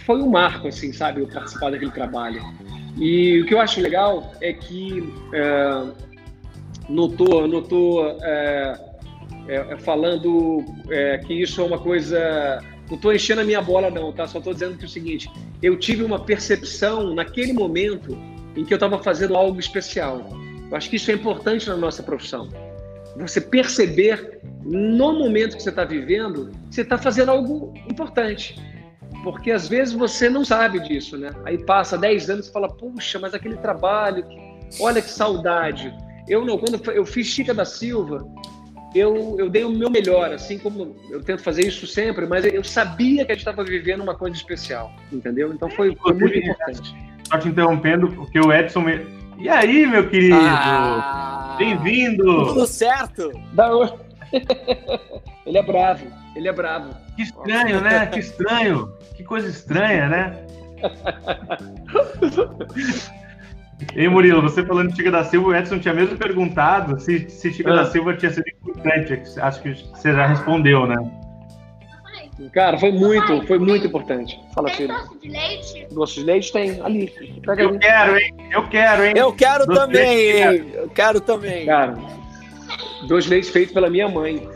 foi 0.07 0.23
um 0.23 0.29
marco, 0.29 0.67
assim, 0.67 0.93
sabe, 0.93 1.21
eu 1.21 1.29
participar 1.29 1.71
daquele 1.71 1.91
trabalho. 1.93 2.43
E 2.97 3.41
o 3.41 3.47
que 3.47 3.55
eu 3.55 3.61
acho 3.61 3.81
legal 3.81 4.33
é 4.41 4.53
que 4.53 5.09
é, 6.91 6.95
notou, 6.95 7.47
notou 7.47 8.17
é, 8.23 8.81
é, 9.49 9.77
falando 9.79 10.65
é, 10.91 11.19
que 11.19 11.35
isso 11.35 11.61
é 11.61 11.65
uma 11.65 11.79
coisa. 11.79 12.61
Não 12.89 12.97
estou 12.97 13.15
enchendo 13.15 13.41
a 13.41 13.45
minha 13.45 13.63
bola, 13.63 13.91
não, 13.91 14.13
tá? 14.13 14.27
Só 14.27 14.39
estou 14.39 14.53
dizendo 14.53 14.77
que 14.77 14.85
é 14.85 14.87
o 14.87 14.91
seguinte: 14.91 15.31
eu 15.63 15.79
tive 15.79 16.03
uma 16.03 16.19
percepção 16.19 17.15
naquele 17.15 17.53
momento 17.53 18.17
em 18.57 18.65
que 18.65 18.73
eu 18.73 18.77
estava 18.77 18.99
fazendo 19.03 19.37
algo 19.37 19.59
especial. 19.61 20.29
Eu 20.71 20.77
acho 20.77 20.91
que 20.91 20.97
isso 20.97 21.11
é 21.11 21.15
importante 21.15 21.69
na 21.69 21.77
nossa 21.77 22.03
profissão. 22.03 22.49
Você 23.17 23.41
perceber 23.41 24.41
no 24.63 25.19
momento 25.19 25.57
que 25.57 25.63
você 25.63 25.71
está 25.71 25.85
vivendo, 25.85 26.53
você 26.71 26.83
está 26.83 26.97
fazendo 26.97 27.31
algo 27.31 27.75
importante. 27.89 28.57
Porque 29.25 29.51
às 29.51 29.69
vezes 29.69 29.93
você 29.93 30.31
não 30.31 30.45
sabe 30.45 30.81
disso, 30.81 31.19
né? 31.19 31.31
Aí 31.45 31.59
passa 31.59 31.99
10 31.99 32.31
anos 32.31 32.49
e 32.49 32.53
fala, 32.53 32.69
puxa, 32.69 33.19
mas 33.19 33.35
aquele 33.35 33.57
trabalho, 33.57 34.25
olha 34.81 35.03
que 35.03 35.11
saudade. 35.11 35.93
Eu 36.29 36.45
não, 36.45 36.59
quando 36.59 36.81
eu 36.93 37.05
fiz 37.05 37.27
Chica 37.27 37.53
da 37.53 37.65
Silva, 37.65 38.25
eu, 38.95 39.37
eu 39.39 39.49
dei 39.49 39.65
o 39.65 39.71
meu 39.71 39.91
melhor, 39.91 40.33
assim 40.33 40.59
como 40.59 40.97
eu 41.11 41.23
tento 41.23 41.43
fazer 41.43 41.67
isso 41.67 41.87
sempre, 41.87 42.27
mas 42.27 42.45
eu 42.45 42.65
sabia 42.65 43.25
que 43.25 43.33
a 43.33 43.35
gente 43.35 43.47
estava 43.47 43.65
vivendo 43.65 44.03
uma 44.03 44.15
coisa 44.15 44.37
especial, 44.37 44.93
entendeu? 45.13 45.53
Então 45.53 45.71
foi, 45.71 45.95
foi 45.97 46.15
muito 46.15 46.37
importante. 46.37 46.95
Só 47.29 47.39
te 47.39 47.49
interrompendo, 47.49 48.09
porque 48.09 48.41
o 48.41 48.53
Edson. 48.53 48.81
Me... 48.81 49.07
E 49.39 49.49
aí, 49.49 49.87
meu 49.87 50.09
querido? 50.09 50.35
Ah, 50.35 51.55
Bem-vindo! 51.57 52.47
Tudo 52.47 52.67
certo? 52.67 53.33
Da... 53.53 53.71
ele 55.47 55.59
é 55.59 55.63
bravo, 55.63 56.07
ele 56.35 56.49
é 56.49 56.53
bravo. 56.53 56.93
Que 57.15 57.23
estranho, 57.23 57.81
né? 57.81 58.07
Que 58.07 58.19
estranho. 58.19 58.93
Que 59.17 59.23
coisa 59.23 59.49
estranha, 59.49 60.09
né? 60.09 60.47
Ei, 63.95 64.09
Murilo, 64.09 64.43
você 64.43 64.65
falando 64.65 64.91
de 64.91 64.97
Chica 64.97 65.11
da 65.11 65.25
Silva, 65.25 65.49
o 65.49 65.55
Edson 65.55 65.79
tinha 65.79 65.95
mesmo 65.95 66.17
perguntado 66.17 67.01
se, 67.01 67.29
se 67.29 67.53
Chica 67.53 67.73
da 67.73 67.83
ah. 67.83 67.87
Silva 67.87 68.15
tinha 68.15 68.31
sido 68.31 68.45
importante. 68.49 69.21
Acho 69.41 69.63
que 69.63 69.73
você 69.73 70.13
já 70.13 70.27
respondeu, 70.27 70.87
né? 70.87 70.97
Cara, 72.53 72.79
foi 72.79 72.91
muito, 72.91 73.47
foi 73.47 73.59
muito 73.59 73.87
importante. 73.87 74.41
Fala, 74.55 74.71
filho. 74.71 74.95
Doce 74.95 75.21
de 75.21 75.29
leite? 75.29 75.87
Doce 75.91 76.15
de 76.15 76.25
leite 76.25 76.53
tem 76.53 76.81
ali. 76.81 77.13
Pega 77.45 77.63
eu 77.63 77.69
ali. 77.69 77.79
quero, 77.79 78.19
hein? 78.19 78.35
Eu 78.51 78.69
quero, 78.69 79.05
hein? 79.05 79.13
Eu 79.15 79.33
quero 79.33 79.67
doce 79.67 79.81
também, 79.81 80.31
hein? 80.31 80.71
Eu 80.73 80.89
quero 80.89 81.21
também. 81.21 81.67
Cara, 81.67 81.95
doce 83.07 83.25
de 83.29 83.35
leite 83.35 83.51
feito 83.51 83.75
pela 83.75 83.91
minha 83.91 84.09
mãe. 84.09 84.49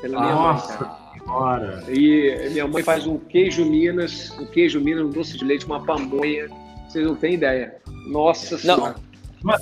Pela 0.00 0.20
minha 0.20 0.34
Nossa. 0.34 0.84
mãe. 0.84 1.00
Cara. 1.24 1.84
E 1.88 2.48
minha 2.50 2.66
mãe 2.66 2.82
faz 2.82 3.06
um 3.06 3.16
queijo 3.16 3.64
Minas, 3.64 4.36
um 4.40 4.46
queijo 4.46 4.80
Minas, 4.80 5.04
um 5.04 5.10
doce 5.10 5.38
de 5.38 5.44
leite, 5.44 5.66
uma 5.66 5.80
pamonha. 5.84 6.48
Vocês 6.90 7.06
não 7.06 7.14
têm 7.14 7.34
ideia. 7.34 7.76
Nossa 8.08 8.58
Senhora. 8.58 8.96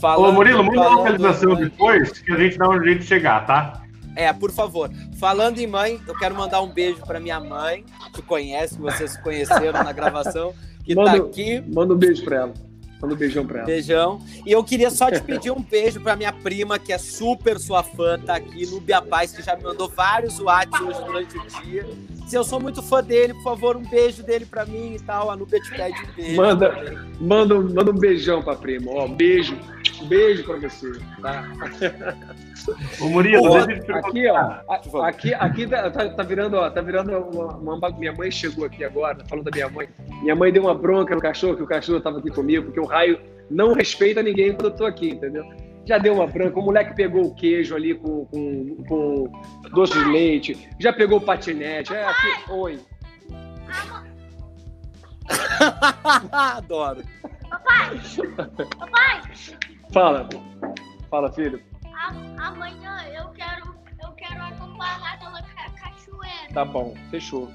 Falando, 0.01 0.31
Ô, 0.31 0.33
Murilo, 0.33 0.65
manda 0.65 0.81
uma 0.81 0.89
localização 0.89 1.55
depois 1.55 2.11
que 2.11 2.33
a 2.33 2.37
gente 2.37 2.57
dá 2.57 2.69
um 2.71 2.83
jeito 2.83 3.01
de 3.01 3.07
chegar, 3.07 3.47
tá? 3.47 3.83
É, 4.17 4.33
por 4.33 4.51
favor. 4.51 4.91
Falando 5.19 5.59
em 5.59 5.67
mãe, 5.67 6.01
eu 6.09 6.15
quero 6.15 6.35
mandar 6.35 6.63
um 6.63 6.69
beijo 6.69 7.01
para 7.03 7.21
minha 7.21 7.39
mãe, 7.39 7.85
que 8.15 8.23
conhece, 8.23 8.77
que 8.77 8.81
vocês 8.81 9.17
conheceram 9.19 9.85
na 9.85 9.93
gravação, 9.93 10.55
que 10.85 10.95
tá 10.95 11.03
manda, 11.03 11.21
tá 11.21 11.27
aqui. 11.27 11.63
Manda 11.69 11.95
um 11.95 11.99
beijo 11.99 12.25
para 12.25 12.37
ela. 12.37 12.55
Manda 13.01 13.15
um 13.15 13.17
beijão 13.17 13.47
pra 13.47 13.59
ela. 13.59 13.67
Beijão. 13.67 14.21
E 14.45 14.51
eu 14.51 14.63
queria 14.65 14.91
só 14.91 15.11
te 15.11 15.21
pedir 15.21 15.51
um 15.51 15.63
beijo 15.63 16.01
pra 16.01 16.17
minha 16.17 16.33
prima, 16.33 16.79
que 16.79 16.93
é 16.93 16.99
super 16.99 17.59
sua 17.59 17.83
fã, 17.83 18.19
tá 18.19 18.37
aqui, 18.37 18.67
Nubia 18.67 19.01
Paz, 19.01 19.33
que 19.33 19.43
já 19.43 19.55
me 19.57 19.63
mandou 19.63 19.89
vários 19.89 20.41
WhatsApp 20.41 20.85
hoje 20.85 21.05
durante 21.05 21.39
o 21.39 21.63
dia. 21.63 21.87
Se 22.27 22.37
eu 22.37 22.45
sou 22.45 22.61
muito 22.61 22.83
fã 22.83 23.03
dele, 23.03 23.33
por 23.35 23.45
favor, 23.45 23.77
um 23.77 23.89
beijo 23.89 24.23
dele 24.23 24.45
pra 24.45 24.67
mim 24.67 24.95
e 24.95 24.99
tal. 24.99 25.31
A 25.31 25.37
Nubia 25.37 25.61
te 25.61 25.71
pede 25.71 25.97
um 26.03 26.15
beijo. 26.15 26.37
Manda, 26.37 27.07
manda, 27.21 27.55
manda 27.55 27.91
um 27.91 27.99
beijão 27.99 28.43
pra 28.43 28.55
prima. 28.55 28.91
Ó, 28.91 29.07
um 29.07 29.15
beijo. 29.15 29.57
Um 30.01 30.07
beijo 30.07 30.45
pra 30.45 30.57
você, 30.57 30.93
tá? 31.21 31.45
Ô, 33.01 33.09
Murilo, 33.09 33.57
aqui, 33.57 34.29
ó, 34.29 35.03
aqui, 35.03 35.35
aqui 35.35 35.67
tá, 35.67 35.91
tá, 35.91 36.09
tá, 36.11 36.23
virando, 36.23 36.57
ó, 36.57 36.71
tá 36.71 36.81
virando 36.81 37.13
uma, 37.13 37.75
uma, 37.77 37.91
Minha 37.91 38.13
mãe 38.13 38.31
chegou 38.31 38.65
aqui 38.65 38.85
agora, 38.85 39.25
falando 39.27 39.47
da 39.47 39.51
minha 39.51 39.69
mãe. 39.69 39.89
Minha 40.23 40.37
mãe 40.37 40.53
deu 40.53 40.63
uma 40.63 40.75
bronca 40.75 41.15
no 41.15 41.21
cachorro, 41.21 41.57
que 41.57 41.63
o 41.63 41.67
cachorro 41.67 42.01
tava 42.01 42.19
aqui 42.19 42.31
comigo, 42.31 42.67
porque 42.67 42.81
o 42.81 42.85
raio 42.85 43.21
não 43.51 43.73
respeita 43.73 44.23
ninguém 44.23 44.53
quando 44.53 44.67
eu 44.67 44.77
tô 44.77 44.85
aqui, 44.85 45.11
entendeu? 45.11 45.45
Já 45.85 45.99
deu 45.99 46.15
uma 46.15 46.27
branca, 46.27 46.59
o 46.59 46.63
moleque 46.63 46.95
pegou 46.95 47.25
o 47.25 47.35
queijo 47.35 47.75
ali 47.75 47.95
com, 47.95 48.27
com, 48.27 48.85
com 48.87 49.33
doce 49.73 49.99
de 49.99 50.05
leite, 50.05 50.69
já 50.79 50.93
pegou 50.93 51.19
o 51.19 51.23
patinete. 51.23 51.95
É, 51.95 52.05
aqui, 52.05 52.51
oi. 52.51 52.79
Adoro. 56.31 57.03
Papai! 57.49 58.01
Papai! 58.79 59.23
Fala. 59.93 60.29
Fala, 61.11 61.33
filho. 61.33 61.61
amanhã 62.39 63.05
eu 63.15 63.29
quero, 63.31 63.75
eu 64.03 64.13
quero 64.13 64.43
acampar 64.43 65.01
na 65.01 65.17
cachoeira. 65.73 66.53
Tá 66.53 66.65
bom, 66.65 66.95
fechou. 67.11 67.49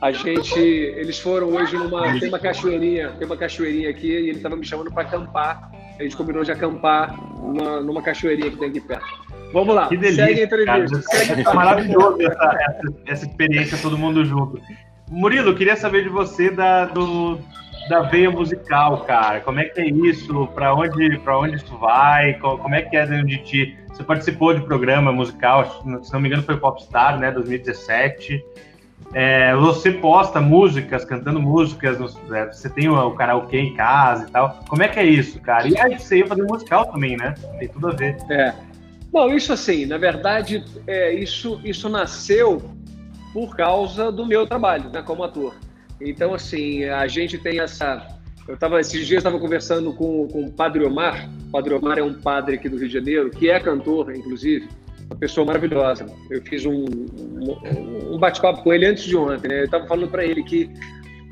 A 0.00 0.12
gente, 0.12 0.58
eles 0.58 1.18
foram 1.18 1.48
hoje 1.48 1.76
numa, 1.76 2.18
tem 2.20 2.28
uma 2.28 2.38
cachoeirinha, 2.38 3.12
tem 3.12 3.26
uma 3.26 3.36
cachoeirinha 3.36 3.88
aqui 3.88 4.08
e 4.08 4.28
ele 4.28 4.30
estava 4.32 4.54
me 4.54 4.64
chamando 4.64 4.92
para 4.92 5.02
acampar. 5.02 5.70
A 5.98 6.02
gente 6.02 6.16
combinou 6.16 6.44
de 6.44 6.52
acampar 6.52 7.16
numa, 7.38 7.80
numa 7.80 8.02
cachoeirinha 8.02 8.50
que 8.50 8.58
tem 8.58 8.68
aqui 8.68 8.80
perto. 8.80 9.06
Vamos 9.52 9.74
lá, 9.74 9.88
que 9.88 9.96
delícia, 9.96 10.26
segue 10.26 10.40
a 10.40 10.44
entrevista. 10.44 11.02
Segue. 11.02 11.40
É 11.40 11.54
maravilhoso 11.54 12.20
essa, 12.20 12.44
essa, 12.44 12.94
essa, 13.06 13.26
experiência, 13.26 13.78
todo 13.78 13.96
mundo 13.96 14.22
junto. 14.24 14.60
Murilo, 15.08 15.54
queria 15.54 15.76
saber 15.76 16.02
de 16.02 16.10
você 16.10 16.50
da, 16.50 16.84
do, 16.84 17.40
da 17.88 18.02
veia 18.02 18.30
musical, 18.30 19.04
cara. 19.04 19.40
Como 19.40 19.60
é 19.60 19.64
que 19.64 19.80
é 19.80 19.86
isso? 19.86 20.46
Para 20.48 20.74
onde, 20.74 21.18
para 21.18 21.38
onde 21.38 21.56
isso 21.56 21.76
vai? 21.78 22.34
Como 22.34 22.74
é 22.74 22.82
que 22.82 22.96
é 22.96 23.06
dentro 23.06 23.26
de 23.26 23.38
ti? 23.38 23.78
Você 23.88 24.02
participou 24.02 24.52
de 24.52 24.60
programa 24.60 25.12
musical, 25.12 25.82
se 26.02 26.12
não 26.12 26.20
me 26.20 26.28
engano 26.28 26.42
foi 26.42 26.56
Popstar, 26.56 27.18
né, 27.18 27.30
2017. 27.30 28.44
É, 29.12 29.54
você 29.54 29.92
posta 29.92 30.40
músicas, 30.40 31.04
cantando 31.04 31.40
músicas, 31.40 31.98
é, 32.32 32.46
você 32.46 32.68
tem 32.68 32.88
o, 32.88 32.94
o 32.94 33.14
karaokê 33.14 33.58
em 33.58 33.74
casa 33.74 34.26
e 34.28 34.30
tal. 34.30 34.60
Como 34.68 34.82
é 34.82 34.88
que 34.88 34.98
é 34.98 35.04
isso, 35.04 35.40
cara? 35.40 35.68
E 35.68 35.78
aí 35.78 35.98
você 35.98 36.18
ia 36.18 36.26
fazer 36.26 36.42
musical 36.42 36.86
também, 36.86 37.16
né? 37.16 37.34
Tem 37.58 37.68
tudo 37.68 37.88
a 37.88 37.92
ver. 37.92 38.16
É. 38.28 38.54
Bom, 39.10 39.32
isso 39.32 39.52
assim, 39.52 39.86
na 39.86 39.96
verdade, 39.96 40.64
é, 40.86 41.14
isso, 41.14 41.60
isso 41.64 41.88
nasceu 41.88 42.62
por 43.32 43.56
causa 43.56 44.10
do 44.10 44.26
meu 44.26 44.46
trabalho, 44.46 44.90
né, 44.90 45.02
como 45.02 45.22
ator. 45.22 45.54
Então, 46.00 46.34
assim, 46.34 46.84
a 46.84 47.06
gente 47.06 47.38
tem 47.38 47.60
essa. 47.60 48.06
Eu 48.46 48.56
tava, 48.56 48.80
esses 48.80 49.06
dias 49.06 49.18
estava 49.18 49.38
conversando 49.38 49.92
com, 49.92 50.28
com 50.28 50.44
o 50.44 50.52
Padre 50.52 50.84
Omar. 50.84 51.28
O 51.48 51.50
Padre 51.50 51.74
Omar 51.74 51.98
é 51.98 52.02
um 52.02 52.14
padre 52.14 52.56
aqui 52.56 52.68
do 52.68 52.76
Rio 52.76 52.88
de 52.88 52.94
Janeiro, 52.94 53.30
que 53.30 53.50
é 53.50 53.58
cantor, 53.58 54.14
inclusive 54.14 54.68
uma 55.10 55.16
pessoa 55.16 55.46
maravilhosa. 55.46 56.06
Eu 56.30 56.42
fiz 56.42 56.64
um, 56.64 56.84
um, 56.84 58.18
bate-papo 58.18 58.62
com 58.62 58.72
ele 58.72 58.86
antes 58.86 59.04
de 59.04 59.16
ontem. 59.16 59.48
Né? 59.48 59.60
Eu 59.60 59.64
estava 59.64 59.86
falando 59.86 60.08
para 60.08 60.24
ele 60.24 60.42
que 60.42 60.70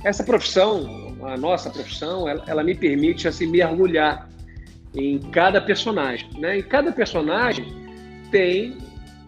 essa 0.04 0.24
profissão, 0.24 1.16
a 1.22 1.36
nossa 1.36 1.70
profissão, 1.70 2.28
ela, 2.28 2.44
ela, 2.46 2.64
me 2.64 2.74
permite 2.74 3.26
assim 3.28 3.46
mergulhar 3.46 4.28
em 4.94 5.18
cada 5.18 5.60
personagem. 5.60 6.28
Né? 6.38 6.58
E 6.58 6.62
cada 6.62 6.92
personagem 6.92 7.66
tem, 8.30 8.78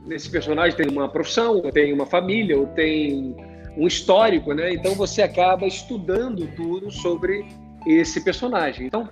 nesse 0.06 0.30
personagem 0.30 0.76
tem 0.76 0.88
uma 0.88 1.08
profissão, 1.08 1.60
tem 1.72 1.92
uma 1.92 2.06
família, 2.06 2.58
ou 2.58 2.66
tem 2.68 3.34
um 3.76 3.86
histórico, 3.86 4.52
né? 4.52 4.72
Então 4.72 4.94
você 4.94 5.22
acaba 5.22 5.66
estudando 5.66 6.46
tudo 6.56 6.90
sobre 6.90 7.46
esse 7.86 8.22
personagem. 8.22 8.86
Então 8.86 9.08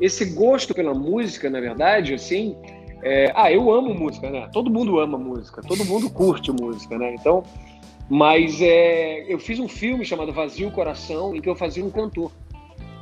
esse 0.00 0.24
gosto 0.26 0.74
pela 0.74 0.94
música, 0.94 1.50
na 1.50 1.60
verdade, 1.60 2.14
assim, 2.14 2.56
é, 3.02 3.32
ah, 3.34 3.52
eu 3.52 3.70
amo 3.70 3.94
música, 3.94 4.30
né? 4.30 4.48
Todo 4.52 4.70
mundo 4.70 4.98
ama 4.98 5.18
música, 5.18 5.62
todo 5.62 5.84
mundo 5.84 6.08
curte 6.10 6.52
música, 6.52 6.96
né? 6.96 7.14
Então, 7.14 7.42
mas 8.08 8.60
é, 8.60 9.24
eu 9.32 9.38
fiz 9.38 9.58
um 9.58 9.68
filme 9.68 10.04
chamado 10.04 10.32
Vazio 10.32 10.70
Coração, 10.70 11.34
em 11.34 11.40
que 11.40 11.48
eu 11.48 11.56
fazia 11.56 11.84
um 11.84 11.90
cantor, 11.90 12.32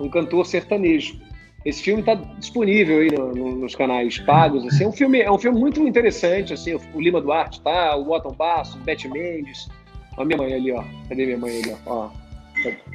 um 0.01 0.09
cantor 0.09 0.45
sertanejo. 0.47 1.21
Esse 1.65 1.83
filme 1.83 2.01
está 2.01 2.15
disponível 2.15 3.01
aí 3.01 3.11
no, 3.11 3.33
no, 3.33 3.57
nos 3.57 3.75
canais 3.75 4.19
pagos. 4.19 4.65
Assim, 4.67 4.85
é 4.85 4.89
um 4.89 4.93
filme, 4.93 5.21
é 5.21 5.31
um 5.31 5.39
filme 5.39 5.59
muito 5.59 5.81
interessante. 5.87 6.53
Assim, 6.53 6.75
o 6.75 7.01
Lima 7.01 7.21
Duarte 7.21 7.61
tá, 7.61 7.97
o 7.97 8.11
Otton 8.13 8.33
Basso, 8.33 8.79
o 8.79 8.81
Beth 8.83 9.09
Mendes, 9.11 9.69
a 10.17 10.25
minha 10.25 10.39
mãe 10.39 10.55
ali, 10.55 10.73
ó. 10.73 10.85
Cadê 11.09 11.27
minha 11.27 11.39
mãe 11.39 11.59
ali, 11.59 11.77
ó? 11.87 11.93
ó. 11.93 12.11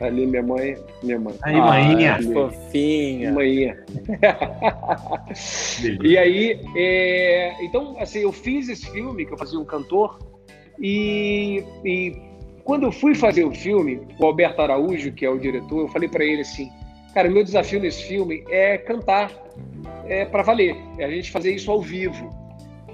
Ali 0.02 0.26
minha 0.26 0.44
mãe, 0.44 0.76
minha 1.04 1.20
mãe. 1.20 1.36
Aí, 1.44 1.56
ah, 1.56 1.66
mainha. 1.66 2.20
Fofinha. 2.34 3.32
Mainha. 3.32 3.86
e 6.04 6.18
aí, 6.18 6.60
é... 6.76 7.64
então, 7.64 7.96
assim, 8.00 8.20
eu 8.20 8.32
fiz 8.32 8.68
esse 8.70 8.90
filme, 8.90 9.26
que 9.26 9.34
eu 9.34 9.38
fazia 9.38 9.60
um 9.60 9.66
cantor, 9.66 10.20
e, 10.80 11.64
e 11.86 12.16
quando 12.64 12.84
eu 12.84 12.92
fui 12.92 13.14
fazer 13.14 13.44
o 13.44 13.52
filme, 13.52 14.02
o 14.20 14.26
Alberto 14.26 14.62
Araújo, 14.62 15.12
que 15.12 15.26
é 15.26 15.30
o 15.30 15.38
diretor, 15.38 15.82
eu 15.82 15.88
falei 15.88 16.10
para 16.10 16.24
ele 16.24 16.42
assim, 16.42 16.70
cara, 17.14 17.30
meu 17.30 17.44
desafio 17.44 17.80
nesse 17.80 18.04
filme 18.04 18.44
é 18.50 18.78
cantar 18.78 19.32
é, 20.06 20.26
para 20.26 20.44
valer, 20.44 20.76
é 20.98 21.06
a 21.06 21.10
gente 21.10 21.32
fazer 21.32 21.54
isso 21.54 21.72
ao 21.72 21.82
vivo. 21.82 22.30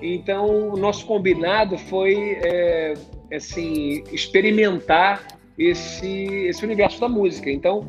Então, 0.02 0.74
o 0.74 0.78
nosso 0.78 1.06
combinado 1.06 1.78
foi, 1.78 2.38
é, 2.44 2.94
assim, 3.32 4.04
experimentar 4.12 5.26
esse, 5.58 6.08
esse 6.48 6.64
universo 6.64 7.00
da 7.00 7.10
música. 7.10 7.50
Então, 7.50 7.88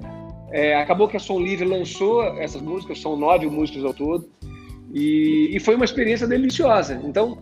é, 0.50 0.76
acabou 0.76 1.08
que 1.08 1.16
a 1.16 1.20
Som 1.20 1.40
Livre 1.40 1.66
lançou 1.66 2.22
essas 2.38 2.62
músicas, 2.62 3.00
são 3.00 3.16
nove 3.16 3.46
músicas 3.46 3.84
ao 3.84 3.92
todo, 3.92 4.28
e, 4.92 5.50
e, 5.54 5.60
foi 5.60 5.74
uma 5.74 5.84
experiência 5.84 6.26
deliciosa. 6.26 7.00
Então, 7.04 7.38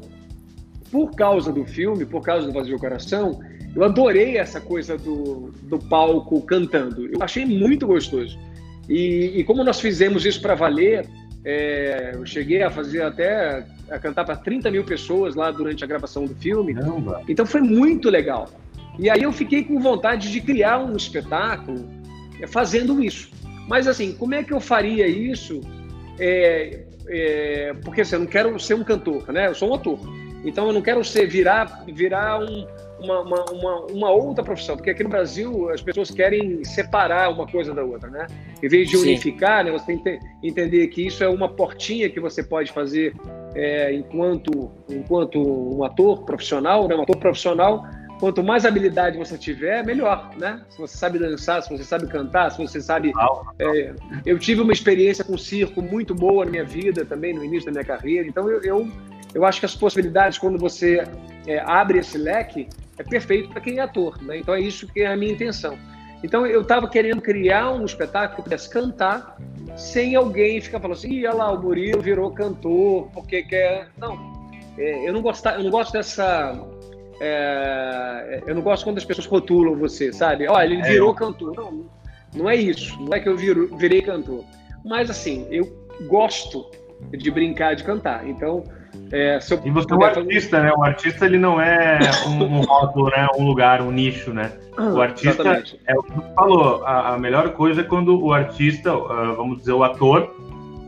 por 0.91 1.13
causa 1.13 1.53
do 1.53 1.65
filme, 1.65 2.05
por 2.05 2.23
causa 2.23 2.47
do 2.47 2.53
Vazio 2.53 2.79
Coração, 2.79 3.41
eu 3.75 3.85
adorei 3.85 4.37
essa 4.37 4.61
coisa 4.61 4.97
do, 4.97 5.53
do 5.63 5.79
palco 5.79 6.41
cantando. 6.43 7.07
Eu 7.07 7.23
achei 7.23 7.45
muito 7.45 7.87
gostoso. 7.87 8.37
E, 8.89 9.33
e 9.37 9.45
como 9.45 9.63
nós 9.63 9.81
fizemos 9.81 10.25
isso 10.25 10.41
para 10.41 10.55
valer, 10.55 11.07
é, 11.49 12.11
eu 12.13 12.27
cheguei 12.27 12.61
a 12.65 12.69
fazer 12.69 13.03
até 13.03 13.65
a 13.89 14.01
cantar 14.01 14.25
para 14.25 14.35
30 14.35 14.69
mil 14.69 14.83
pessoas 14.83 15.37
lá 15.37 15.49
durante 15.53 15.85
a 15.85 15.87
gravação 15.87 16.25
do 16.25 16.35
filme. 16.35 16.75
Caramba. 16.75 17.23
Então 17.29 17.47
foi 17.47 17.61
muito 17.61 18.11
legal. 18.11 18.49
E 18.99 19.09
aí 19.09 19.23
eu 19.23 19.33
fiquei 19.33 19.63
com 19.63 19.79
vontade 19.79 20.33
de 20.33 20.41
criar 20.41 20.79
um 20.79 20.97
espetáculo 20.97 21.89
é, 22.41 22.49
fazendo 22.49 23.01
isso. 23.01 23.31
Mas 23.69 23.87
assim, 23.87 24.13
como 24.13 24.35
é 24.35 24.43
que 24.43 24.53
eu 24.53 24.59
faria 24.59 25.07
isso? 25.07 25.61
É, 26.19 26.85
é, 27.07 27.75
porque 27.85 28.01
assim, 28.01 28.17
eu 28.17 28.21
não 28.21 28.27
quero 28.27 28.59
ser 28.59 28.75
um 28.75 28.83
cantor, 28.83 29.33
né? 29.33 29.47
Eu 29.47 29.55
sou 29.55 29.71
um 29.71 29.75
ator. 29.75 30.01
Então 30.45 30.67
eu 30.67 30.73
não 30.73 30.83
quero 30.83 31.05
ser 31.05 31.29
virar 31.29 31.85
virar 31.87 32.41
um, 32.41 32.67
uma, 33.01 33.21
uma, 33.21 33.45
uma, 33.45 33.77
uma, 33.87 34.11
outra 34.11 34.43
profissão, 34.45 34.77
porque 34.77 34.91
aqui 34.91 35.03
no 35.03 35.09
Brasil 35.09 35.71
as 35.71 35.83
pessoas 35.83 36.11
querem 36.11 36.65
separar 36.65 37.31
uma 37.31 37.47
coisa 37.47 37.75
da 37.75 37.85
outra, 37.85 38.09
né? 38.09 38.27
Em 38.63 38.69
vez 38.69 38.89
de 38.89 38.97
unificar, 38.97 39.65
né, 39.65 39.71
você 39.71 39.87
tem 39.87 39.99
que 39.99 40.19
entender 40.43 40.87
que 40.89 41.07
isso 41.07 41.23
é 41.23 41.29
uma 41.29 41.49
portinha 41.49 42.09
que 42.09 42.21
você 42.21 42.43
pode 42.43 42.73
fazer 42.73 43.15
é, 43.55 43.93
enquanto, 43.93 44.71
enquanto 44.89 45.41
um 45.41 45.85
ator 45.85 46.25
profissional, 46.25 46.89
né? 46.89 46.95
um 46.95 47.03
ator 47.03 47.17
profissional 47.19 47.85
quanto 48.19 48.43
mais 48.43 48.65
habilidade 48.65 49.19
você 49.19 49.37
tiver, 49.37 49.85
melhor, 49.85 50.31
né? 50.37 50.63
Se 50.71 50.79
você 50.79 50.97
sabe 50.97 51.19
dançar, 51.19 51.63
se 51.63 51.71
você 51.71 51.85
sabe 51.85 52.07
cantar, 52.07 52.51
se 52.51 52.59
você 52.59 52.81
sabe. 52.81 53.13
É, 53.59 53.95
eu 54.25 54.39
tive 54.39 54.63
uma 54.63 54.73
experiência 54.73 55.25
com 55.25 55.37
circo 55.37 55.83
muito 55.83 56.15
boa 56.15 56.45
na 56.45 56.51
minha 56.51 56.65
vida 56.65 57.05
também, 57.05 57.35
no 57.35 57.45
início 57.45 57.67
da 57.67 57.73
minha 57.73 57.85
carreira. 57.85 58.27
Então, 58.27 58.49
eu, 58.49 58.63
eu, 58.63 58.89
eu 59.35 59.45
acho 59.45 59.61
que 59.61 59.67
as 59.67 59.75
possibilidades, 59.75 60.39
quando 60.39 60.59
você 60.59 61.05
é, 61.47 61.59
abre 61.61 61.99
esse 61.99 62.17
leque, 62.17 62.69
é 62.99 63.03
perfeito 63.03 63.49
para 63.51 63.61
quem 63.61 63.79
é 63.79 63.83
ator, 63.83 64.23
né? 64.23 64.39
Então, 64.39 64.55
é 64.55 64.61
isso 64.61 64.87
que 64.87 65.01
é 65.01 65.07
a 65.07 65.17
minha 65.17 65.33
intenção. 65.33 65.79
Então, 66.23 66.47
eu 66.47 66.63
estava 66.63 66.89
querendo 66.89 67.21
criar 67.21 67.73
um 67.73 67.85
espetáculo 67.85 68.37
que 68.37 68.43
pudesse 68.43 68.71
cantar 68.71 69.37
sem 69.77 70.15
alguém 70.17 70.61
ficar 70.61 70.81
falando 70.81 70.97
assim, 70.97 71.19
olha 71.27 71.35
lá, 71.35 71.53
o 71.53 71.63
Murilo 71.63 72.01
virou 72.01 72.31
cantor, 72.31 73.11
porque 73.13 73.43
quer. 73.43 73.89
Não. 73.99 74.35
É, 74.79 75.09
eu, 75.09 75.13
não 75.13 75.23
gosto, 75.23 75.47
eu 75.47 75.63
não 75.63 75.71
gosto 75.71 75.93
dessa 75.93 76.55
é, 77.21 78.43
eu 78.47 78.55
não 78.55 78.63
gosto 78.63 78.85
quando 78.85 78.99
as 78.99 79.05
pessoas 79.05 79.27
rotulam 79.27 79.77
você, 79.77 80.13
sabe? 80.13 80.47
Olha, 80.49 80.65
ele 80.65 80.83
é, 80.83 80.91
virou 80.91 81.15
cantor. 81.15 81.55
Não, 81.57 81.87
não 82.35 82.51
é 82.51 82.57
isso. 82.57 83.01
Não 83.01 83.15
é 83.15 83.21
que 83.21 83.29
eu 83.29 83.37
viro, 83.37 83.75
virei 83.77 84.03
cantor. 84.03 84.45
Mas, 84.85 85.11
assim, 85.11 85.47
eu 85.51 85.65
gosto 86.07 86.71
de 87.11 87.31
brincar, 87.31 87.75
de 87.75 87.85
cantar. 87.85 88.29
Então, 88.29 88.65
é, 89.13 89.39
eu 89.51 89.61
e 89.65 89.71
você 89.71 89.93
é 89.93 89.97
um 89.97 90.05
artista, 90.05 90.63
né? 90.63 90.73
O 90.73 90.83
artista 90.83 91.27
ele 91.27 91.39
não 91.39 91.61
é 91.61 91.99
um, 92.27 92.43
um 92.43 92.61
rótulo, 92.63 93.09
né? 93.11 93.27
Um 93.39 93.45
lugar, 93.45 93.81
um 93.81 93.91
nicho, 93.91 94.33
né? 94.33 94.53
O 94.77 95.01
artista 95.01 95.43
Exatamente. 95.43 95.81
é 95.87 95.95
o 95.95 96.03
que 96.03 96.13
você 96.13 96.35
falou. 96.35 96.85
A, 96.85 97.15
a, 97.15 97.19
melhor 97.19 97.51
coisa 97.53 97.81
é 97.81 97.85
quando 97.85 98.21
o 98.23 98.33
artista, 98.33 98.95
uh, 98.95 99.35
vamos 99.37 99.59
dizer, 99.59 99.73
o 99.73 99.83
ator, 99.83 100.35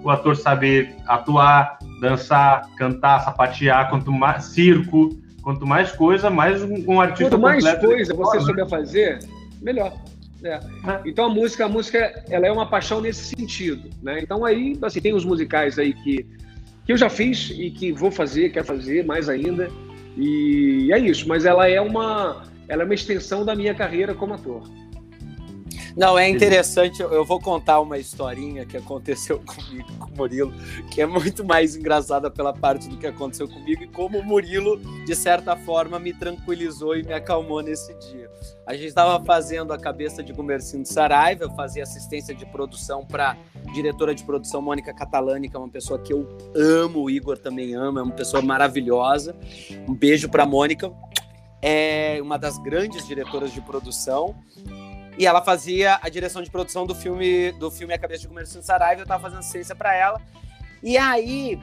o 0.02 0.10
ator 0.10 0.36
sabe 0.36 0.94
atuar, 1.06 1.78
dançar, 2.00 2.68
cantar, 2.76 3.20
sapatear, 3.20 3.88
quanto 3.88 4.12
mais 4.12 4.44
circo, 4.44 5.10
quanto 5.42 5.66
mais 5.66 5.92
coisa, 5.92 6.28
mais 6.28 6.62
um, 6.62 7.00
artista. 7.00 7.30
Quanto 7.30 7.40
mais 7.40 7.78
coisa 7.78 8.14
você 8.14 8.40
souber 8.40 8.68
fazer, 8.68 9.20
melhor. 9.62 9.92
É. 10.42 10.54
É. 10.54 10.60
Então 11.04 11.26
a 11.26 11.28
música, 11.28 11.64
a 11.64 11.68
música, 11.68 12.22
ela 12.30 12.46
é 12.46 12.52
uma 12.52 12.68
paixão 12.68 13.00
nesse 13.00 13.34
sentido, 13.34 13.90
né? 14.02 14.20
Então 14.20 14.44
aí, 14.44 14.78
assim, 14.82 15.00
tem 15.00 15.14
os 15.14 15.24
musicais 15.24 15.78
aí 15.78 15.92
que, 15.92 16.26
que 16.88 16.92
eu 16.92 16.96
já 16.96 17.10
fiz 17.10 17.50
e 17.50 17.70
que 17.70 17.92
vou 17.92 18.10
fazer, 18.10 18.48
quero 18.48 18.64
fazer 18.64 19.04
mais 19.04 19.28
ainda. 19.28 19.70
E 20.16 20.90
é 20.90 20.98
isso, 20.98 21.28
mas 21.28 21.44
ela 21.44 21.68
é 21.68 21.78
uma, 21.78 22.44
ela 22.66 22.80
é 22.80 22.84
uma 22.86 22.94
extensão 22.94 23.44
da 23.44 23.54
minha 23.54 23.74
carreira 23.74 24.14
como 24.14 24.32
ator. 24.32 24.62
Não, 25.94 26.18
é 26.18 26.26
interessante. 26.26 27.02
Eu 27.02 27.26
vou 27.26 27.38
contar 27.38 27.80
uma 27.80 27.98
historinha 27.98 28.64
que 28.64 28.74
aconteceu 28.74 29.38
comigo, 29.44 29.86
com 29.98 30.14
o 30.14 30.16
Murilo, 30.16 30.50
que 30.90 31.02
é 31.02 31.06
muito 31.06 31.44
mais 31.44 31.76
engraçada 31.76 32.30
pela 32.30 32.54
parte 32.54 32.88
do 32.88 32.96
que 32.96 33.06
aconteceu 33.06 33.46
comigo 33.46 33.84
e 33.84 33.88
como 33.88 34.18
o 34.18 34.24
Murilo, 34.24 34.80
de 35.04 35.14
certa 35.14 35.54
forma, 35.56 35.98
me 35.98 36.14
tranquilizou 36.14 36.96
e 36.96 37.02
me 37.02 37.12
acalmou 37.12 37.60
nesse 37.60 37.92
dia. 37.98 38.27
A 38.66 38.74
gente 38.74 38.86
estava 38.86 39.22
fazendo 39.24 39.72
a 39.72 39.78
cabeça 39.78 40.22
de 40.22 40.32
Gumercindo 40.32 40.86
Saraiva, 40.86 41.44
eu 41.44 41.50
fazia 41.54 41.82
assistência 41.82 42.34
de 42.34 42.44
produção 42.46 43.04
para 43.04 43.36
diretora 43.72 44.14
de 44.14 44.24
produção 44.24 44.60
Mônica 44.60 44.92
Catalani, 44.94 45.48
que 45.48 45.56
é 45.56 45.58
uma 45.58 45.68
pessoa 45.68 45.98
que 45.98 46.12
eu 46.12 46.28
amo, 46.54 47.02
o 47.02 47.10
Igor 47.10 47.38
também 47.38 47.74
ama, 47.74 48.00
é 48.00 48.02
uma 48.02 48.14
pessoa 48.14 48.42
maravilhosa. 48.42 49.34
Um 49.88 49.94
beijo 49.94 50.28
para 50.28 50.44
Mônica. 50.46 50.92
É 51.60 52.18
uma 52.22 52.38
das 52.38 52.56
grandes 52.58 53.06
diretoras 53.06 53.52
de 53.52 53.60
produção. 53.60 54.36
E 55.18 55.26
ela 55.26 55.42
fazia 55.42 55.98
a 56.00 56.08
direção 56.08 56.42
de 56.42 56.50
produção 56.50 56.86
do 56.86 56.94
filme 56.94 57.50
do 57.52 57.70
filme 57.70 57.92
A 57.92 57.98
Cabeça 57.98 58.22
de 58.22 58.28
Comerciante 58.28 58.64
Saraiva, 58.64 59.00
eu 59.00 59.04
estava 59.04 59.20
fazendo 59.22 59.40
assistência 59.40 59.74
para 59.74 59.92
ela. 59.94 60.22
E 60.80 60.96
aí, 60.96 61.58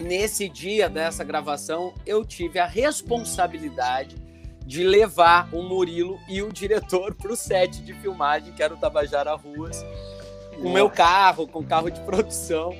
nesse 0.00 0.48
dia 0.48 0.88
dessa 0.88 1.22
gravação, 1.22 1.94
eu 2.04 2.24
tive 2.24 2.58
a 2.58 2.66
responsabilidade 2.66 4.16
de 4.68 4.84
levar 4.84 5.48
o 5.50 5.62
Murilo 5.62 6.20
e 6.28 6.42
o 6.42 6.52
diretor 6.52 7.14
para 7.14 7.32
o 7.32 7.36
set 7.36 7.82
de 7.82 7.94
filmagem, 7.94 8.52
que 8.52 8.62
era 8.62 8.74
o 8.74 8.76
Tabajara 8.76 9.34
Ruas, 9.34 9.82
com 10.60 10.68
o 10.68 10.70
meu 10.70 10.90
carro, 10.90 11.48
com 11.48 11.60
o 11.60 11.64
carro 11.64 11.88
de 11.88 11.98
produção. 12.02 12.76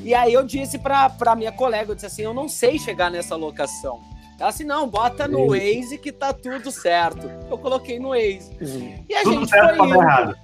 E 0.00 0.12
aí 0.12 0.32
eu 0.32 0.42
disse 0.42 0.76
para 0.76 1.36
minha 1.36 1.52
colega, 1.52 1.92
eu 1.92 1.94
disse 1.94 2.06
assim, 2.06 2.22
eu 2.22 2.34
não 2.34 2.48
sei 2.48 2.80
chegar 2.80 3.12
nessa 3.12 3.36
locação. 3.36 4.00
Ela 4.40 4.48
assim, 4.48 4.64
não, 4.64 4.88
bota 4.88 5.28
no 5.28 5.50
Waze 5.50 5.98
que 5.98 6.10
tá 6.10 6.32
tudo 6.32 6.72
certo. 6.72 7.30
Eu 7.48 7.58
coloquei 7.58 8.00
no 8.00 8.08
Waze. 8.08 8.50
Uhum. 8.60 9.04
E 9.08 9.14
a 9.14 9.22
tudo 9.22 9.34
gente 9.38 9.50
certo, 9.50 9.76
foi 9.76 9.86
indo. 9.86 9.94
Errado. 9.94 10.36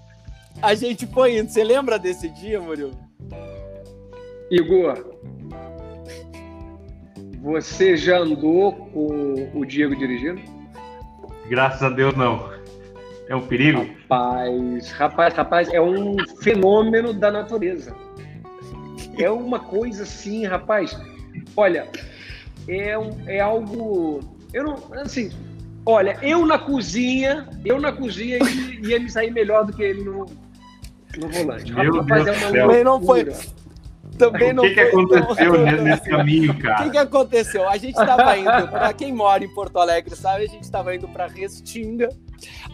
A 0.63 0.75
gente 0.77 1.07
foi 1.09 1.37
indo. 1.37 1.51
Você 1.51 1.65
lembra 1.65 1.99
desse 1.99 2.29
dia, 2.29 2.61
Murilo? 2.61 2.97
Igor, 4.49 5.17
você 7.43 7.97
já 7.97 8.19
andou 8.19 8.73
com 8.73 9.51
o 9.53 9.65
Diego 9.67 9.97
dirigindo? 9.97 10.60
Graças 11.51 11.83
a 11.83 11.91
Deus, 11.91 12.15
não. 12.15 12.49
É 13.29 13.35
um 13.35 13.41
perigo? 13.41 13.81
Rapaz, 14.03 14.93
rapaz, 14.93 15.35
rapaz, 15.35 15.69
é 15.73 15.81
um 15.81 16.17
fenômeno 16.41 17.13
da 17.13 17.33
natureza. 17.33 17.93
É 19.19 19.29
uma 19.29 19.59
coisa 19.59 20.05
assim, 20.05 20.47
rapaz. 20.47 20.97
Olha, 21.57 21.89
é, 22.69 22.97
um, 22.97 23.11
é 23.27 23.41
algo. 23.41 24.21
Eu 24.53 24.63
não. 24.63 24.95
Assim, 24.95 25.33
olha, 25.85 26.17
eu 26.23 26.47
na 26.47 26.57
cozinha, 26.57 27.49
eu 27.65 27.81
na 27.81 27.91
cozinha 27.91 28.39
ia, 28.39 28.89
ia 28.89 29.01
me 29.01 29.11
sair 29.11 29.33
melhor 29.33 29.67
do 29.67 29.73
que 29.73 29.83
ele 29.83 30.05
no, 30.05 30.27
no 31.19 31.29
volante. 31.33 31.73
Meu 31.73 31.97
Rapaz, 31.97 32.25
Deus 32.27 32.43
é 32.55 32.65
uma 32.65 32.85
não 32.85 33.05
foi. 33.05 33.27
Também 34.21 34.53
não 34.53 34.65
o 34.65 34.67
que, 34.67 34.75
que 34.75 34.81
aconteceu 34.81 35.59
nesse 35.83 36.09
caminho, 36.11 36.59
cara? 36.59 36.81
O 36.81 36.85
que, 36.85 36.91
que 36.91 36.99
aconteceu? 36.99 37.69
A 37.69 37.77
gente 37.77 37.99
estava 37.99 38.37
indo, 38.37 38.69
para 38.69 38.93
quem 38.93 39.13
mora 39.13 39.45
em 39.45 39.49
Porto 39.49 39.79
Alegre, 39.79 40.15
sabe? 40.15 40.45
A 40.45 40.49
gente 40.49 40.65
estava 40.65 40.95
indo 40.95 41.09
para 41.09 41.27
Restinga. 41.27 42.09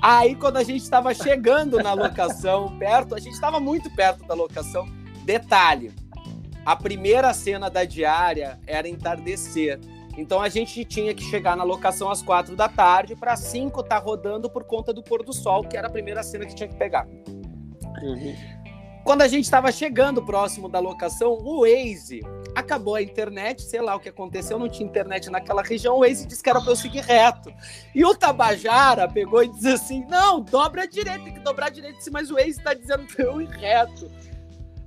Aí, 0.01 0.35
quando 0.35 0.59
a 0.59 0.65
gente 0.65 0.83
estava 0.83 1.13
chegando 1.15 1.79
na 1.83 1.93
locação, 1.93 2.77
perto, 2.79 3.15
a 3.15 3.19
gente 3.19 3.35
estava 3.35 3.59
muito 3.59 3.91
perto 3.95 4.27
da 4.27 4.35
locação. 4.35 4.87
Detalhe: 5.25 5.93
a 6.65 6.75
primeira 6.75 7.33
cena 7.33 7.71
da 7.71 7.85
diária 7.85 8.59
era 8.67 8.89
entardecer. 8.89 9.79
Então 10.17 10.41
a 10.41 10.49
gente 10.49 10.85
tinha 10.85 11.15
que 11.15 11.23
chegar 11.23 11.57
na 11.57 11.63
locação 11.63 12.11
às 12.11 12.23
quatro 12.23 12.57
da 12.57 12.69
tarde 12.69 13.15
para 13.15 13.37
cinco 13.37 13.81
estar 13.81 14.01
tá 14.01 14.05
rodando 14.05 14.49
por 14.49 14.65
conta 14.65 14.93
do 14.93 15.03
pôr 15.03 15.23
do 15.23 15.33
sol, 15.33 15.63
que 15.63 15.77
era 15.77 15.89
a 15.89 15.91
primeira 15.91 16.23
cena 16.23 16.47
que 16.47 16.55
tinha 16.55 16.69
que 16.69 16.77
pegar. 16.77 17.07
Uhum. 18.03 18.35
Quando 19.07 19.23
a 19.23 19.29
gente 19.29 19.45
estava 19.45 19.71
chegando 19.71 20.21
próximo 20.21 20.69
da 20.69 20.81
locação, 20.81 21.39
o 21.41 21.61
Waze 21.61 22.23
acabou 22.57 22.97
a 22.97 23.03
internet, 23.03 23.63
sei 23.63 23.81
lá 23.81 23.95
o 23.95 24.01
que 24.01 24.09
aconteceu, 24.09 24.59
não 24.59 24.69
tinha 24.69 24.85
internet 24.85 25.31
naquela 25.31 25.63
região, 25.63 25.95
o 25.95 26.01
Waze 26.01 26.27
disse 26.27 26.43
que 26.43 26.51
era 26.51 26.61
para 26.61 26.73
eu 26.73 26.77
seguir 26.77 27.05
reto. 27.05 27.55
E 27.95 28.05
o 28.05 28.13
Tabajara 28.17 29.07
pegou 29.07 29.45
e 29.45 29.49
disse 29.49 29.69
assim: 29.69 30.05
não, 30.07 30.41
dobra 30.41 30.83
a 30.83 30.87
direita, 30.87 31.23
tem 31.23 31.35
que 31.35 31.39
dobrar 31.39 31.67
a 31.67 31.71
direita, 31.71 32.01
mas 32.11 32.33
o 32.33 32.35
Waze 32.35 32.51
está 32.51 32.75
dizendo 32.75 33.07
para 33.07 33.25
eu 33.25 33.41
ir 33.41 33.49
reto. 33.49 34.11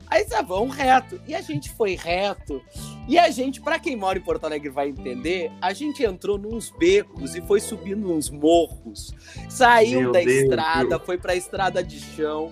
Aí 0.10 0.26
você 0.26 0.44
vão 0.44 0.68
reto. 0.68 1.22
E 1.26 1.34
a 1.34 1.40
gente 1.42 1.70
foi 1.70 1.96
reto. 1.96 2.62
E 3.08 3.18
a 3.18 3.30
gente, 3.30 3.62
para 3.62 3.80
quem 3.80 3.96
mora 3.96 4.18
em 4.18 4.22
Porto 4.22 4.44
Alegre 4.44 4.70
vai 4.70 4.90
entender, 4.90 5.50
a 5.62 5.72
gente 5.72 6.04
entrou 6.04 6.38
nos 6.38 6.72
becos 6.72 7.36
e 7.36 7.42
foi 7.42 7.62
subindo 7.62 8.12
uns 8.12 8.30
morros. 8.30 9.14
Saiu 9.48 10.02
Meu 10.02 10.12
da 10.12 10.20
Deus, 10.20 10.32
estrada, 10.32 10.90
Deus. 10.90 11.04
foi 11.06 11.18
pra 11.18 11.36
estrada 11.36 11.82
de 11.82 12.00
chão. 12.00 12.52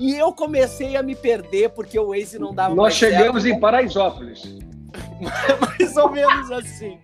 E 0.00 0.16
eu 0.16 0.32
comecei 0.32 0.96
a 0.96 1.02
me 1.02 1.14
perder 1.14 1.70
porque 1.70 1.98
o 1.98 2.08
Waze 2.08 2.38
não 2.38 2.54
dava 2.54 2.74
Nós 2.74 2.94
chegamos 2.94 3.42
certo. 3.42 3.54
em 3.54 3.60
Paraisópolis. 3.60 4.42
mais 5.78 5.96
ou 5.96 6.10
menos 6.10 6.50
assim. 6.50 6.98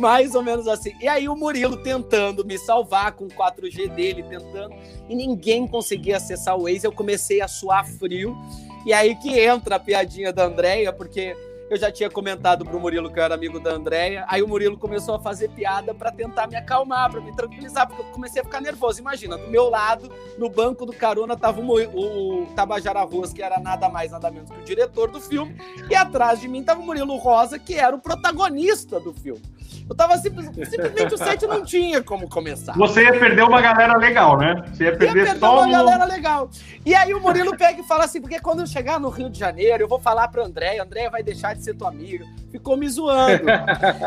Mais 0.00 0.34
ou 0.34 0.42
menos 0.42 0.66
assim. 0.66 0.92
E 1.00 1.06
aí 1.06 1.28
o 1.28 1.36
Murilo 1.36 1.76
tentando 1.76 2.44
me 2.44 2.58
salvar 2.58 3.12
com 3.12 3.26
o 3.26 3.28
4G 3.28 3.88
dele, 3.94 4.24
tentando, 4.24 4.74
e 5.08 5.14
ninguém 5.14 5.68
conseguia 5.68 6.16
acessar 6.16 6.56
o 6.58 6.64
Waze. 6.64 6.84
Eu 6.84 6.92
comecei 6.92 7.40
a 7.40 7.46
suar 7.46 7.86
frio 7.86 8.36
e 8.84 8.92
aí 8.92 9.14
que 9.14 9.38
entra 9.38 9.76
a 9.76 9.80
piadinha 9.80 10.32
da 10.32 10.46
Andréia, 10.46 10.92
porque 10.92 11.36
eu 11.68 11.76
já 11.76 11.90
tinha 11.90 12.08
comentado 12.08 12.64
pro 12.64 12.78
Murilo 12.78 13.10
que 13.12 13.18
eu 13.18 13.22
era 13.24 13.34
amigo 13.34 13.58
da 13.58 13.72
Andréia. 13.72 14.24
Aí 14.28 14.42
o 14.42 14.48
Murilo 14.48 14.78
começou 14.78 15.14
a 15.16 15.18
fazer 15.18 15.48
piada 15.50 15.92
para 15.92 16.12
tentar 16.12 16.46
me 16.46 16.56
acalmar, 16.56 17.10
para 17.10 17.20
me 17.20 17.34
tranquilizar, 17.34 17.86
porque 17.86 18.02
eu 18.02 18.06
comecei 18.06 18.40
a 18.40 18.44
ficar 18.44 18.60
nervoso. 18.60 19.00
Imagina, 19.00 19.36
do 19.36 19.48
meu 19.48 19.68
lado, 19.68 20.10
no 20.38 20.48
banco 20.48 20.86
do 20.86 20.92
carona, 20.92 21.36
tava 21.36 21.60
o, 21.60 22.42
o 22.42 22.46
Tabajara 22.54 23.02
Ruas, 23.02 23.32
que 23.32 23.42
era 23.42 23.58
nada 23.58 23.88
mais, 23.88 24.12
nada 24.12 24.30
menos 24.30 24.50
que 24.50 24.60
o 24.60 24.64
diretor 24.64 25.10
do 25.10 25.20
filme, 25.20 25.56
e 25.90 25.94
atrás 25.94 26.40
de 26.40 26.48
mim 26.48 26.62
tava 26.62 26.80
o 26.80 26.86
Murilo 26.86 27.16
Rosa, 27.16 27.58
que 27.58 27.74
era 27.74 27.94
o 27.94 28.00
protagonista 28.00 29.00
do 29.00 29.12
filme. 29.12 29.42
Eu 29.88 29.94
tava 29.94 30.16
simplesmente, 30.18 30.68
simplesmente 30.68 31.14
o 31.14 31.18
set 31.18 31.46
não 31.46 31.64
tinha 31.64 32.02
como 32.02 32.28
começar. 32.28 32.72
Você 32.72 33.04
ia 33.04 33.16
perder 33.16 33.44
uma 33.44 33.60
galera 33.60 33.96
legal, 33.96 34.36
né? 34.36 34.64
Você 34.72 34.84
ia 34.84 34.96
perder, 34.96 35.06
ia 35.06 35.24
perder 35.26 35.38
só 35.38 35.62
uma 35.62 35.70
galera 35.70 36.04
legal. 36.04 36.50
E 36.84 36.92
aí 36.92 37.14
o 37.14 37.20
Murilo 37.20 37.56
pega 37.56 37.80
e 37.80 37.84
fala 37.84 38.04
assim: 38.04 38.20
porque 38.20 38.40
quando 38.40 38.60
eu 38.60 38.66
chegar 38.66 38.98
no 38.98 39.08
Rio 39.08 39.30
de 39.30 39.38
Janeiro, 39.38 39.84
eu 39.84 39.88
vou 39.88 40.00
falar 40.00 40.26
pra 40.26 40.44
André, 40.44 40.80
André 40.80 41.08
vai 41.08 41.22
deixar 41.22 41.54
de 41.54 41.62
ser 41.62 41.74
tua 41.74 41.88
amiga. 41.88 42.26
Ficou 42.50 42.76
me 42.76 42.88
zoando. 42.88 43.44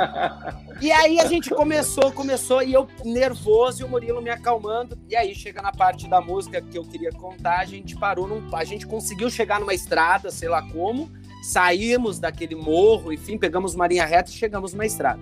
e 0.81 0.91
aí 0.91 1.17
a 1.17 1.25
gente 1.25 1.49
começou, 1.49 2.11
começou, 2.11 2.61
e 2.61 2.73
eu 2.73 2.85
nervoso 3.05 3.81
e 3.81 3.85
o 3.85 3.89
Murilo 3.89 4.21
me 4.21 4.29
acalmando. 4.29 4.99
E 5.07 5.15
aí 5.15 5.33
chega 5.33 5.61
na 5.61 5.71
parte 5.71 6.09
da 6.09 6.19
música 6.19 6.61
que 6.61 6.77
eu 6.77 6.83
queria 6.83 7.11
contar, 7.11 7.59
a 7.59 7.65
gente 7.65 7.95
parou 7.95 8.27
num. 8.27 8.53
A 8.53 8.65
gente 8.65 8.85
conseguiu 8.85 9.29
chegar 9.29 9.61
numa 9.61 9.73
estrada, 9.73 10.29
sei 10.29 10.49
lá 10.49 10.61
como. 10.61 11.09
Saímos 11.41 12.19
daquele 12.19 12.53
morro, 12.53 13.13
enfim, 13.13 13.37
pegamos 13.37 13.73
uma 13.73 13.87
linha 13.87 14.05
reta 14.05 14.29
e 14.29 14.33
chegamos 14.33 14.73
numa 14.73 14.85
estrada. 14.85 15.21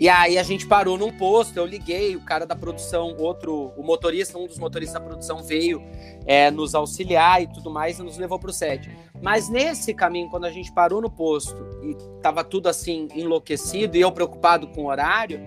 E 0.00 0.08
aí 0.08 0.38
a 0.38 0.42
gente 0.42 0.66
parou 0.66 0.96
num 0.96 1.12
posto, 1.12 1.58
eu 1.58 1.66
liguei, 1.66 2.16
o 2.16 2.22
cara 2.22 2.46
da 2.46 2.56
produção, 2.56 3.14
outro, 3.18 3.70
o 3.76 3.82
motorista, 3.82 4.38
um 4.38 4.46
dos 4.46 4.58
motoristas 4.58 4.98
da 4.98 5.06
produção 5.06 5.42
veio 5.42 5.82
é, 6.24 6.50
nos 6.50 6.74
auxiliar 6.74 7.42
e 7.42 7.46
tudo 7.46 7.70
mais 7.70 7.98
e 7.98 8.02
nos 8.02 8.16
levou 8.16 8.38
para 8.38 8.48
o 8.48 8.52
set. 8.52 8.90
Mas 9.20 9.50
nesse 9.50 9.92
caminho, 9.92 10.30
quando 10.30 10.46
a 10.46 10.50
gente 10.50 10.72
parou 10.72 11.02
no 11.02 11.10
posto 11.10 11.54
e 11.82 11.94
tava 12.22 12.42
tudo 12.42 12.70
assim 12.70 13.08
enlouquecido 13.14 13.94
e 13.94 14.00
eu 14.00 14.10
preocupado 14.10 14.66
com 14.68 14.84
o 14.84 14.86
horário, 14.86 15.44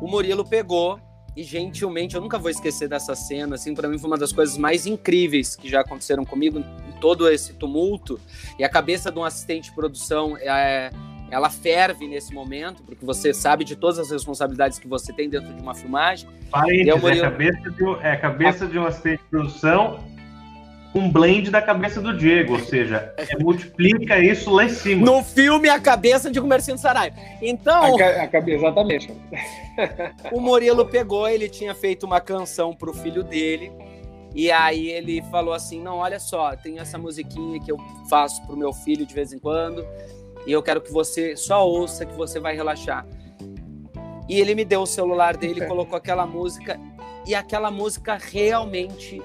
o 0.00 0.06
Murilo 0.06 0.48
pegou 0.48 1.00
e 1.36 1.42
gentilmente, 1.42 2.14
eu 2.14 2.20
nunca 2.20 2.38
vou 2.38 2.48
esquecer 2.48 2.88
dessa 2.88 3.16
cena, 3.16 3.56
assim, 3.56 3.74
para 3.74 3.88
mim 3.88 3.98
foi 3.98 4.08
uma 4.08 4.16
das 4.16 4.32
coisas 4.32 4.56
mais 4.56 4.86
incríveis 4.86 5.56
que 5.56 5.68
já 5.68 5.80
aconteceram 5.80 6.24
comigo 6.24 6.60
em 6.60 7.00
todo 7.00 7.28
esse 7.28 7.54
tumulto. 7.54 8.20
E 8.56 8.62
a 8.62 8.68
cabeça 8.68 9.10
de 9.10 9.18
um 9.18 9.24
assistente 9.24 9.64
de 9.64 9.74
produção 9.74 10.36
é, 10.38 10.90
ela 11.30 11.50
ferve 11.50 12.06
nesse 12.06 12.32
momento, 12.32 12.82
porque 12.82 13.04
você 13.04 13.34
sabe 13.34 13.64
de 13.64 13.76
todas 13.76 13.98
as 13.98 14.10
responsabilidades 14.10 14.78
que 14.78 14.86
você 14.86 15.12
tem 15.12 15.28
dentro 15.28 15.52
de 15.52 15.60
uma 15.60 15.74
filmagem. 15.74 16.28
Parênteses, 16.50 17.02
Murilo... 17.02 17.24
é 17.24 17.30
cabeça, 17.30 17.70
de, 17.70 18.06
é 18.06 18.16
cabeça 18.16 18.66
de 18.66 18.78
um 18.78 18.86
assistente 18.86 19.22
de 19.22 19.28
produção 19.28 20.00
um 20.96 21.10
blend 21.10 21.50
da 21.50 21.60
cabeça 21.60 22.00
do 22.00 22.16
Diego, 22.16 22.54
ou 22.54 22.60
seja, 22.60 23.12
é, 23.18 23.36
multiplica 23.38 24.18
isso 24.18 24.50
lá 24.50 24.64
em 24.64 24.70
cima. 24.70 25.04
No 25.04 25.22
filme, 25.22 25.68
a 25.68 25.78
cabeça 25.78 26.30
de 26.30 26.40
Comerciante 26.40 26.80
Saraiva. 26.80 27.16
Então. 27.42 27.98
A, 28.00 28.22
a 28.22 28.28
cabeça, 28.28 28.64
exatamente. 28.64 29.12
o 30.32 30.40
Murilo 30.40 30.86
pegou, 30.86 31.28
ele 31.28 31.48
tinha 31.48 31.74
feito 31.74 32.06
uma 32.06 32.20
canção 32.20 32.74
pro 32.74 32.94
filho 32.94 33.22
dele. 33.22 33.70
E 34.34 34.50
aí 34.50 34.88
ele 34.88 35.22
falou 35.30 35.52
assim: 35.52 35.82
não, 35.82 35.98
olha 35.98 36.18
só, 36.18 36.56
tem 36.56 36.78
essa 36.78 36.98
musiquinha 36.98 37.60
que 37.60 37.70
eu 37.70 37.76
faço 38.08 38.44
pro 38.46 38.56
meu 38.56 38.72
filho 38.72 39.04
de 39.04 39.14
vez 39.14 39.32
em 39.32 39.38
quando. 39.38 39.86
E 40.46 40.52
eu 40.52 40.62
quero 40.62 40.80
que 40.80 40.92
você 40.92 41.36
só 41.36 41.68
ouça, 41.68 42.06
que 42.06 42.14
você 42.14 42.38
vai 42.38 42.54
relaxar. 42.54 43.06
E 44.28 44.40
ele 44.40 44.54
me 44.54 44.64
deu 44.64 44.82
o 44.82 44.86
celular 44.86 45.36
dele, 45.36 45.66
colocou 45.66 45.96
aquela 45.96 46.26
música. 46.26 46.78
E 47.26 47.34
aquela 47.34 47.70
música 47.70 48.16
realmente 48.16 49.20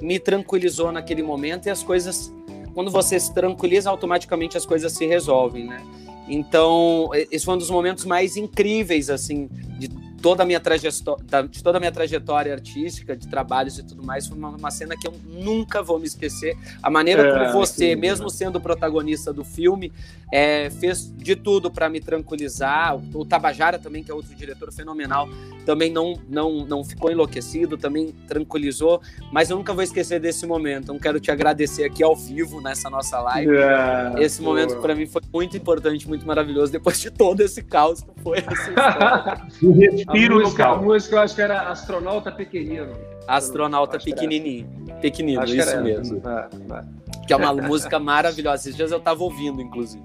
me 0.00 0.18
tranquilizou 0.18 0.90
naquele 0.90 1.22
momento 1.22 1.66
e 1.66 1.70
as 1.70 1.82
coisas, 1.82 2.32
quando 2.74 2.90
você 2.90 3.18
se 3.18 3.32
tranquiliza, 3.32 3.88
automaticamente 3.88 4.56
as 4.56 4.66
coisas 4.66 4.92
se 4.92 5.06
resolvem, 5.06 5.66
né? 5.66 5.80
Então, 6.28 7.10
esse 7.30 7.44
foi 7.44 7.54
um 7.54 7.58
dos 7.58 7.70
momentos 7.70 8.04
mais 8.04 8.36
incríveis, 8.36 9.10
assim, 9.10 9.48
de 9.78 9.88
toda 10.24 10.42
a 10.42 10.46
minha 10.46 10.58
trajetória, 10.58 11.22
de 11.50 11.62
toda 11.62 11.76
a 11.76 11.80
minha 11.80 11.92
trajetória 11.92 12.50
artística, 12.50 13.14
de 13.14 13.28
trabalhos 13.28 13.78
e 13.78 13.82
tudo 13.82 14.02
mais, 14.02 14.26
foi 14.26 14.38
uma, 14.38 14.48
uma 14.48 14.70
cena 14.70 14.96
que 14.96 15.06
eu 15.06 15.12
nunca 15.22 15.82
vou 15.82 15.98
me 15.98 16.06
esquecer. 16.06 16.56
A 16.82 16.88
maneira 16.88 17.28
é, 17.28 17.30
como 17.30 17.52
você, 17.52 17.90
sim, 17.90 17.96
mesmo 17.96 18.30
sendo 18.30 18.58
protagonista 18.58 19.34
do 19.34 19.44
filme, 19.44 19.92
é, 20.32 20.70
fez 20.70 21.12
de 21.14 21.36
tudo 21.36 21.70
para 21.70 21.90
me 21.90 22.00
tranquilizar. 22.00 22.96
O, 22.96 23.20
o 23.20 23.24
Tabajara 23.26 23.78
também, 23.78 24.02
que 24.02 24.10
é 24.10 24.14
outro 24.14 24.34
diretor 24.34 24.72
fenomenal, 24.72 25.28
também 25.66 25.92
não, 25.92 26.18
não, 26.26 26.64
não 26.64 26.82
ficou 26.82 27.12
enlouquecido, 27.12 27.76
também 27.76 28.14
tranquilizou. 28.26 29.02
Mas 29.30 29.50
eu 29.50 29.58
nunca 29.58 29.74
vou 29.74 29.82
esquecer 29.82 30.18
desse 30.18 30.46
momento. 30.46 30.84
Então, 30.84 30.98
quero 30.98 31.20
te 31.20 31.30
agradecer 31.30 31.84
aqui 31.84 32.02
ao 32.02 32.16
vivo 32.16 32.62
nessa 32.62 32.88
nossa 32.88 33.20
live. 33.20 33.54
É, 33.54 34.14
esse 34.22 34.40
momento 34.40 34.76
para 34.80 34.94
mim 34.94 35.06
foi 35.06 35.20
muito 35.30 35.54
importante, 35.54 36.08
muito 36.08 36.26
maravilhoso, 36.26 36.72
depois 36.72 36.98
de 36.98 37.10
todo 37.10 37.42
esse 37.42 37.62
caos 37.62 38.00
que 38.00 38.22
foi 38.22 38.38
essa 38.38 38.70
história. 38.70 40.04
respiro 40.14 40.34
música, 40.36 40.50
no 40.50 40.56
carro. 40.56 40.74
A 40.74 40.82
música 40.82 41.16
eu 41.16 41.20
acho 41.20 41.34
que 41.34 41.42
era 41.42 41.70
Astronauta 41.70 42.32
Pequenino. 42.32 42.96
Astronauta 43.26 43.98
Pequenininho. 43.98 44.66
Pequenino, 45.00 45.42
acho 45.42 45.56
isso 45.56 45.82
mesmo. 45.82 46.22
É, 46.26 46.48
é. 46.74 47.26
Que 47.26 47.32
é 47.32 47.36
uma 47.36 47.52
música 47.54 47.98
maravilhosa. 47.98 48.62
Esses 48.62 48.76
dias 48.76 48.92
eu 48.92 49.00
tava 49.00 49.22
ouvindo, 49.22 49.60
inclusive. 49.60 50.04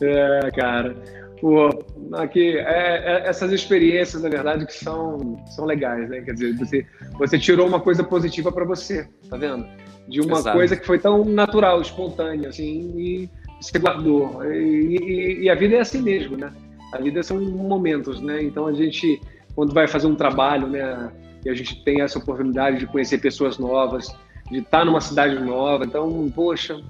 É, 0.00 0.50
cara. 0.54 0.96
Pô, 1.40 1.68
aqui, 2.14 2.58
é, 2.58 2.62
é, 2.64 3.28
essas 3.28 3.52
experiências, 3.52 4.22
na 4.22 4.28
verdade, 4.28 4.66
que 4.66 4.74
são, 4.74 5.40
são 5.46 5.64
legais, 5.64 6.08
né? 6.08 6.20
Quer 6.20 6.32
dizer, 6.32 6.56
você, 6.56 6.86
você 7.12 7.38
tirou 7.38 7.66
uma 7.66 7.80
coisa 7.80 8.02
positiva 8.02 8.50
para 8.50 8.64
você, 8.64 9.08
tá 9.30 9.36
vendo? 9.36 9.64
De 10.08 10.20
uma 10.20 10.38
Exato. 10.38 10.56
coisa 10.56 10.76
que 10.76 10.84
foi 10.84 10.98
tão 10.98 11.24
natural, 11.24 11.80
espontânea, 11.80 12.48
assim, 12.48 12.92
e 12.96 13.30
você 13.60 13.78
guardou. 13.78 14.44
E, 14.44 14.96
e, 14.96 15.42
e 15.44 15.50
a 15.50 15.54
vida 15.54 15.76
é 15.76 15.80
assim 15.80 16.02
mesmo, 16.02 16.36
né? 16.36 16.52
A 16.92 16.98
vida 16.98 17.22
são 17.22 17.40
momentos, 17.40 18.20
né? 18.20 18.42
Então 18.42 18.66
a 18.66 18.72
gente, 18.72 19.20
quando 19.54 19.74
vai 19.74 19.86
fazer 19.86 20.06
um 20.06 20.14
trabalho, 20.14 20.66
né? 20.66 21.10
E 21.44 21.50
a 21.50 21.54
gente 21.54 21.82
tem 21.84 22.02
essa 22.02 22.18
oportunidade 22.18 22.78
de 22.78 22.86
conhecer 22.86 23.18
pessoas 23.18 23.58
novas, 23.58 24.14
de 24.50 24.58
estar 24.58 24.84
numa 24.84 25.00
cidade 25.00 25.38
nova. 25.38 25.84
Então, 25.84 26.30
poxa, 26.34 26.80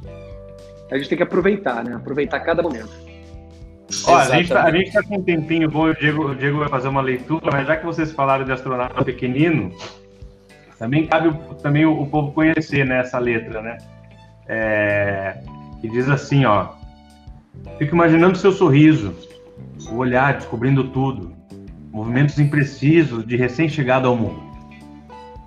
a 0.91 0.97
gente 0.97 1.09
tem 1.09 1.19
que 1.19 1.25
aproveitar, 1.25 1.85
né? 1.85 1.95
Aproveitar 1.95 2.41
cada 2.41 2.63
momento. 2.63 3.09
Ó, 4.07 4.17
a 4.17 4.25
gente, 4.25 4.49
tá, 4.51 4.71
gente 4.71 4.93
tá 4.93 5.03
com 5.03 5.17
um 5.17 5.23
tempinho 5.23 5.71
bom, 5.71 5.89
o 5.89 5.95
Diego, 5.95 6.31
o 6.31 6.35
Diego 6.35 6.59
vai 6.59 6.69
fazer 6.69 6.89
uma 6.89 7.01
leitura, 7.01 7.51
mas 7.51 7.67
já 7.67 7.77
que 7.77 7.87
vocês 7.87 8.13
falaram 8.13 8.45
de 8.45 8.53
astronauta 8.53 9.03
pequenino, 9.03 9.73
também 10.79 11.07
cabe 11.07 11.35
também 11.63 11.87
o, 11.87 12.03
o 12.03 12.07
povo 12.07 12.33
conhecer 12.33 12.85
né, 12.87 13.01
essa 13.01 13.19
letra, 13.19 13.63
né? 13.63 13.79
É, 14.47 15.39
que 15.81 15.89
diz 15.89 16.09
assim, 16.09 16.45
ó. 16.45 16.69
Fico 17.79 17.95
imaginando 17.95 18.39
seu 18.39 18.53
sorriso, 18.53 19.15
o 19.87 19.97
olhar 19.97 20.35
descobrindo 20.35 20.89
tudo, 20.89 21.33
movimentos 21.93 22.39
imprecisos 22.39 23.27
de 23.27 23.37
recém-chegado 23.37 24.09
ao 24.09 24.17
mundo. 24.17 24.49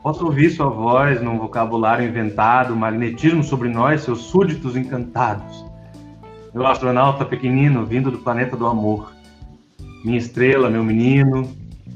Posso 0.01 0.25
ouvir 0.25 0.49
sua 0.49 0.69
voz 0.69 1.21
num 1.21 1.38
vocabulário 1.38 2.07
inventado, 2.07 2.75
magnetismo 2.75 3.43
sobre 3.43 3.69
nós, 3.69 4.01
seus 4.01 4.21
súditos 4.21 4.75
encantados. 4.75 5.63
Meu 6.53 6.65
astronauta 6.65 7.23
pequenino 7.23 7.86
vindo 7.86 8.09
do 8.09 8.17
planeta 8.17 8.57
do 8.57 8.65
amor. 8.65 9.13
Minha 10.03 10.17
estrela, 10.17 10.69
meu 10.69 10.84
menino, 10.84 11.47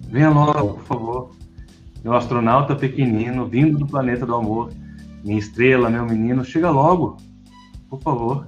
venha 0.10 0.30
logo, 0.30 0.76
por 0.76 0.84
favor. 0.84 1.32
Meu 2.04 2.14
astronauta 2.14 2.76
pequenino 2.76 3.48
vindo 3.48 3.80
do 3.80 3.88
planeta 3.88 4.26
do 4.26 4.36
amor. 4.36 4.72
Minha 5.24 5.40
estrela, 5.40 5.90
meu 5.90 6.06
menino, 6.06 6.46
chega 6.46 6.70
logo, 6.70 7.18
por 7.90 8.00
favor. 8.02 8.48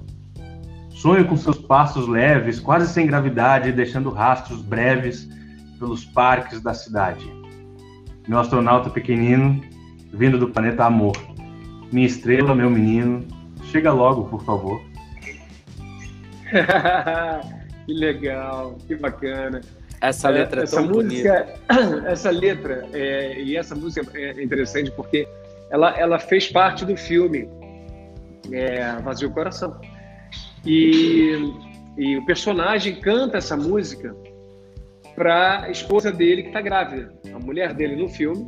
Sonho 0.97 1.27
com 1.27 1.37
seus 1.37 1.59
passos 1.59 2.07
leves, 2.07 2.59
quase 2.59 2.91
sem 2.91 3.05
gravidade, 3.05 3.71
deixando 3.71 4.09
rastros 4.09 4.63
breves 4.63 5.29
pelos 5.77 6.03
parques 6.05 6.59
da 6.59 6.73
cidade. 6.73 7.23
Meu 8.27 8.39
astronauta 8.39 8.89
pequenino, 8.89 9.61
vindo 10.11 10.39
do 10.39 10.49
planeta 10.49 10.85
Amor. 10.85 11.15
Minha 11.91 12.07
estrela, 12.07 12.55
meu 12.55 12.71
menino, 12.71 13.27
chega 13.65 13.93
logo, 13.93 14.25
por 14.25 14.43
favor. 14.43 14.81
que 17.85 17.93
legal, 17.93 18.75
que 18.87 18.95
bacana. 18.95 19.61
Essa 20.01 20.29
letra 20.29 20.61
é, 20.61 20.63
essa 20.63 20.81
música, 20.81 21.47
bonita. 21.69 22.09
essa 22.09 22.31
letra 22.31 22.87
é, 22.91 23.39
e 23.39 23.55
essa 23.55 23.75
música 23.75 24.19
é 24.19 24.43
interessante 24.43 24.89
porque 24.91 25.27
ela, 25.69 25.91
ela 25.95 26.17
fez 26.17 26.47
parte 26.51 26.83
do 26.83 26.97
filme 26.97 27.47
é, 28.51 28.93
Vazio 29.03 29.29
Coração. 29.29 29.79
E, 30.67 31.53
e 31.97 32.17
o 32.17 32.25
personagem 32.25 32.99
canta 32.99 33.37
essa 33.37 33.55
música 33.55 34.13
para 35.15 35.63
a 35.63 35.71
esposa 35.71 36.11
dele 36.11 36.43
que 36.43 36.49
está 36.49 36.59
grávida. 36.59 37.13
A 37.33 37.39
mulher 37.39 37.73
dele 37.73 37.95
no 37.95 38.09
filme 38.09 38.45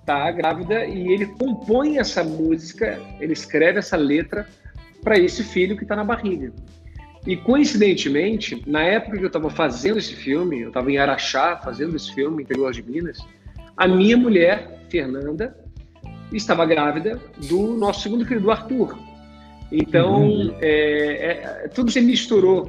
está 0.00 0.28
grávida 0.32 0.84
e 0.84 1.06
ele 1.12 1.26
compõe 1.26 1.98
essa 1.98 2.24
música, 2.24 2.98
ele 3.20 3.32
escreve 3.32 3.78
essa 3.78 3.96
letra 3.96 4.44
para 5.04 5.16
esse 5.18 5.44
filho 5.44 5.76
que 5.76 5.84
está 5.84 5.94
na 5.94 6.02
barriga. 6.02 6.52
E 7.24 7.36
coincidentemente, 7.36 8.60
na 8.66 8.82
época 8.82 9.16
que 9.16 9.22
eu 9.22 9.28
estava 9.28 9.50
fazendo 9.50 9.98
esse 9.98 10.16
filme, 10.16 10.62
eu 10.62 10.68
estava 10.68 10.90
em 10.90 10.98
Araxá 10.98 11.60
fazendo 11.62 11.94
esse 11.94 12.12
filme, 12.12 12.42
interior 12.42 12.72
de 12.72 12.82
Minas, 12.82 13.18
a 13.76 13.86
minha 13.86 14.16
mulher, 14.16 14.84
Fernanda, 14.90 15.56
estava 16.32 16.66
grávida 16.66 17.20
do 17.48 17.76
nosso 17.76 18.02
segundo 18.02 18.26
filho, 18.26 18.40
do 18.40 18.50
Arthur. 18.50 19.09
Então, 19.72 20.22
uhum. 20.22 20.54
é, 20.60 21.64
é, 21.64 21.68
tudo 21.68 21.90
se 21.90 22.00
misturou. 22.00 22.68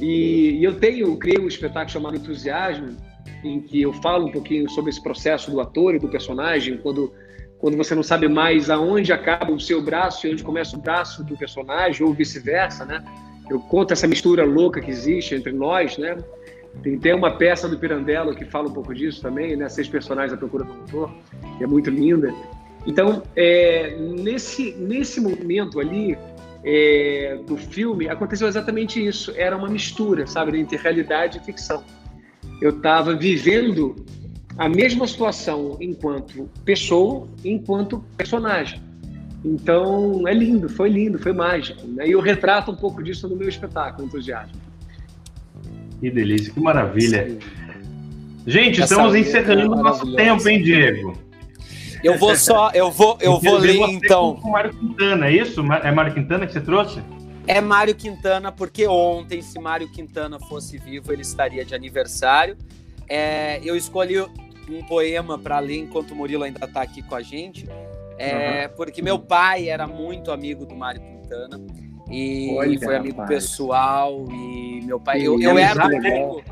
E, 0.00 0.58
e, 0.58 0.64
eu 0.64 0.78
tenho, 0.78 1.16
criei 1.16 1.38
um 1.38 1.48
espetáculo 1.48 1.90
chamado 1.90 2.16
Entusiasmo, 2.16 2.96
em 3.42 3.60
que 3.60 3.82
eu 3.82 3.92
falo 3.94 4.26
um 4.26 4.32
pouquinho 4.32 4.68
sobre 4.70 4.90
esse 4.90 5.02
processo 5.02 5.50
do 5.50 5.60
ator 5.60 5.94
e 5.94 5.98
do 5.98 6.08
personagem, 6.08 6.76
quando, 6.78 7.12
quando 7.58 7.76
você 7.76 7.94
não 7.94 8.02
sabe 8.02 8.28
mais 8.28 8.70
aonde 8.70 9.12
acaba 9.12 9.52
o 9.52 9.60
seu 9.60 9.82
braço 9.82 10.26
e 10.26 10.32
onde 10.32 10.42
começa 10.42 10.76
o 10.76 10.80
braço 10.80 11.24
do 11.24 11.36
personagem, 11.36 12.06
ou 12.06 12.12
vice-versa, 12.12 12.84
né? 12.84 13.02
Eu 13.48 13.60
conto 13.60 13.92
essa 13.92 14.06
mistura 14.06 14.44
louca 14.44 14.80
que 14.80 14.90
existe 14.90 15.34
entre 15.34 15.52
nós, 15.52 15.96
né? 15.98 16.16
Tem, 16.82 16.98
tem 16.98 17.14
uma 17.14 17.30
peça 17.30 17.68
do 17.68 17.78
Pirandello 17.78 18.34
que 18.34 18.44
fala 18.44 18.68
um 18.68 18.72
pouco 18.72 18.94
disso 18.94 19.22
também, 19.22 19.56
né? 19.56 19.68
Seis 19.68 19.88
personagens 19.88 20.32
à 20.32 20.36
procura 20.36 20.64
do 20.64 20.72
autor, 20.72 21.14
que 21.56 21.64
é 21.64 21.66
muito 21.66 21.90
linda. 21.90 22.32
Então, 22.86 23.22
é, 23.34 23.96
nesse, 23.98 24.72
nesse 24.72 25.20
momento 25.20 25.80
ali, 25.80 26.16
é, 26.66 27.38
do 27.46 27.56
filme, 27.56 28.08
aconteceu 28.08 28.48
exatamente 28.48 29.04
isso. 29.04 29.32
Era 29.36 29.56
uma 29.56 29.68
mistura, 29.68 30.26
sabe, 30.26 30.58
entre 30.58 30.76
realidade 30.76 31.38
e 31.38 31.40
ficção. 31.40 31.84
Eu 32.60 32.70
estava 32.70 33.14
vivendo 33.14 33.94
a 34.58 34.68
mesma 34.68 35.06
situação 35.06 35.76
enquanto 35.80 36.50
pessoa, 36.64 37.28
enquanto 37.44 38.04
personagem. 38.16 38.82
Então, 39.44 40.26
é 40.26 40.34
lindo, 40.34 40.68
foi 40.68 40.88
lindo, 40.88 41.20
foi 41.20 41.32
mágico. 41.32 41.86
Né? 41.86 42.08
E 42.08 42.12
eu 42.12 42.20
retrato 42.20 42.72
um 42.72 42.76
pouco 42.76 43.00
disso 43.00 43.28
no 43.28 43.36
meu 43.36 43.48
espetáculo, 43.48 44.08
Entusiasmo. 44.08 44.60
Que 46.00 46.10
delícia, 46.10 46.52
que 46.52 46.58
maravilha. 46.58 47.38
Gente, 48.44 48.82
Essa 48.82 48.94
estamos 48.94 49.14
encerrando 49.14 49.62
é 49.74 49.78
o 49.78 49.82
nosso 49.82 50.16
tempo, 50.16 50.48
hein, 50.48 50.62
Diego? 50.62 51.25
Eu 52.02 52.18
vou 52.18 52.36
só, 52.36 52.70
eu 52.72 52.90
vou, 52.90 53.18
eu 53.20 53.38
vou 53.40 53.56
ler 53.58 53.76
então. 53.88 54.36
Com 54.36 54.50
Mário 54.50 54.72
Quintana, 54.72 55.26
é 55.26 55.32
isso? 55.32 55.60
É 55.82 55.90
Mário 55.90 56.14
Quintana 56.14 56.46
que 56.46 56.52
você 56.52 56.60
trouxe? 56.60 57.02
É 57.46 57.60
Mário 57.60 57.94
Quintana, 57.94 58.50
porque 58.50 58.86
ontem, 58.86 59.40
se 59.40 59.58
Mário 59.58 59.88
Quintana 59.88 60.38
fosse 60.40 60.78
vivo, 60.78 61.12
ele 61.12 61.22
estaria 61.22 61.64
de 61.64 61.74
aniversário. 61.74 62.56
É, 63.08 63.60
eu 63.64 63.76
escolhi 63.76 64.20
um 64.20 64.82
poema 64.88 65.38
para 65.38 65.58
ler 65.60 65.78
enquanto 65.78 66.10
o 66.10 66.16
Murilo 66.16 66.42
ainda 66.42 66.64
está 66.64 66.82
aqui 66.82 67.02
com 67.02 67.14
a 67.14 67.22
gente, 67.22 67.68
é, 68.18 68.66
uhum. 68.66 68.76
porque 68.76 69.00
meu 69.00 69.18
pai 69.18 69.68
era 69.68 69.86
muito 69.86 70.32
amigo 70.32 70.66
do 70.66 70.74
Mário 70.74 71.00
Quintana 71.00 71.60
e 72.10 72.54
Olha, 72.56 72.78
foi 72.80 72.96
amigo 72.96 73.20
rapaz. 73.20 73.28
pessoal 73.28 74.24
e 74.30 74.80
meu 74.84 74.98
pai, 74.98 75.22
eu, 75.22 75.40
eu 75.40 75.58
era 75.58 75.84
amigo, 75.84 76.42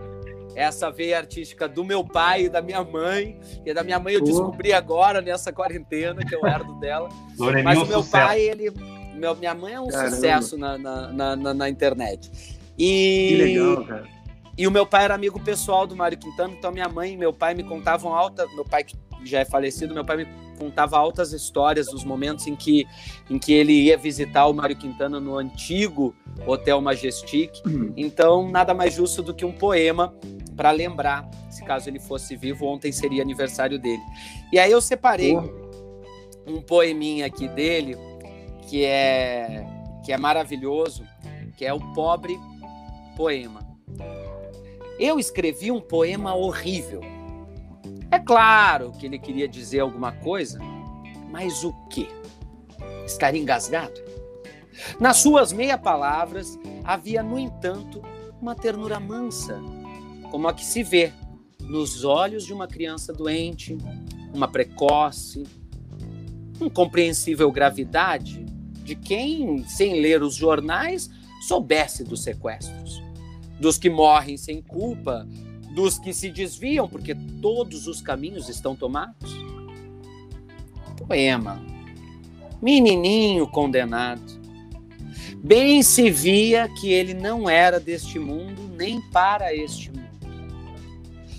essa 0.55 0.91
veia 0.91 1.19
artística 1.19 1.69
do 1.69 1.85
meu 1.85 2.05
pai 2.05 2.45
e 2.45 2.49
da 2.49 2.63
minha 2.63 2.83
mãe. 2.83 3.39
E 3.65 3.73
da 3.73 3.83
minha 3.83 3.99
mãe 3.99 4.15
eu 4.15 4.23
descobri 4.23 4.73
agora 4.73 5.21
nessa 5.21 5.53
quarentena 5.53 6.25
que 6.25 6.35
eu 6.35 6.47
herdo 6.47 6.75
dela. 6.81 7.09
Mas 7.63 7.79
o 7.79 7.87
meu 7.87 8.03
sucesso. 8.03 8.11
pai, 8.11 8.41
ele. 8.41 8.71
Meu, 9.15 9.35
minha 9.37 9.55
mãe 9.55 9.75
é 9.75 9.81
um 9.81 9.89
Caramba. 9.89 10.11
sucesso 10.17 10.59
na, 10.59 10.77
na, 10.77 11.37
na, 11.37 11.55
na, 11.55 11.69
internet. 11.69 12.31
E, 12.77 13.29
que 13.29 13.37
legal, 13.37 13.85
cara. 13.85 14.09
E 14.57 14.67
o 14.67 14.71
meu 14.71 14.87
pai 14.87 15.05
era 15.05 15.15
amigo 15.15 15.41
pessoal 15.41 15.87
do 15.87 15.97
Mário 15.97 16.17
Quintana, 16.17 16.53
então 16.57 16.71
minha 16.71 16.89
mãe 16.89 17.15
e 17.15 17.17
meu 17.17 17.33
pai 17.33 17.55
me 17.55 17.65
contavam 17.65 18.15
alta. 18.15 18.47
Meu 18.55 18.65
pai, 18.65 18.85
que 18.85 18.97
já 19.25 19.41
é 19.41 19.45
falecido, 19.45 19.95
meu 19.95 20.05
pai 20.05 20.19
me 20.19 20.27
contava 20.55 20.97
altas 20.97 21.33
histórias 21.33 21.87
dos 21.87 22.05
momentos 22.05 22.47
em 22.47 22.57
que, 22.57 22.87
em 23.29 23.39
que 23.39 23.53
ele 23.53 23.73
ia 23.73 23.97
visitar 23.97 24.47
o 24.47 24.55
Mário 24.55 24.77
Quintana 24.77 25.21
no 25.21 25.37
antigo 25.37 26.15
Hotel 26.47 26.81
Majestic. 26.81 27.51
Uhum. 27.67 27.93
Então, 27.97 28.51
nada 28.51 28.73
mais 28.75 28.95
justo 28.95 29.23
do 29.23 29.35
que 29.35 29.45
um 29.45 29.53
poema 29.53 30.15
para 30.57 30.71
lembrar, 30.71 31.29
se 31.51 31.65
caso 31.65 31.89
ele 31.89 31.99
fosse 31.99 32.37
vivo, 32.37 32.67
ontem 32.67 32.93
seria 32.93 33.23
aniversário 33.23 33.79
dele. 33.79 34.03
E 34.53 34.59
aí 34.59 34.71
eu 34.71 34.81
separei 34.81 35.37
um 36.47 36.61
poeminha 36.61 37.27
aqui 37.27 37.49
dele 37.49 37.97
que 38.69 38.85
é 38.85 39.67
que 40.05 40.13
é 40.13 40.19
maravilhoso, 40.19 41.05
que 41.57 41.65
é 41.65 41.73
o 41.73 41.81
pobre 41.95 42.39
poema. 43.17 43.67
Eu 44.99 45.19
escrevi 45.19 45.71
um 45.71 45.81
poema 45.81 46.35
horrível. 46.35 47.01
É 48.15 48.19
claro 48.21 48.93
que 48.93 49.07
ele 49.07 49.19
queria 49.19 49.49
dizer 49.49 49.81
alguma 49.81 50.13
coisa, 50.13 50.61
mas 51.33 51.65
o 51.65 51.73
quê? 51.89 52.07
Estar 53.05 53.35
engasgado? 53.35 54.01
Nas 55.01 55.17
suas 55.17 55.53
meia 55.53 55.77
palavras 55.77 56.57
havia, 56.85 57.25
no 57.25 57.37
entanto, 57.37 58.01
uma 58.41 58.55
ternura 58.55 59.01
mansa, 59.01 59.61
como 60.31 60.47
a 60.47 60.55
que 60.55 60.65
se 60.65 60.85
vê 60.85 61.13
nos 61.59 62.05
olhos 62.05 62.47
de 62.47 62.53
uma 62.53 62.69
criança 62.69 63.13
doente, 63.13 63.77
uma 64.33 64.47
precoce, 64.47 65.43
incompreensível 66.61 67.51
gravidade 67.51 68.45
de 68.85 68.95
quem, 68.95 69.67
sem 69.67 70.01
ler 70.01 70.23
os 70.23 70.37
jornais, 70.37 71.11
soubesse 71.49 72.05
dos 72.05 72.23
sequestros 72.23 73.03
dos 73.59 73.79
que 73.79 73.89
morrem 73.89 74.37
sem 74.37 74.61
culpa, 74.61 75.27
dos 75.75 75.99
que 75.99 76.13
se 76.13 76.31
desviam 76.31 76.89
porque 76.89 77.15
todos 77.43 77.87
os 77.87 78.01
caminhos 78.01 78.49
estão 78.49 78.77
tomados? 78.77 79.35
Poema. 80.97 81.61
Menininho 82.63 83.47
condenado. 83.47 84.23
Bem 85.37 85.83
se 85.83 86.11
via 86.11 86.69
que 86.81 86.91
ele 86.91 87.13
não 87.13 87.51
era 87.51 87.79
deste 87.79 88.19
mundo 88.19 88.63
nem 88.77 89.01
para 89.11 89.55
este 89.55 89.91
mundo. 89.91 90.05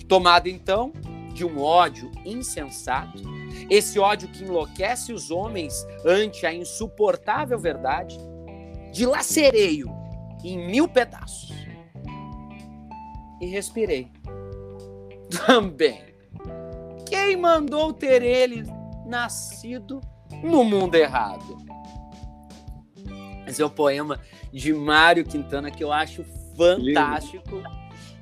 Tomado 0.08 0.48
então 0.48 0.94
de 1.34 1.44
um 1.44 1.60
ódio 1.60 2.12
insensato, 2.24 3.24
esse 3.70 3.98
ódio 3.98 4.28
que 4.28 4.44
enlouquece 4.44 5.12
os 5.12 5.32
homens 5.32 5.86
ante 6.06 6.46
a 6.46 6.54
insuportável 6.54 7.58
verdade, 7.58 8.18
dilacerei-o 8.94 9.90
em 10.44 10.68
mil 10.68 10.88
pedaços 10.88 11.52
e 13.42 13.48
respirei. 13.48 14.15
Também. 15.30 16.04
Quem 17.08 17.38
mandou 17.38 17.94
ter 17.94 18.22
ele 18.22 18.64
nascido 19.06 20.02
no 20.44 20.64
mundo 20.64 20.96
errado? 20.96 21.58
Esse 23.48 23.62
é 23.62 23.66
o 23.66 23.70
poema 23.70 24.20
de 24.52 24.74
Mário 24.74 25.24
Quintana 25.24 25.70
que 25.70 25.84
eu 25.84 25.92
acho 25.92 26.24
fantástico 26.58 27.58
lindo. 27.58 27.70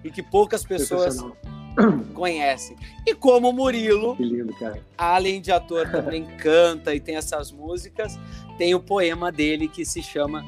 e 0.04 0.12
que 0.12 0.22
poucas 0.22 0.66
pessoas 0.66 1.18
conhecem. 2.14 2.76
E 3.06 3.16
como 3.16 3.54
Murilo, 3.54 4.16
lindo, 4.20 4.54
além 4.97 5.41
de 5.41 5.51
ator, 5.51 5.89
também 5.89 6.26
canta 6.38 6.93
e 6.93 6.99
tem 6.99 7.16
essas 7.16 7.51
músicas, 7.51 8.20
tem 8.58 8.76
o 8.76 8.80
poema 8.80 9.32
dele 9.32 9.68
que 9.68 9.86
se 9.86 10.04
chama 10.04 10.43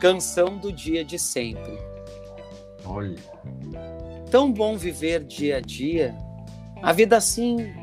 Canção 0.00 0.56
do 0.56 0.72
Dia 0.72 1.04
de 1.04 1.18
Sempre. 1.18 1.78
Olha 2.84 3.18
tão 4.30 4.52
bom 4.52 4.76
viver 4.76 5.24
dia 5.24 5.56
a 5.56 5.60
dia, 5.60 6.16
a 6.80 6.92
vida 6.92 7.16
assim 7.16 7.74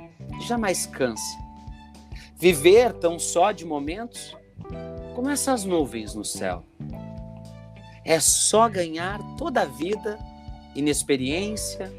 jamais 0.48 0.86
cansa. 0.86 1.38
Viver 2.38 2.94
tão 2.94 3.20
só 3.20 3.52
de 3.52 3.66
momentos, 3.66 4.36
como 5.14 5.30
essas 5.30 5.66
nuvens 5.66 6.16
no 6.16 6.24
céu. 6.24 6.64
É 8.06 8.20
só 8.20 8.70
ganhar 8.70 9.20
toda 9.36 9.64
a 9.64 9.66
vida, 9.66 10.18
inexperiência, 10.74 11.92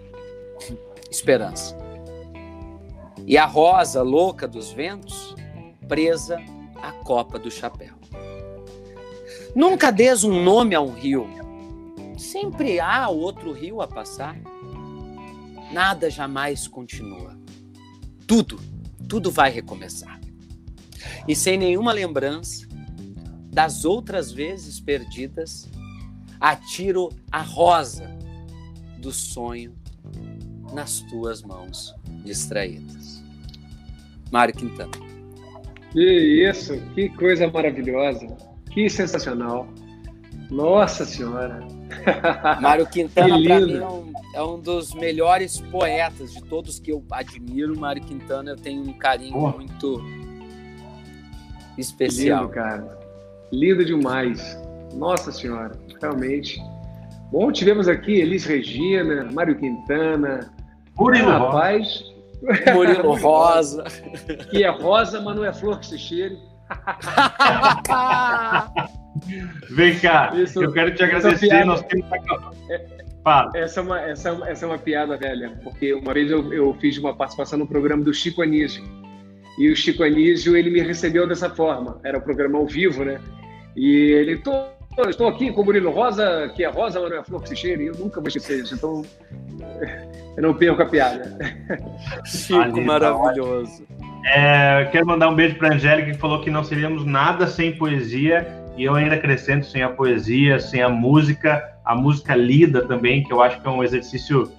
esperança. 1.10 1.76
E 3.26 3.36
a 3.36 3.44
rosa 3.44 4.02
louca 4.02 4.48
dos 4.48 4.72
ventos, 4.72 5.34
presa 5.86 6.40
à 6.80 6.92
copa 6.92 7.38
do 7.38 7.50
chapéu. 7.50 7.94
Nunca 9.54 9.90
des 9.90 10.24
um 10.24 10.42
nome 10.42 10.74
a 10.74 10.80
um 10.80 10.92
rio, 10.92 11.28
Sempre 12.18 12.80
há 12.80 13.08
outro 13.08 13.52
rio 13.52 13.80
a 13.80 13.86
passar. 13.86 14.36
Nada 15.72 16.10
jamais 16.10 16.66
continua. 16.66 17.38
Tudo, 18.26 18.58
tudo 19.08 19.30
vai 19.30 19.50
recomeçar. 19.50 20.20
E 21.26 21.36
sem 21.36 21.56
nenhuma 21.56 21.92
lembrança 21.92 22.66
das 23.52 23.84
outras 23.84 24.32
vezes 24.32 24.80
perdidas, 24.80 25.68
atiro 26.40 27.08
a 27.30 27.40
rosa 27.40 28.10
do 28.98 29.12
sonho 29.12 29.74
nas 30.72 31.00
tuas 31.00 31.42
mãos 31.42 31.94
distraídas. 32.24 33.22
Mário 34.30 34.54
Quintana. 34.54 34.92
Que 35.92 36.48
isso, 36.48 36.76
que 36.94 37.08
coisa 37.10 37.48
maravilhosa, 37.48 38.26
que 38.70 38.90
sensacional. 38.90 39.68
Nossa 40.50 41.04
Senhora. 41.04 41.77
Mário 42.60 42.86
Quintana, 42.86 43.42
para 43.42 43.60
mim, 43.60 43.76
é 43.76 43.86
um, 43.86 44.12
é 44.34 44.42
um, 44.42 44.60
dos 44.60 44.94
melhores 44.94 45.60
poetas 45.60 46.32
de 46.32 46.42
todos 46.42 46.78
que 46.78 46.92
eu 46.92 47.04
admiro. 47.10 47.78
Mário 47.78 48.02
Quintana, 48.02 48.50
eu 48.50 48.56
tenho 48.56 48.82
um 48.82 48.92
carinho 48.92 49.36
oh. 49.36 49.50
muito 49.50 50.02
especial. 51.76 52.42
Lindo, 52.42 52.54
cara. 52.54 52.98
Lindo 53.52 53.84
demais. 53.84 54.58
Nossa 54.94 55.32
Senhora, 55.32 55.72
realmente. 56.00 56.60
Bom, 57.30 57.52
tivemos 57.52 57.88
aqui 57.88 58.20
Elis 58.20 58.44
Regina, 58.44 59.28
Mário 59.32 59.58
Quintana. 59.58 60.52
Murilo 60.96 61.30
rapaz. 61.30 62.02
Murilo 62.74 63.14
Rosa. 63.20 63.84
Que 64.50 64.64
é 64.64 64.70
rosa, 64.70 65.20
mas 65.20 65.36
não 65.36 65.44
é 65.44 65.52
flor 65.52 65.78
que 65.78 65.86
se 65.86 65.98
cheire. 65.98 66.38
Vem 69.70 69.98
cá, 69.98 70.32
Isso, 70.34 70.62
eu 70.62 70.72
quero 70.72 70.94
te 70.94 71.02
agradecer. 71.02 71.48
Piada, 71.48 71.64
nós 71.64 71.82
temos 71.82 72.06
Fala. 73.28 73.50
Essa 73.54 73.80
é, 73.80 73.82
uma, 73.82 74.00
essa, 74.00 74.30
é 74.30 74.52
essa 74.52 74.64
é 74.64 74.68
uma 74.68 74.78
piada 74.78 75.16
velha, 75.16 75.52
porque 75.62 75.92
uma 75.92 76.14
vez 76.14 76.30
eu, 76.30 76.52
eu 76.52 76.74
fiz 76.80 76.96
uma 76.98 77.14
participação 77.14 77.58
no 77.58 77.66
programa 77.66 78.02
do 78.02 78.14
Chico 78.14 78.42
Anísio. 78.42 78.82
E 79.58 79.70
o 79.70 79.76
Chico 79.76 80.02
Anísio, 80.02 80.56
ele 80.56 80.70
me 80.70 80.80
recebeu 80.80 81.26
dessa 81.26 81.50
forma. 81.50 82.00
Era 82.04 82.16
o 82.18 82.20
um 82.20 82.24
programa 82.24 82.58
ao 82.58 82.66
vivo, 82.66 83.04
né? 83.04 83.20
E 83.76 84.12
ele, 84.12 84.38
tô, 84.38 84.52
estou 85.08 85.28
aqui 85.28 85.52
com 85.52 85.62
o 85.62 85.64
Murilo 85.64 85.90
Rosa, 85.90 86.50
que 86.54 86.64
é 86.64 86.68
Rosa, 86.68 87.00
mas 87.00 87.10
não 87.10 87.18
é 87.18 87.24
Flor 87.24 87.42
que 87.42 87.50
se 87.50 87.56
cheira, 87.56 87.82
e 87.82 87.86
eu 87.86 87.94
nunca 87.94 88.20
vou 88.20 88.28
esquecer 88.28 88.62
isso. 88.62 88.74
Então, 88.74 89.02
eu 90.36 90.42
não 90.42 90.54
perco 90.54 90.80
a 90.80 90.86
piada. 90.86 91.36
Chico, 92.24 92.80
maravilhoso. 92.80 93.84
É, 94.24 94.88
quero 94.92 95.06
mandar 95.06 95.28
um 95.28 95.34
beijo 95.34 95.56
para 95.56 95.68
a 95.68 95.74
Angélica, 95.74 96.12
que 96.12 96.18
falou 96.18 96.40
que 96.40 96.50
não 96.50 96.62
seríamos 96.62 97.04
nada 97.04 97.46
sem 97.46 97.76
poesia 97.76 98.46
e 98.78 98.84
eu 98.84 98.94
ainda 98.94 99.16
acrescento 99.16 99.66
sem 99.66 99.82
a 99.82 99.88
poesia, 99.88 100.60
sem 100.60 100.80
a 100.80 100.88
música, 100.88 101.62
a 101.84 101.96
música 101.96 102.36
lida 102.36 102.86
também, 102.86 103.24
que 103.24 103.32
eu 103.32 103.42
acho 103.42 103.60
que 103.60 103.66
é 103.66 103.70
um 103.70 103.82
exercício 103.82 104.52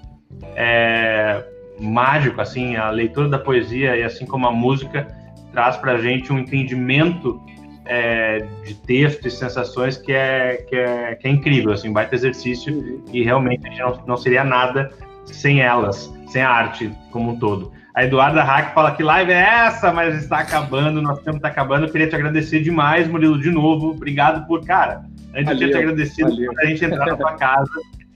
é, 0.58 1.42
mágico, 1.80 2.42
assim, 2.42 2.76
a 2.76 2.90
leitura 2.90 3.30
da 3.30 3.40
poesia 3.40 3.96
e 3.96 4.04
assim 4.04 4.26
como 4.26 4.46
a 4.46 4.52
música 4.52 5.08
traz 5.54 5.78
para 5.78 5.94
a 5.94 6.02
gente 6.02 6.34
um 6.34 6.38
entendimento 6.38 7.42
é, 7.86 8.46
de 8.66 8.76
texto 8.76 9.26
e 9.26 9.32
sensações 9.32 9.96
que 9.96 10.12
é, 10.12 10.66
que 10.68 10.76
é, 10.76 11.16
que 11.16 11.26
é 11.26 11.32
incrível, 11.32 11.72
assim, 11.72 11.92
baita 11.92 12.14
exercício 12.14 13.02
e 13.14 13.24
realmente 13.24 13.66
a 13.66 13.70
gente 13.70 13.80
não, 13.80 14.04
não 14.06 14.18
seria 14.18 14.44
nada 14.44 14.92
sem 15.24 15.62
elas, 15.62 16.14
sem 16.28 16.42
a 16.42 16.50
arte 16.50 16.92
como 17.10 17.32
um 17.32 17.40
todo. 17.40 17.72
A 17.96 18.04
Eduarda 18.04 18.44
Hack 18.44 18.74
fala 18.74 18.92
que 18.92 19.02
live 19.02 19.32
é 19.32 19.66
essa, 19.66 19.92
mas 19.92 20.16
está 20.16 20.40
acabando, 20.40 21.02
nosso 21.02 21.22
tempo 21.22 21.38
está 21.38 21.48
acabando. 21.48 21.86
Eu 21.86 21.92
queria 21.92 22.08
te 22.08 22.16
agradecer 22.16 22.62
demais, 22.62 23.08
Murilo, 23.08 23.40
de 23.40 23.52
novo. 23.52 23.90
Obrigado 23.90 24.46
por, 24.48 24.64
cara, 24.64 25.04
antes 25.34 25.46
valeu, 25.46 25.54
eu 25.54 25.58
tinha 25.58 25.70
te 25.70 25.78
agradecido 25.78 26.30
valeu. 26.30 26.52
por 26.52 26.62
a 26.62 26.66
gente 26.66 26.86
entrar 26.86 27.06
na 27.06 27.18
tua 27.18 27.34
casa. 27.34 27.72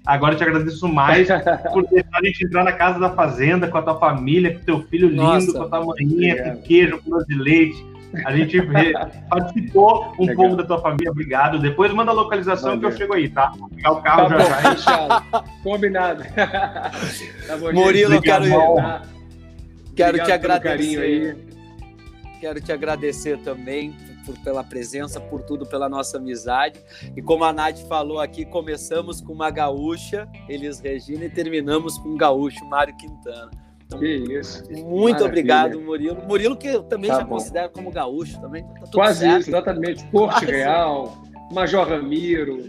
Agora 0.05 0.33
eu 0.33 0.37
te 0.37 0.43
agradeço 0.43 0.87
mais 0.87 1.27
por 1.73 1.87
deixar 1.87 2.19
a 2.19 2.25
gente 2.25 2.45
entrar 2.45 2.63
na 2.63 2.73
casa 2.73 2.99
da 2.99 3.09
fazenda 3.11 3.67
com 3.67 3.77
a 3.77 3.81
tua 3.81 3.99
família, 3.99 4.53
com 4.53 4.65
teu 4.65 4.81
filho 4.83 5.07
lindo, 5.07 5.23
Nossa, 5.23 5.53
com 5.53 5.63
a 5.63 5.69
tua 5.69 5.85
maninha, 5.85 6.43
com 6.43 6.61
queijo, 6.61 7.01
com 7.01 7.09
doce 7.09 7.27
de 7.27 7.35
leite. 7.35 7.93
A 8.25 8.35
gente 8.35 8.61
participou 9.27 10.13
um 10.19 10.25
Legal. 10.25 10.35
pouco 10.35 10.55
da 10.57 10.63
tua 10.65 10.79
família, 10.81 11.09
obrigado. 11.09 11.57
Depois 11.57 11.91
manda 11.93 12.11
a 12.11 12.13
localização 12.13 12.75
Valeu. 12.75 12.81
que 12.81 12.85
eu 12.85 12.97
chego 12.97 13.13
aí, 13.13 13.29
tá? 13.29 13.53
Vou 13.57 13.69
pegar 13.69 13.91
o 13.91 14.01
carro 14.01 14.29
tá 14.29 14.37
já 14.37 14.61
bom, 14.61 14.77
já. 14.77 15.43
Combinado. 15.63 16.23
tá 16.35 17.57
bom, 17.59 17.73
Murilo, 17.73 18.21
quero, 18.21 18.45
quero 19.95 20.23
te 20.23 20.31
agradecer. 20.31 21.37
Quero 22.39 22.59
te 22.59 22.71
agradecer 22.73 23.37
também 23.39 23.95
por, 24.25 24.37
pela 24.39 24.63
presença, 24.63 25.19
por 25.19 25.41
tudo, 25.43 25.65
pela 25.65 25.87
nossa 25.87 26.17
amizade. 26.17 26.79
E 27.15 27.21
como 27.21 27.43
a 27.43 27.53
Nath 27.53 27.79
falou 27.87 28.19
aqui, 28.19 28.43
começamos 28.45 29.21
com 29.21 29.31
uma 29.33 29.49
gaúcha, 29.49 30.27
Elis 30.49 30.79
Regina, 30.79 31.25
e 31.25 31.29
terminamos 31.29 31.97
com 31.97 32.09
um 32.09 32.17
gaúcho, 32.17 32.63
Mário 32.65 32.95
Quintana. 32.97 33.49
Então, 33.85 33.99
que 33.99 34.07
isso. 34.07 34.63
Muito 34.71 34.85
Maravilha. 34.89 35.25
obrigado, 35.25 35.81
Murilo. 35.81 36.21
Murilo, 36.27 36.57
que 36.57 36.67
eu 36.67 36.83
também 36.83 37.09
tá 37.09 37.17
já 37.19 37.23
bom. 37.23 37.35
considero 37.35 37.69
como 37.71 37.91
gaúcho 37.91 38.39
também. 38.41 38.63
Tá 38.63 38.87
Quase 38.93 39.19
certo. 39.19 39.41
isso, 39.41 39.49
exatamente. 39.49 40.05
Porto 40.07 40.45
Real, 40.45 41.23
Major 41.51 41.87
Ramiro. 41.87 42.67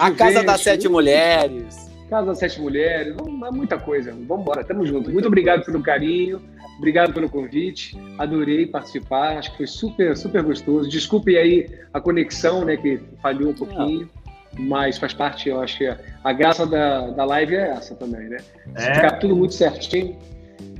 a 0.00 0.10
Casa 0.10 0.42
das 0.42 0.60
Sete 0.60 0.88
Mulheres. 0.88 1.90
Casa 2.08 2.26
das 2.26 2.38
Sete 2.38 2.60
Mulheres, 2.60 3.14
muita 3.52 3.78
coisa. 3.78 4.12
Vamos 4.12 4.42
embora, 4.42 4.64
tamo 4.64 4.86
junto. 4.86 5.10
Muito 5.10 5.26
obrigado 5.26 5.64
pelo 5.64 5.82
carinho. 5.82 6.40
Obrigado 6.78 7.12
pelo 7.12 7.28
convite, 7.28 7.96
adorei 8.18 8.66
participar, 8.66 9.38
acho 9.38 9.52
que 9.52 9.58
foi 9.58 9.66
super, 9.66 10.16
super 10.16 10.42
gostoso. 10.42 10.88
Desculpe 10.88 11.36
aí 11.36 11.70
a 11.92 12.00
conexão, 12.00 12.64
né, 12.64 12.76
que 12.76 13.00
falhou 13.22 13.50
um 13.50 13.54
pouquinho, 13.54 14.10
Não. 14.54 14.64
mas 14.64 14.98
faz 14.98 15.14
parte, 15.14 15.48
eu 15.48 15.60
acho 15.60 15.78
que 15.78 15.86
a 15.86 16.32
graça 16.32 16.66
da, 16.66 17.10
da 17.10 17.24
live 17.24 17.54
é 17.54 17.70
essa 17.70 17.94
também, 17.94 18.28
né? 18.28 18.38
É. 18.74 18.94
Ficar 18.94 19.12
tudo 19.18 19.36
muito 19.36 19.54
certinho. 19.54 20.18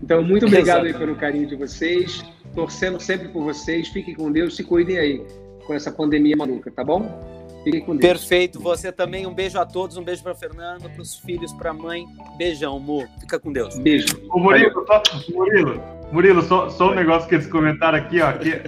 Então, 0.02 0.22
muito 0.22 0.46
obrigado 0.46 0.84
aí 0.84 0.92
pelo 0.92 1.14
carinho 1.14 1.46
de 1.46 1.54
vocês, 1.54 2.24
torcendo 2.54 3.00
sempre 3.00 3.28
por 3.28 3.44
vocês, 3.44 3.88
fiquem 3.88 4.14
com 4.14 4.32
Deus, 4.32 4.56
se 4.56 4.64
cuidem 4.64 4.98
aí 4.98 5.22
com 5.64 5.74
essa 5.74 5.92
pandemia 5.92 6.36
maluca, 6.36 6.70
tá 6.70 6.84
bom? 6.84 7.33
Fiquem 7.64 7.80
com 7.80 7.96
Deus. 7.96 8.12
Perfeito. 8.12 8.60
Você 8.60 8.92
também. 8.92 9.26
Um 9.26 9.34
beijo 9.34 9.58
a 9.58 9.64
todos. 9.64 9.96
Um 9.96 10.04
beijo 10.04 10.22
para 10.22 10.34
Fernando, 10.34 10.88
para 10.88 11.00
os 11.00 11.16
filhos, 11.16 11.52
para 11.54 11.70
a 11.70 11.74
mãe. 11.74 12.06
Beijão, 12.36 12.78
Mu. 12.78 13.06
Fica 13.20 13.40
com 13.40 13.52
Deus. 13.52 13.78
Beijo. 13.78 14.06
O 14.30 14.38
Murilo, 14.38 14.84
só, 14.86 15.02
Murilo, 15.32 15.82
Murilo, 16.12 16.42
só, 16.42 16.68
só 16.68 16.92
um 16.92 16.94
negócio 16.94 17.28
que 17.28 17.36
eles 17.36 17.46
comentaram 17.46 17.98
aqui, 17.98 18.20
ó. 18.20 18.32
Que 18.32 18.60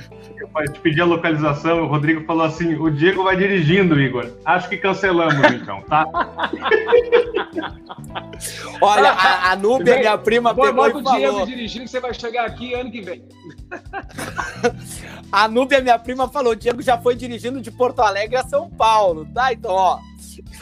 eu 0.64 0.72
te 0.72 0.80
pedi 0.80 1.00
a 1.00 1.04
localização. 1.04 1.82
O 1.82 1.86
Rodrigo 1.86 2.24
falou 2.24 2.44
assim: 2.44 2.74
o 2.74 2.90
Diego 2.90 3.24
vai 3.24 3.36
dirigindo, 3.36 4.00
Igor. 4.00 4.30
Acho 4.44 4.68
que 4.68 4.76
cancelamos, 4.76 5.50
então, 5.52 5.82
tá? 5.82 6.06
Olha, 8.80 9.10
a, 9.10 9.52
a 9.52 9.56
Núbia, 9.56 9.98
minha 9.98 10.18
prima, 10.18 10.54
pegou 10.54 10.86
e 10.86 10.92
falou... 10.92 11.12
o 11.12 11.16
Diego 11.16 11.46
dirigindo, 11.46 11.84
que 11.84 11.90
você 11.90 12.00
vai 12.00 12.14
chegar 12.14 12.46
aqui 12.46 12.74
ano 12.74 12.90
que 12.90 13.00
vem. 13.00 13.22
a 15.32 15.48
Núbia, 15.48 15.80
minha 15.80 15.98
prima, 15.98 16.28
falou: 16.28 16.52
o 16.52 16.56
Diego 16.56 16.82
já 16.82 16.98
foi 16.98 17.14
dirigindo 17.14 17.60
de 17.60 17.70
Porto 17.70 18.00
Alegre 18.00 18.36
a 18.36 18.44
São 18.44 18.68
Paulo, 18.70 19.26
tá? 19.34 19.52
Então, 19.52 19.72
ó. 19.72 19.98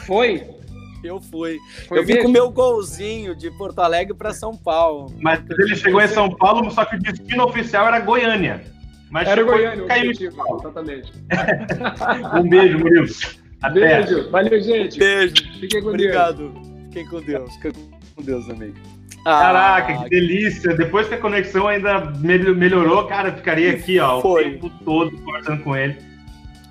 Foi? 0.05 0.55
Eu 1.03 1.21
fui. 1.21 1.59
Foi 1.87 1.99
eu 1.99 2.05
vim 2.05 2.21
com 2.21 2.27
o 2.27 2.31
meu 2.31 2.49
golzinho 2.49 3.35
de 3.35 3.51
Porto 3.51 3.79
Alegre 3.79 4.15
para 4.15 4.33
São 4.33 4.57
Paulo. 4.57 5.13
Mas 5.21 5.39
ele 5.49 5.75
chegou 5.75 6.01
em 6.01 6.07
São 6.07 6.29
Paulo, 6.29 6.71
só 6.71 6.83
que 6.83 6.95
o 6.95 6.99
destino 6.99 7.45
oficial 7.45 7.87
era 7.87 7.99
Goiânia. 7.99 8.74
Mas 9.15 9.29
era 9.29 9.43
Goiânia, 9.43 9.85
caiu 9.85 10.11
exatamente. 10.11 11.13
um 12.37 12.49
beijo, 12.49 12.79
Murilo. 12.79 13.07
Até. 13.61 14.03
Beijo. 14.03 14.29
Valeu, 14.29 14.61
gente. 14.61 14.99
Beijo. 14.99 15.35
Fiquem 15.57 15.81
com 15.81 15.87
Obrigado. 15.87 16.49
Deus. 16.49 16.67
Fiquem 16.87 17.07
com 17.07 17.21
Deus. 17.21 17.53
Fiquem 17.55 17.71
com 18.13 18.21
Deus, 18.21 18.49
amigo. 18.49 18.75
Caraca, 19.23 19.93
ah, 19.93 20.03
que 20.03 20.09
delícia! 20.09 20.75
Depois 20.75 21.07
que 21.07 21.13
a 21.13 21.17
conexão 21.17 21.65
ainda 21.65 22.11
melhorou, 22.19 23.07
cara, 23.07 23.29
eu 23.29 23.35
ficaria 23.37 23.71
aqui, 23.71 23.97
ó, 23.99 24.21
foi. 24.21 24.41
o 24.41 24.51
tempo 24.51 24.69
todo 24.83 25.17
conversando 25.21 25.63
com 25.63 25.77
ele. 25.77 25.97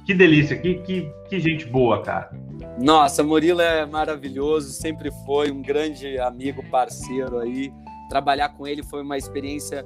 Que 0.04 0.12
delícia, 0.12 0.54
que, 0.58 0.74
que, 0.74 1.10
que 1.30 1.40
gente 1.40 1.64
boa, 1.64 2.02
cara. 2.02 2.30
Nossa, 2.78 3.22
Murilo 3.22 3.62
é 3.62 3.86
maravilhoso, 3.86 4.70
sempre 4.70 5.10
foi 5.24 5.50
um 5.50 5.62
grande 5.62 6.18
amigo, 6.18 6.62
parceiro 6.70 7.38
aí. 7.38 7.72
Trabalhar 8.10 8.50
com 8.50 8.66
ele 8.66 8.82
foi 8.82 9.00
uma 9.00 9.16
experiência 9.16 9.82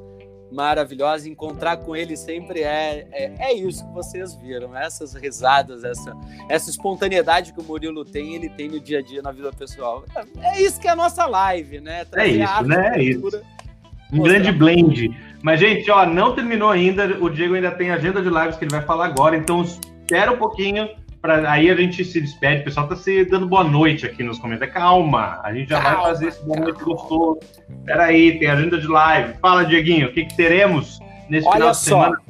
maravilhosa. 0.51 1.29
Encontrar 1.29 1.77
com 1.79 1.95
ele 1.95 2.17
sempre 2.17 2.63
é, 2.63 3.07
é, 3.13 3.35
é, 3.39 3.55
isso 3.55 3.87
que 3.87 3.93
vocês 3.93 4.35
viram. 4.35 4.77
Essas 4.77 5.15
risadas, 5.15 5.85
essa, 5.85 6.17
essa 6.49 6.71
espontaneidade 6.71 7.53
que 7.53 7.61
o 7.61 7.65
Murilo 7.65 8.05
tem, 8.05 8.35
ele 8.35 8.49
tem 8.49 8.69
no 8.69 8.81
dia 8.81 8.99
a 8.99 9.03
dia 9.03 9.23
na 9.23 9.33
vida 9.33 9.53
pessoal. 9.53 10.05
É, 10.41 10.57
é 10.57 10.63
isso 10.63 10.81
que 10.81 10.89
é 10.89 10.91
a 10.91 10.97
nossa 10.97 11.27
live, 11.27 11.81
né? 11.81 12.01
É 12.01 12.05
Trazer 12.05 12.41
é 12.41 12.45
isso, 12.45 12.63
né? 12.65 12.93
É 12.95 13.03
isso. 13.03 13.43
Um 14.13 14.23
grande 14.23 14.53
blend. 14.53 15.11
Mas, 15.43 15.61
gente, 15.61 15.91
ó, 15.91 16.07
não 16.07 16.35
terminou 16.35 16.71
ainda. 16.71 17.19
O 17.21 17.29
Diego 17.29 17.55
ainda 17.55 17.71
tem 17.71 17.91
agenda 17.91 18.23
de 18.23 18.29
lives 18.29 18.57
que 18.57 18.65
ele 18.65 18.73
vai 18.73 18.83
falar 18.83 19.07
agora. 19.07 19.37
Então, 19.37 19.63
espera 19.63 20.33
um 20.33 20.39
pouquinho. 20.39 20.89
Pra, 21.21 21.51
aí 21.51 21.71
a 21.71 21.75
gente 21.75 22.05
se 22.05 22.21
despede. 22.21 22.62
O 22.62 22.64
pessoal 22.64 22.89
tá 22.89 22.97
se 22.97 23.25
dando 23.25 23.47
boa 23.49 23.64
noite 23.64 24.07
aqui 24.07 24.23
nos 24.23 24.39
comentários. 24.39 24.75
Calma, 24.75 25.41
a 25.43 25.53
gente 25.53 25.69
já 25.69 25.81
calma, 25.81 25.97
vai 25.97 26.07
fazer 26.12 26.29
esse 26.29 26.45
boa 26.45 26.61
noite 26.61 26.83
gostoso. 26.83 27.41
Peraí, 27.85 28.39
tem 28.39 28.49
agenda 28.49 28.79
de 28.79 28.87
live. 28.87 29.35
Fala, 29.41 29.64
Dieguinho, 29.64 30.09
o 30.09 30.12
que, 30.12 30.25
que 30.25 30.37
teremos 30.37 31.01
nesse 31.29 31.47
Olha 31.47 31.55
final 31.57 31.71
de 31.71 31.77
só. 31.77 32.05
semana? 32.05 32.23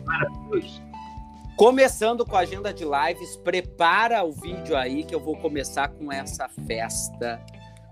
Começando 1.57 2.25
com 2.25 2.37
a 2.37 2.41
agenda 2.41 2.73
de 2.73 2.85
lives, 2.85 3.37
prepara 3.39 4.23
o 4.23 4.31
vídeo 4.31 4.77
aí 4.77 5.03
que 5.03 5.15
eu 5.15 5.19
vou 5.19 5.37
começar 5.37 5.89
com 5.89 6.13
essa 6.13 6.49
festa 6.67 7.41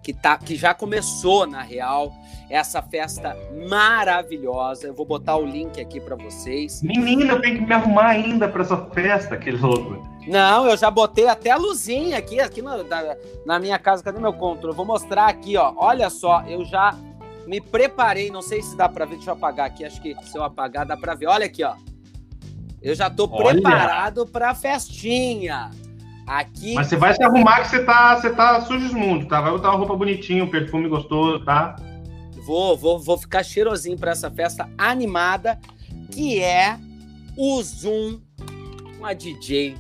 que, 0.06 0.12
tá, 0.12 0.38
que 0.38 0.54
já 0.54 0.72
começou, 0.72 1.48
na 1.48 1.62
real, 1.62 2.14
essa 2.48 2.80
festa 2.80 3.36
maravilhosa. 3.68 4.86
Eu 4.86 4.94
vou 4.94 5.04
botar 5.04 5.36
o 5.36 5.44
link 5.44 5.80
aqui 5.80 6.00
para 6.00 6.14
vocês. 6.14 6.80
Menina, 6.80 7.32
eu 7.32 7.40
tenho 7.40 7.58
que 7.58 7.66
me 7.66 7.74
arrumar 7.74 8.06
ainda 8.06 8.48
para 8.48 8.62
essa 8.62 8.76
festa, 8.90 9.36
que 9.36 9.50
louco. 9.50 10.00
Não, 10.28 10.68
eu 10.68 10.76
já 10.76 10.92
botei 10.92 11.26
até 11.26 11.50
a 11.50 11.56
luzinha 11.56 12.18
aqui, 12.18 12.38
aqui 12.38 12.62
na, 12.62 12.84
na, 12.84 13.16
na 13.44 13.58
minha 13.58 13.80
casa. 13.80 14.00
Cadê 14.00 14.20
meu 14.20 14.32
controle? 14.32 14.68
Eu 14.68 14.76
vou 14.76 14.86
mostrar 14.86 15.26
aqui, 15.26 15.56
ó. 15.56 15.74
Olha 15.76 16.08
só, 16.08 16.44
eu 16.46 16.64
já 16.64 16.94
me 17.44 17.60
preparei. 17.60 18.30
Não 18.30 18.42
sei 18.42 18.62
se 18.62 18.76
dá 18.76 18.88
para 18.88 19.06
ver. 19.06 19.16
Deixa 19.16 19.30
eu 19.30 19.34
apagar 19.34 19.66
aqui. 19.66 19.84
Acho 19.84 20.00
que 20.00 20.14
se 20.22 20.38
eu 20.38 20.44
apagar 20.44 20.86
dá 20.86 20.96
para 20.96 21.16
ver. 21.16 21.26
Olha 21.26 21.46
aqui, 21.46 21.64
ó. 21.64 21.74
Eu 22.80 22.94
já 22.94 23.10
tô 23.10 23.28
Olha. 23.28 23.54
preparado 23.54 24.24
para 24.24 24.54
festinha. 24.54 25.72
Aqui. 26.26 26.74
Mas 26.74 26.88
você 26.88 26.96
vai 26.96 27.14
se 27.14 27.22
arrumar 27.22 27.60
que 27.60 27.68
você 27.68 27.84
tá, 27.84 28.16
você 28.16 28.30
tá 28.30 28.60
sujo 28.62 28.96
mundo, 28.96 29.26
tá? 29.26 29.40
Vai 29.40 29.52
botar 29.52 29.70
uma 29.70 29.78
roupa 29.78 29.94
bonitinha, 29.94 30.42
um 30.42 30.50
perfume 30.50 30.88
gostoso, 30.88 31.44
tá? 31.44 31.76
Vou, 32.44 32.76
vou, 32.76 32.98
vou 32.98 33.16
ficar 33.16 33.42
cheirosinho 33.42 33.96
para 33.96 34.12
essa 34.12 34.30
festa 34.30 34.68
animada, 34.76 35.58
que 36.10 36.40
é 36.40 36.78
o 37.36 37.62
Zoom 37.62 38.20
com 38.98 39.06
a 39.06 39.12
DJ 39.12 39.76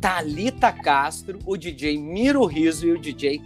Talita 0.00 0.72
Castro, 0.72 1.38
o 1.44 1.56
DJ 1.56 1.98
Miro 1.98 2.44
Riso 2.44 2.86
e 2.86 2.92
o 2.92 2.98
DJ 2.98 3.42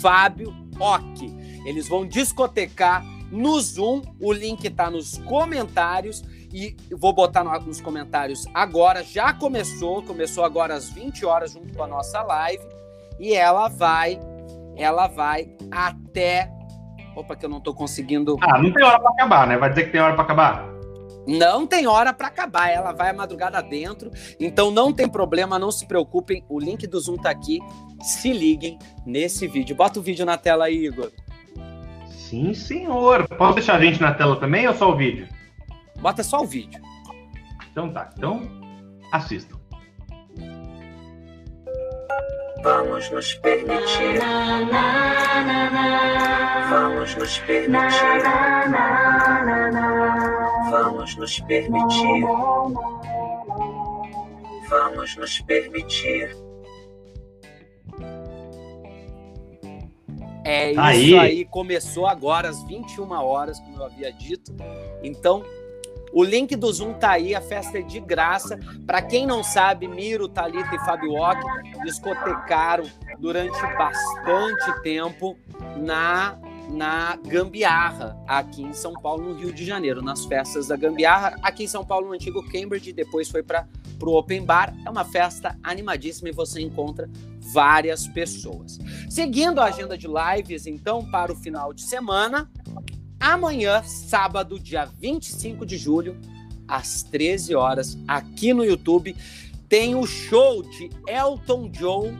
Fábio 0.00 0.54
Ock. 0.78 1.34
Eles 1.66 1.88
vão 1.88 2.06
discotecar 2.06 3.04
no 3.30 3.60
Zoom, 3.60 4.02
o 4.18 4.32
link 4.32 4.68
tá 4.70 4.90
nos 4.90 5.18
comentários 5.18 6.22
e 6.52 6.76
vou 6.90 7.12
botar 7.12 7.44
nos 7.44 7.80
comentários 7.80 8.44
agora. 8.54 9.02
Já 9.02 9.32
começou, 9.32 10.02
começou 10.02 10.44
agora 10.44 10.74
às 10.74 10.90
20 10.90 11.24
horas 11.24 11.52
junto 11.52 11.72
com 11.74 11.82
a 11.82 11.86
nossa 11.86 12.22
live 12.22 12.62
e 13.18 13.34
ela 13.34 13.68
vai, 13.68 14.18
ela 14.76 15.06
vai 15.06 15.50
até. 15.70 16.50
Opa, 17.14 17.36
que 17.36 17.44
eu 17.44 17.50
não 17.50 17.60
tô 17.60 17.74
conseguindo. 17.74 18.36
Ah, 18.40 18.60
não 18.60 18.72
tem 18.72 18.84
hora 18.84 19.00
para 19.00 19.10
acabar, 19.10 19.46
né? 19.46 19.58
Vai 19.58 19.70
dizer 19.70 19.84
que 19.84 19.92
tem 19.92 20.00
hora 20.00 20.14
para 20.14 20.22
acabar? 20.22 20.70
Não 21.26 21.66
tem 21.66 21.86
hora 21.86 22.12
para 22.12 22.28
acabar, 22.28 22.70
ela 22.70 22.92
vai 22.92 23.10
a 23.10 23.12
madrugada 23.12 23.62
dentro, 23.62 24.10
então 24.40 24.70
não 24.70 24.92
tem 24.92 25.06
problema, 25.06 25.58
não 25.58 25.70
se 25.70 25.86
preocupem, 25.86 26.42
o 26.48 26.58
link 26.58 26.86
do 26.86 26.98
Zoom 26.98 27.18
tá 27.18 27.30
aqui, 27.30 27.58
se 28.00 28.32
liguem 28.32 28.78
nesse 29.04 29.46
vídeo. 29.46 29.76
Bota 29.76 30.00
o 30.00 30.02
vídeo 30.02 30.24
na 30.24 30.38
tela 30.38 30.64
aí, 30.64 30.86
Igor. 30.86 31.12
Sim, 32.08 32.54
senhor. 32.54 33.28
Posso 33.28 33.54
deixar 33.56 33.76
a 33.76 33.80
gente 33.80 34.00
na 34.00 34.14
tela 34.14 34.36
também 34.36 34.66
ou 34.66 34.74
só 34.74 34.90
o 34.90 34.96
vídeo? 34.96 35.28
Bota 36.00 36.22
só 36.22 36.40
o 36.40 36.46
vídeo. 36.46 36.80
Então 37.70 37.92
tá. 37.92 38.10
Então, 38.16 38.42
assistam. 39.12 39.60
Vamos 42.62 43.10
nos 43.10 43.34
permitir. 43.34 44.20
Vamos 46.68 47.14
nos 47.16 47.38
permitir. 47.38 48.22
Vamos 50.70 51.16
nos 51.16 51.40
permitir. 51.40 52.24
Vamos 54.68 55.16
nos 55.16 55.40
permitir. 55.40 56.36
É 60.44 60.72
isso 60.72 60.80
aí. 60.80 61.18
aí, 61.18 61.44
começou 61.44 62.06
agora 62.06 62.48
às 62.48 62.62
21 62.64 63.10
horas, 63.12 63.58
como 63.60 63.78
eu 63.78 63.84
havia 63.84 64.12
dito. 64.12 64.54
Então, 65.02 65.44
o 66.12 66.24
link 66.24 66.56
do 66.56 66.72
Zoom 66.72 66.94
tá 66.94 67.12
aí, 67.12 67.34
a 67.34 67.40
festa 67.40 67.78
é 67.78 67.82
de 67.82 68.00
graça. 68.00 68.58
Para 68.86 69.00
quem 69.02 69.26
não 69.26 69.42
sabe, 69.42 69.86
Miro, 69.86 70.28
Talita 70.28 70.74
e 70.74 70.78
Fábio 70.80 71.14
Ock 71.14 71.40
discotecaram 71.84 72.84
durante 73.18 73.60
bastante 73.76 74.82
tempo 74.82 75.36
na 75.76 76.38
na 76.72 77.16
Gambiarra, 77.16 78.16
aqui 78.26 78.62
em 78.62 78.72
São 78.72 78.92
Paulo, 78.92 79.30
no 79.30 79.34
Rio 79.34 79.52
de 79.52 79.64
Janeiro, 79.64 80.00
nas 80.02 80.24
festas 80.24 80.68
da 80.68 80.76
Gambiarra, 80.76 81.36
aqui 81.42 81.64
em 81.64 81.66
São 81.66 81.84
Paulo, 81.84 82.06
no 82.08 82.12
antigo 82.12 82.42
Cambridge, 82.48 82.92
depois 82.92 83.28
foi 83.28 83.42
para 83.42 83.66
o 84.00 84.16
Open 84.16 84.44
Bar. 84.44 84.74
É 84.84 84.90
uma 84.90 85.04
festa 85.04 85.58
animadíssima 85.62 86.28
e 86.28 86.32
você 86.32 86.60
encontra 86.60 87.10
várias 87.40 88.06
pessoas. 88.06 88.78
Seguindo 89.08 89.60
a 89.60 89.64
agenda 89.64 89.98
de 89.98 90.06
lives, 90.06 90.66
então, 90.66 91.04
para 91.10 91.32
o 91.32 91.36
final 91.36 91.72
de 91.72 91.82
semana, 91.82 92.48
amanhã, 93.20 93.82
sábado, 93.82 94.58
dia 94.58 94.86
25 94.86 95.66
de 95.66 95.76
julho, 95.76 96.16
às 96.66 97.02
13 97.02 97.54
horas, 97.54 97.98
aqui 98.08 98.54
no 98.54 98.64
YouTube, 98.64 99.14
tem 99.68 99.94
o 99.94 100.06
show 100.06 100.62
de 100.62 100.90
Elton 101.06 101.68
John, 101.68 102.12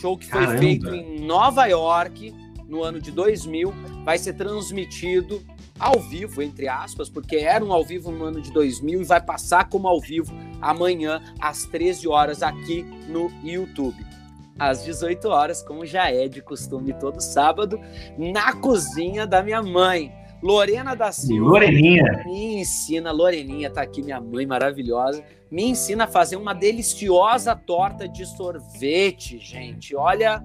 show 0.00 0.16
que 0.16 0.26
foi 0.26 0.42
Caramba. 0.42 0.58
feito 0.58 0.94
em 0.94 1.20
Nova 1.20 1.66
York 1.66 2.32
no 2.68 2.82
ano 2.82 3.00
de 3.00 3.10
2000, 3.10 3.72
vai 4.04 4.18
ser 4.18 4.34
transmitido 4.34 5.42
ao 5.78 5.98
vivo, 5.98 6.40
entre 6.42 6.68
aspas, 6.68 7.08
porque 7.08 7.36
era 7.36 7.64
um 7.64 7.72
ao 7.72 7.84
vivo 7.84 8.12
no 8.12 8.24
ano 8.24 8.40
de 8.40 8.52
2000 8.52 9.00
e 9.00 9.04
vai 9.04 9.20
passar 9.20 9.68
como 9.68 9.88
ao 9.88 10.00
vivo 10.00 10.32
amanhã 10.60 11.20
às 11.40 11.64
13 11.64 12.06
horas 12.06 12.42
aqui 12.42 12.84
no 13.08 13.30
YouTube. 13.42 14.04
Às 14.56 14.84
18 14.84 15.28
horas, 15.28 15.62
como 15.62 15.84
já 15.84 16.10
é 16.10 16.28
de 16.28 16.40
costume 16.40 16.92
todo 16.92 17.20
sábado, 17.20 17.80
na 18.16 18.52
cozinha 18.52 19.26
da 19.26 19.42
minha 19.42 19.60
mãe. 19.60 20.12
Lorena 20.44 20.94
da 20.94 21.10
Silva 21.10 21.52
Loreninha. 21.52 22.22
me 22.26 22.60
ensina, 22.60 23.10
Loreninha 23.10 23.70
tá 23.70 23.80
aqui, 23.80 24.02
minha 24.02 24.20
mãe 24.20 24.44
maravilhosa, 24.44 25.24
me 25.50 25.64
ensina 25.64 26.04
a 26.04 26.06
fazer 26.06 26.36
uma 26.36 26.52
deliciosa 26.52 27.56
torta 27.56 28.06
de 28.06 28.26
sorvete, 28.26 29.38
gente. 29.38 29.96
Olha, 29.96 30.44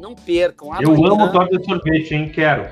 não 0.00 0.14
percam. 0.14 0.68
Eu 0.80 0.94
amanhã 0.94 1.12
amo 1.12 1.30
torta 1.30 1.58
de 1.58 1.64
sorvete, 1.66 2.14
hein? 2.14 2.30
Quero. 2.30 2.66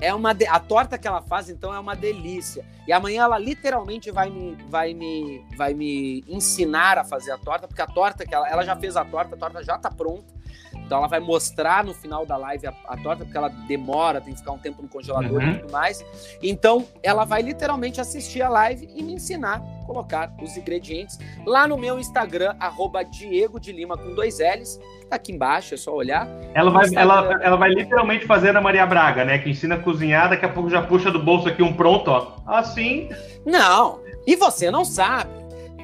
É 0.00 0.14
uma 0.14 0.32
de- 0.32 0.46
a 0.46 0.60
torta 0.60 0.96
que 0.96 1.08
ela 1.08 1.20
faz, 1.22 1.48
então, 1.50 1.74
é 1.74 1.78
uma 1.78 1.96
delícia. 1.96 2.64
E 2.86 2.92
amanhã 2.92 3.24
ela 3.24 3.38
literalmente 3.38 4.10
vai 4.10 4.30
me, 4.30 4.56
vai 4.68 4.94
me, 4.94 5.44
vai 5.56 5.74
me 5.74 6.24
ensinar 6.28 6.98
a 6.98 7.04
fazer 7.04 7.32
a 7.32 7.38
torta, 7.38 7.66
porque 7.66 7.82
a 7.82 7.86
torta 7.86 8.24
que 8.24 8.34
ela, 8.34 8.48
ela 8.48 8.64
já 8.64 8.76
fez 8.76 8.96
a 8.96 9.04
torta, 9.04 9.34
a 9.34 9.38
torta 9.38 9.62
já 9.62 9.76
tá 9.76 9.90
pronta. 9.90 10.38
Então 10.74 10.98
ela 10.98 11.06
vai 11.08 11.20
mostrar 11.20 11.84
no 11.84 11.92
final 11.92 12.24
da 12.24 12.36
live 12.36 12.66
a, 12.66 12.74
a 12.86 12.96
torta, 12.96 13.24
porque 13.24 13.36
ela 13.36 13.48
demora, 13.48 14.20
tem 14.20 14.32
que 14.32 14.38
ficar 14.38 14.52
um 14.52 14.58
tempo 14.58 14.80
no 14.80 14.88
congelador 14.88 15.42
Uhum. 15.42 15.50
e 15.50 15.58
tudo 15.58 15.72
mais. 15.72 16.02
Então 16.42 16.86
ela 17.02 17.24
vai 17.24 17.42
literalmente 17.42 18.00
assistir 18.00 18.40
a 18.40 18.48
live 18.48 18.88
e 18.94 19.02
me 19.02 19.14
ensinar 19.14 19.60
colocar 19.88 20.30
os 20.42 20.54
ingredientes 20.54 21.18
lá 21.46 21.66
no 21.66 21.78
meu 21.78 21.98
Instagram, 21.98 22.54
arroba 22.60 23.02
Diego 23.02 23.58
de 23.58 23.72
Lima 23.72 23.96
com 23.96 24.14
dois 24.14 24.38
L's, 24.38 24.78
tá 25.08 25.16
aqui 25.16 25.32
embaixo, 25.32 25.72
é 25.72 25.76
só 25.78 25.94
olhar. 25.94 26.28
Ela 26.52 26.70
vai, 26.70 26.86
ela, 26.94 27.42
ela 27.42 27.56
vai 27.56 27.70
literalmente 27.70 28.26
fazer 28.26 28.54
a 28.54 28.60
Maria 28.60 28.84
Braga, 28.84 29.24
né? 29.24 29.38
Que 29.38 29.48
ensina 29.48 29.76
a 29.76 29.78
cozinhar, 29.78 30.28
daqui 30.28 30.44
a 30.44 30.48
pouco 30.50 30.68
já 30.68 30.82
puxa 30.82 31.10
do 31.10 31.18
bolso 31.18 31.48
aqui 31.48 31.62
um 31.62 31.72
pronto, 31.72 32.08
ó. 32.10 32.36
Assim. 32.46 33.08
Não, 33.46 34.00
e 34.26 34.36
você 34.36 34.70
não 34.70 34.84
sabe. 34.84 35.30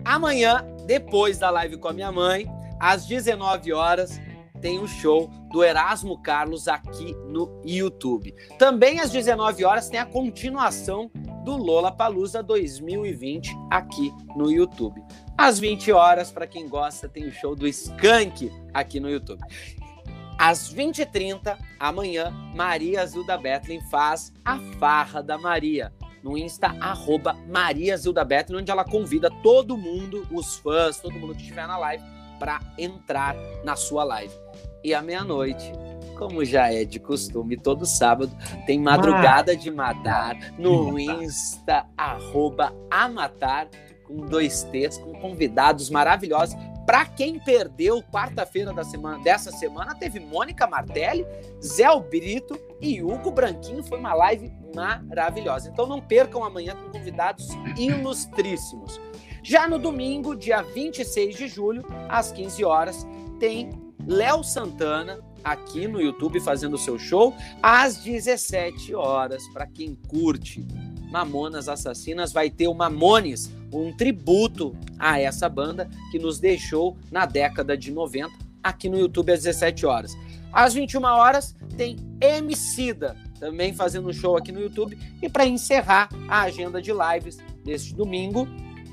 Amanhã, 0.04 0.64
depois 0.86 1.36
da 1.36 1.50
live 1.50 1.78
com 1.78 1.88
a 1.88 1.92
minha 1.92 2.12
mãe, 2.12 2.48
às 2.82 3.06
19 3.06 3.72
horas, 3.72 4.20
tem 4.60 4.80
o 4.80 4.88
show 4.88 5.30
do 5.52 5.62
Erasmo 5.62 6.20
Carlos 6.20 6.66
aqui 6.66 7.14
no 7.28 7.62
YouTube. 7.64 8.34
Também 8.58 8.98
às 8.98 9.12
19 9.12 9.64
horas 9.64 9.88
tem 9.88 10.00
a 10.00 10.04
continuação 10.04 11.08
do 11.44 11.56
Lola 11.56 11.92
Palusa 11.92 12.42
2020 12.42 13.54
aqui 13.70 14.12
no 14.34 14.50
YouTube. 14.50 15.00
Às 15.38 15.60
20 15.60 15.92
horas, 15.92 16.32
para 16.32 16.44
quem 16.44 16.68
gosta, 16.68 17.08
tem 17.08 17.24
o 17.24 17.32
show 17.32 17.54
do 17.54 17.68
Skank 17.68 18.50
aqui 18.74 18.98
no 18.98 19.08
YouTube. 19.08 19.40
Às 20.36 20.74
20h30, 20.74 21.56
amanhã, 21.78 22.32
Maria 22.52 23.06
Zilda 23.06 23.38
Bethlen 23.38 23.80
faz 23.90 24.32
a 24.44 24.58
Farra 24.80 25.22
da 25.22 25.38
Maria 25.38 25.92
no 26.20 26.36
Insta, 26.36 26.68
arroba 26.80 27.36
Maria 27.48 27.96
Zilda 27.96 28.24
Bethlen, 28.24 28.60
onde 28.60 28.70
ela 28.72 28.84
convida 28.84 29.30
todo 29.42 29.76
mundo, 29.76 30.26
os 30.32 30.56
fãs, 30.56 31.00
todo 31.00 31.18
mundo 31.18 31.34
que 31.34 31.42
estiver 31.42 31.66
na 31.66 31.78
live, 31.78 32.04
para 32.42 32.58
entrar 32.76 33.36
na 33.62 33.76
sua 33.76 34.02
live. 34.02 34.34
E 34.82 34.92
à 34.92 35.00
meia-noite, 35.00 35.72
como 36.18 36.44
já 36.44 36.72
é 36.72 36.84
de 36.84 36.98
costume, 36.98 37.56
todo 37.56 37.86
sábado, 37.86 38.36
tem 38.66 38.80
Madrugada 38.80 39.56
de 39.56 39.70
Matar 39.70 40.36
no 40.58 40.98
Insta, 40.98 41.86
arroba 41.96 42.74
Amatar, 42.90 43.68
com 44.08 44.16
dois 44.26 44.64
T's, 44.64 44.98
com 44.98 45.12
convidados 45.12 45.88
maravilhosos. 45.88 46.56
Para 46.84 47.04
quem 47.04 47.38
perdeu, 47.38 48.02
quarta-feira 48.02 48.72
da 48.72 48.82
semana, 48.82 49.22
dessa 49.22 49.52
semana, 49.52 49.94
teve 49.94 50.18
Mônica 50.18 50.66
Martelli, 50.66 51.24
Zé 51.64 51.86
Brito 52.10 52.58
e 52.80 53.00
Hugo 53.00 53.30
Branquinho. 53.30 53.84
Foi 53.84 54.00
uma 54.00 54.14
live 54.14 54.52
maravilhosa. 54.74 55.70
Então 55.70 55.86
não 55.86 56.00
percam 56.00 56.42
amanhã 56.42 56.74
com 56.74 56.90
convidados 56.90 57.50
ilustríssimos. 57.78 59.00
Já 59.42 59.68
no 59.68 59.76
domingo, 59.76 60.36
dia 60.36 60.62
26 60.62 61.36
de 61.36 61.48
julho, 61.48 61.84
às 62.08 62.30
15 62.30 62.64
horas, 62.64 63.06
tem 63.40 63.70
Léo 64.06 64.44
Santana 64.44 65.20
aqui 65.42 65.88
no 65.88 66.00
YouTube 66.00 66.38
fazendo 66.40 66.74
o 66.74 66.78
seu 66.78 66.96
show 66.96 67.34
às 67.60 67.96
17 67.96 68.94
horas. 68.94 69.42
Para 69.48 69.66
quem 69.66 69.96
curte 70.06 70.64
Mamonas 71.10 71.68
Assassinas, 71.68 72.32
vai 72.32 72.50
ter 72.50 72.68
o 72.68 72.74
Mamones, 72.74 73.52
um 73.72 73.92
tributo 73.96 74.76
a 74.96 75.18
essa 75.18 75.48
banda 75.48 75.90
que 76.12 76.20
nos 76.20 76.38
deixou 76.38 76.96
na 77.10 77.26
década 77.26 77.76
de 77.76 77.90
90 77.90 78.32
aqui 78.62 78.88
no 78.88 78.96
YouTube 78.96 79.32
às 79.32 79.42
17 79.42 79.84
horas. 79.84 80.16
Às 80.52 80.74
21 80.74 81.02
horas 81.02 81.56
tem 81.76 81.96
Emicida 82.20 83.16
também 83.40 83.74
fazendo 83.74 84.08
um 84.08 84.12
show 84.12 84.36
aqui 84.36 84.52
no 84.52 84.60
YouTube 84.60 84.96
e 85.20 85.28
para 85.28 85.44
encerrar 85.44 86.08
a 86.28 86.42
agenda 86.42 86.80
de 86.80 86.92
lives 86.92 87.38
deste 87.64 87.92
domingo 87.92 88.46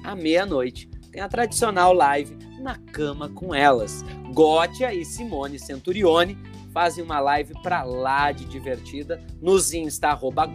à 0.03 0.15
meia-noite 0.15 0.89
tem 1.11 1.21
a 1.21 1.27
tradicional 1.27 1.93
live 1.93 2.37
na 2.59 2.77
cama 2.77 3.29
com 3.29 3.53
elas. 3.53 4.03
Gótia 4.33 4.93
e 4.93 5.03
Simone 5.03 5.57
Centurione 5.57 6.37
fazem 6.71 7.03
uma 7.03 7.19
live 7.19 7.53
pra 7.63 7.83
lá 7.83 8.31
de 8.31 8.45
divertida 8.45 9.21
nos 9.41 9.73
Insta, 9.73 10.09
arroba 10.09 10.47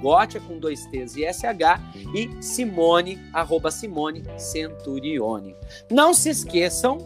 com 0.47 0.59
dois 0.59 0.87
T's 0.87 1.17
e 1.17 1.25
SH 1.25 1.81
e 2.15 2.43
Simone, 2.43 3.21
arroba 3.33 3.71
Simone 3.71 4.23
Centurione. 4.39 5.57
Não 5.91 6.15
se 6.15 6.31
esqueçam 6.31 6.99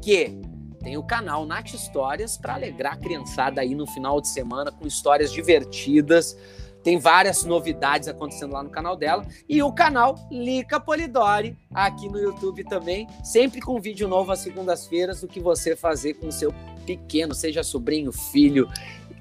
que 0.00 0.40
tem 0.82 0.96
o 0.96 1.02
canal 1.02 1.44
Nath 1.44 1.74
Histórias 1.74 2.38
para 2.38 2.54
alegrar 2.54 2.94
a 2.94 2.96
criançada 2.96 3.60
aí 3.60 3.74
no 3.74 3.86
final 3.86 4.20
de 4.20 4.28
semana 4.28 4.72
com 4.72 4.86
histórias 4.86 5.32
divertidas. 5.32 6.36
Tem 6.82 6.98
várias 6.98 7.44
novidades 7.44 8.08
acontecendo 8.08 8.52
lá 8.52 8.62
no 8.62 8.70
canal 8.70 8.96
dela. 8.96 9.24
E 9.48 9.62
o 9.62 9.72
canal 9.72 10.14
Lica 10.30 10.80
Polidori, 10.80 11.56
aqui 11.74 12.08
no 12.08 12.18
YouTube 12.18 12.64
também, 12.64 13.06
sempre 13.22 13.60
com 13.60 13.80
vídeo 13.80 14.08
novo 14.08 14.32
às 14.32 14.40
segundas-feiras 14.40 15.20
do 15.20 15.28
que 15.28 15.40
você 15.40 15.76
fazer 15.76 16.14
com 16.14 16.28
o 16.28 16.32
seu 16.32 16.54
pequeno, 16.86 17.34
seja 17.34 17.62
sobrinho, 17.62 18.12
filho, 18.12 18.68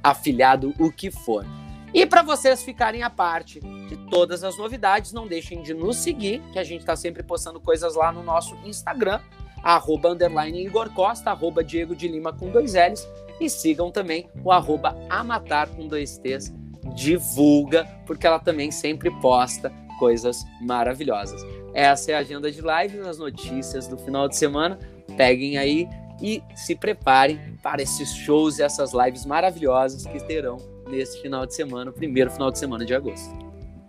afilhado, 0.01 0.73
o 0.79 0.91
que 0.91 1.11
for. 1.11 1.45
E 1.93 2.05
para 2.05 2.21
vocês 2.21 2.63
ficarem 2.63 3.01
a 3.01 3.09
parte 3.09 3.59
de 3.59 3.97
todas 4.09 4.43
as 4.43 4.57
novidades, 4.57 5.11
não 5.11 5.27
deixem 5.27 5.61
de 5.61 5.73
nos 5.73 5.97
seguir, 5.97 6.41
que 6.53 6.59
a 6.59 6.63
gente 6.63 6.81
está 6.81 6.95
sempre 6.95 7.23
postando 7.23 7.59
coisas 7.59 7.95
lá 7.95 8.11
no 8.11 8.23
nosso 8.23 8.55
Instagram, 8.63 9.19
arroba 9.63 10.09
underline 10.09 10.63
Igor 10.65 10.93
Costa, 10.93 11.31
arroba 11.31 11.63
Diego 11.63 11.95
de 11.95 12.07
Lima 12.07 12.31
com 12.31 12.49
dois 12.49 12.75
L's, 12.75 13.07
e 13.41 13.49
sigam 13.49 13.89
também 13.89 14.29
o 14.43 14.51
arroba 14.51 14.95
Amatar 15.09 15.67
com 15.69 15.87
dois 15.87 16.17
T's, 16.17 16.53
divulga, 16.95 17.85
porque 18.05 18.25
ela 18.25 18.39
também 18.39 18.71
sempre 18.71 19.11
posta 19.19 19.71
coisas 19.99 20.45
maravilhosas. 20.61 21.45
Essa 21.73 22.11
é 22.11 22.15
a 22.15 22.19
agenda 22.19 22.51
de 22.51 22.61
lives, 22.61 23.05
as 23.05 23.19
notícias 23.19 23.87
do 23.87 23.97
final 23.97 24.27
de 24.27 24.35
semana. 24.35 24.79
peguem 25.17 25.57
aí 25.57 25.87
e 26.21 26.41
se 26.55 26.75
preparem 26.75 27.39
para 27.63 27.81
esses 27.81 28.13
shows 28.13 28.59
e 28.59 28.63
essas 28.63 28.93
lives 28.93 29.25
maravilhosas 29.25 30.05
que 30.05 30.19
terão 30.25 30.57
nesse 30.89 31.21
final 31.21 31.45
de 31.45 31.55
semana, 31.55 31.91
primeiro 31.91 32.31
final 32.31 32.51
de 32.51 32.59
semana 32.59 32.85
de 32.85 32.93
agosto. 32.93 33.33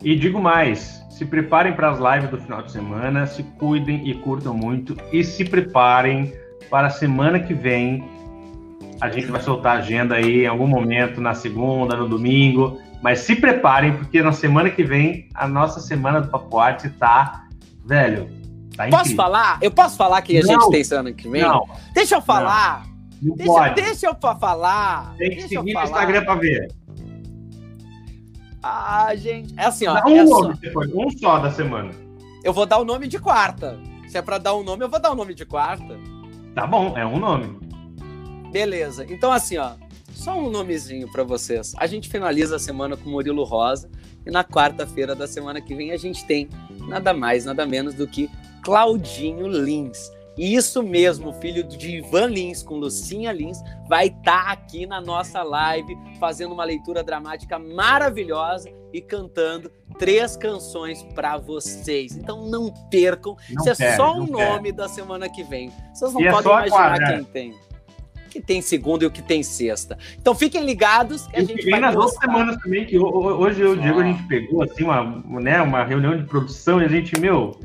E 0.02 0.16
digo 0.16 0.40
mais, 0.40 1.04
se 1.10 1.24
preparem 1.26 1.74
para 1.74 1.90
as 1.90 1.98
lives 1.98 2.30
do 2.30 2.38
final 2.38 2.62
de 2.62 2.72
semana, 2.72 3.26
se 3.26 3.42
cuidem 3.42 4.08
e 4.08 4.14
curtam 4.14 4.54
muito 4.54 4.96
e 5.12 5.22
se 5.22 5.44
preparem 5.44 6.32
para 6.70 6.86
a 6.86 6.90
semana 6.90 7.38
que 7.38 7.52
vem. 7.52 8.02
A 9.00 9.10
gente 9.10 9.26
vai 9.26 9.40
soltar 9.40 9.76
a 9.76 9.78
agenda 9.80 10.14
aí 10.14 10.44
em 10.44 10.46
algum 10.46 10.66
momento, 10.66 11.20
na 11.20 11.34
segunda, 11.34 11.96
no 11.96 12.08
domingo, 12.08 12.78
mas 13.02 13.20
se 13.20 13.36
preparem 13.36 13.96
porque 13.96 14.22
na 14.22 14.32
semana 14.32 14.70
que 14.70 14.84
vem 14.84 15.28
a 15.34 15.48
nossa 15.48 15.80
semana 15.80 16.20
do 16.20 16.28
Papo 16.28 16.58
Arte 16.58 16.88
tá, 16.90 17.46
velho, 17.84 18.30
tá 18.76 18.88
Posso 18.88 19.14
falar? 19.14 19.58
Eu 19.60 19.70
posso 19.70 19.96
falar 19.96 20.22
que 20.22 20.36
a 20.36 20.42
não, 20.42 20.48
gente 20.48 20.70
tem 20.70 20.84
semana 20.84 21.12
que 21.12 21.28
vem? 21.28 21.42
Não. 21.42 21.68
Deixa 21.94 22.16
eu 22.16 22.22
falar. 22.22 22.86
Não, 23.20 23.30
não 23.30 23.36
deixa, 23.36 23.52
pode. 23.52 23.74
deixa 23.74 24.06
eu 24.06 24.38
falar. 24.38 25.14
Tem 25.16 25.30
que 25.30 25.42
seguir 25.42 25.74
no 25.74 25.82
Instagram 25.82 26.24
para 26.24 26.34
ver. 26.36 26.68
Ah, 28.62 29.14
gente. 29.14 29.54
É 29.56 29.64
assim, 29.64 29.86
ó. 29.86 29.94
Dá 29.94 30.06
um 30.06 30.16
é 30.16 30.24
nome 30.24 30.54
só. 30.54 30.60
depois, 30.60 30.90
um 30.94 31.10
só 31.10 31.38
da 31.38 31.50
semana. 31.50 31.90
Eu 32.44 32.52
vou 32.52 32.66
dar 32.66 32.78
o 32.78 32.84
nome 32.84 33.06
de 33.06 33.18
quarta. 33.18 33.78
Se 34.08 34.18
é 34.18 34.22
pra 34.22 34.38
dar 34.38 34.54
um 34.54 34.62
nome, 34.62 34.84
eu 34.84 34.88
vou 34.88 35.00
dar 35.00 35.10
o 35.10 35.14
nome 35.14 35.34
de 35.34 35.46
quarta. 35.46 35.98
Tá 36.54 36.66
bom, 36.66 36.96
é 36.96 37.06
um 37.06 37.18
nome. 37.18 37.58
Beleza. 38.50 39.06
Então, 39.08 39.30
assim, 39.32 39.56
ó. 39.56 39.72
Só 40.20 40.36
um 40.38 40.50
nomezinho 40.50 41.10
para 41.10 41.24
vocês. 41.24 41.72
A 41.78 41.86
gente 41.86 42.06
finaliza 42.06 42.56
a 42.56 42.58
semana 42.58 42.94
com 42.94 43.08
Murilo 43.08 43.42
Rosa. 43.42 43.90
E 44.26 44.30
na 44.30 44.44
quarta-feira 44.44 45.14
da 45.14 45.26
semana 45.26 45.62
que 45.62 45.74
vem 45.74 45.92
a 45.92 45.96
gente 45.96 46.26
tem 46.26 46.46
nada 46.86 47.14
mais, 47.14 47.46
nada 47.46 47.64
menos 47.64 47.94
do 47.94 48.06
que 48.06 48.28
Claudinho 48.62 49.46
Lins. 49.48 50.12
Isso 50.36 50.82
mesmo, 50.82 51.32
filho 51.32 51.64
de 51.64 51.96
Ivan 51.96 52.26
Lins 52.26 52.62
com 52.62 52.74
Lucinha 52.76 53.32
Lins, 53.32 53.62
vai 53.88 54.08
estar 54.08 54.44
tá 54.44 54.52
aqui 54.52 54.84
na 54.84 55.00
nossa 55.00 55.42
live 55.42 55.96
fazendo 56.18 56.52
uma 56.52 56.64
leitura 56.64 57.02
dramática 57.02 57.58
maravilhosa 57.58 58.70
e 58.92 59.00
cantando 59.00 59.72
três 59.98 60.36
canções 60.36 61.02
para 61.14 61.38
vocês. 61.38 62.14
Então 62.14 62.46
não 62.46 62.70
percam, 62.90 63.38
não 63.48 63.64
isso 63.64 63.82
é 63.82 63.96
só 63.96 64.18
o 64.18 64.26
nome 64.26 64.70
da 64.70 64.86
semana 64.86 65.30
que 65.30 65.42
vem. 65.42 65.72
Vocês 65.94 66.12
não 66.12 66.20
e 66.20 66.26
é 66.26 66.30
podem 66.30 66.52
é 66.52 66.66
imaginar 66.66 67.08
quem 67.08 67.24
tem. 67.24 67.69
Que 68.30 68.40
tem 68.40 68.62
segunda 68.62 69.04
e 69.04 69.06
o 69.06 69.10
que 69.10 69.20
tem 69.20 69.42
sexta. 69.42 69.98
Então 70.18 70.34
fiquem 70.34 70.64
ligados. 70.64 71.26
Que 71.26 71.36
a 71.36 71.44
gente 71.44 71.68
vai 71.68 71.80
nas 71.80 71.96
outras 71.96 72.16
semanas 72.16 72.56
também, 72.58 72.86
que 72.86 72.98
hoje 72.98 73.60
eu 73.60 73.74
e 73.74 73.78
o 73.78 73.80
Diego 73.80 74.00
a 74.00 74.04
gente 74.04 74.22
pegou 74.22 74.62
assim, 74.62 74.84
uma, 74.84 75.22
né, 75.40 75.60
uma 75.60 75.84
reunião 75.84 76.16
de 76.16 76.22
produção 76.24 76.80
e 76.80 76.84
a 76.84 76.88
gente, 76.88 77.18
meu, 77.18 77.58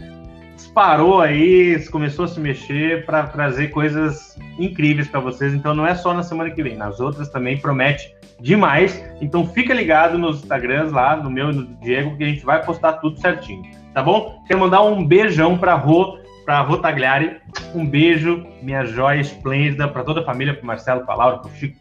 disparou 0.56 1.22
aí, 1.22 1.82
começou 1.90 2.26
a 2.26 2.28
se 2.28 2.40
mexer 2.40 3.06
para 3.06 3.28
trazer 3.28 3.70
coisas 3.70 4.38
incríveis 4.60 5.08
para 5.08 5.20
vocês. 5.20 5.54
Então 5.54 5.74
não 5.74 5.88
é 5.88 5.96
só 5.96 6.14
na 6.14 6.24
semana 6.24 6.50
que 6.50 6.62
vem, 6.62 6.76
nas 6.76 7.00
outras 7.00 7.30
também 7.30 7.58
promete 7.58 8.14
demais. 8.42 9.02
Então 9.22 9.48
fica 9.48 9.74
ligado 9.74 10.18
nos 10.18 10.40
Instagrams 10.40 10.92
lá, 10.92 11.16
no 11.16 11.30
meu 11.30 11.52
e 11.52 11.56
no 11.56 11.66
Diego, 11.82 12.18
que 12.18 12.24
a 12.24 12.28
gente 12.28 12.44
vai 12.44 12.64
postar 12.66 12.94
tudo 12.94 13.20
certinho, 13.22 13.64
tá 13.94 14.04
bom? 14.04 14.42
Quero 14.48 14.60
mandar 14.60 14.84
um 14.84 15.06
beijão 15.06 15.58
para 15.58 15.76
Rô, 15.76 16.18
para 16.45 16.77
Tagliari. 16.77 17.38
Um 17.73 17.85
beijo, 17.85 18.45
minha 18.61 18.85
joia 18.85 19.19
esplêndida, 19.19 19.88
para 19.88 20.03
toda 20.03 20.22
a 20.22 20.23
família, 20.23 20.53
para 20.53 20.65
Marcelo, 20.65 21.05
para 21.05 21.15
Laura, 21.15 21.38
para 21.39 21.51
Chico, 21.51 21.76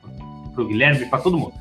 para 0.54 0.62
o 0.62 0.66
Guilherme, 0.66 1.04
para 1.06 1.18
todo 1.18 1.38
mundo. 1.38 1.52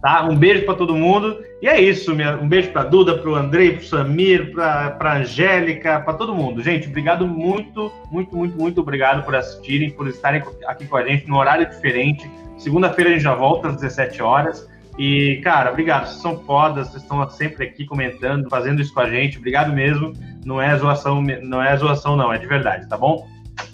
Tá? 0.00 0.24
Um 0.24 0.36
beijo 0.36 0.64
para 0.64 0.74
todo 0.74 0.94
mundo. 0.94 1.38
E 1.60 1.68
é 1.68 1.80
isso, 1.80 2.14
minha, 2.14 2.36
um 2.36 2.48
beijo 2.48 2.70
para 2.70 2.84
Duda, 2.84 3.18
para 3.18 3.30
o 3.30 3.34
Andrei, 3.34 3.72
para 3.72 3.82
o 3.82 3.84
Samir, 3.84 4.52
para 4.52 5.16
Angélica, 5.16 6.00
para 6.00 6.14
todo 6.14 6.34
mundo. 6.34 6.62
Gente, 6.62 6.88
obrigado 6.88 7.26
muito, 7.26 7.92
muito, 8.10 8.36
muito, 8.36 8.56
muito 8.56 8.80
obrigado 8.80 9.24
por 9.24 9.34
assistirem, 9.34 9.90
por 9.90 10.08
estarem 10.08 10.42
aqui 10.66 10.86
com 10.86 10.96
a 10.96 11.04
gente 11.04 11.28
no 11.28 11.36
horário 11.36 11.68
diferente. 11.68 12.30
Segunda-feira 12.56 13.10
a 13.10 13.12
gente 13.14 13.22
já 13.22 13.34
volta 13.34 13.68
às 13.68 13.76
17 13.76 14.22
horas. 14.22 14.68
E, 14.98 15.40
cara, 15.42 15.70
obrigado. 15.70 16.06
Vocês 16.06 16.20
são 16.20 16.38
fodas, 16.44 16.88
vocês 16.88 17.02
estão 17.02 17.28
sempre 17.30 17.64
aqui 17.64 17.86
comentando, 17.86 18.48
fazendo 18.50 18.82
isso 18.82 18.92
com 18.92 19.00
a 19.00 19.08
gente. 19.08 19.38
Obrigado 19.38 19.72
mesmo. 19.72 20.12
Não 20.44 20.60
é 20.60 20.76
zoação, 20.76 21.22
não 21.42 21.62
é 21.62 21.76
zoação, 21.76 22.16
não, 22.16 22.32
é 22.32 22.38
de 22.38 22.46
verdade, 22.46 22.88
tá 22.88 22.96
bom? 22.96 23.28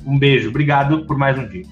Um 0.05 0.19
beijo, 0.19 0.49
obrigado 0.49 1.05
por 1.07 1.17
mais 1.17 1.39
um 1.39 1.47
dia. 1.47 1.65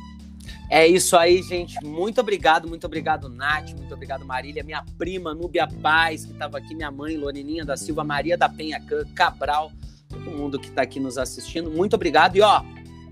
É 0.71 0.87
isso 0.87 1.17
aí, 1.17 1.43
gente. 1.43 1.77
Muito 1.85 2.21
obrigado, 2.21 2.67
muito 2.67 2.87
obrigado, 2.87 3.29
Nath, 3.29 3.71
muito 3.77 3.93
obrigado, 3.93 4.25
Marília, 4.25 4.65
minha 4.65 4.85
prima 4.97 5.35
Núbia 5.35 5.69
Paz, 5.83 6.25
que 6.25 6.33
estava 6.33 6.59
aqui, 6.59 6.75
minha 6.75 6.91
mãe, 6.91 7.17
Lorininha 7.17 7.65
da 7.65 7.77
Silva, 7.77 8.03
Maria 8.03 8.37
da 8.37 8.49
Penha 8.49 8.81
Cabral, 9.15 9.71
todo 10.09 10.31
mundo 10.31 10.59
que 10.59 10.69
está 10.69 10.83
aqui 10.83 10.99
nos 10.99 11.19
assistindo. 11.19 11.71
Muito 11.71 11.95
obrigado. 11.95 12.37
E 12.37 12.41
ó, 12.41 12.63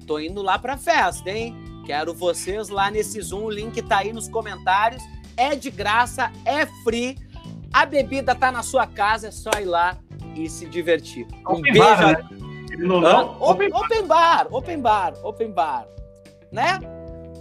tô 0.07 0.19
indo 0.19 0.43
lá 0.43 0.59
pra 0.59 0.77
festa, 0.77 1.31
hein? 1.31 1.55
Quero 1.85 2.15
vocês 2.15 2.69
lá 2.69 2.91
nesse 2.91 3.21
Zoom, 3.21 3.45
o 3.45 3.51
link 3.51 3.81
tá 3.83 3.99
aí 3.99 4.13
nos 4.13 4.29
comentários. 4.29 5.03
É 5.37 5.55
de 5.57 5.71
graça, 5.71 6.31
é 6.45 6.67
free. 6.85 7.19
A 7.73 7.85
bebida 7.87 8.35
tá 8.35 8.53
na 8.53 8.63
sua 8.63 8.87
casa, 8.87 9.29
é 9.29 9.31
só 9.31 9.51
ir 9.61 9.65
lá 9.65 9.99
e 10.35 10.49
se 10.49 10.67
divertir. 10.67 11.27
Um 11.49 11.53
open 11.53 11.73
beijo. 11.73 11.79
Bar, 11.79 12.07
né? 12.07 13.15
Open, 13.41 13.71
open 13.73 14.07
bar, 14.07 14.47
open 14.51 14.81
bar, 14.81 15.15
open 15.23 15.51
bar, 15.53 15.87
né? 16.51 16.79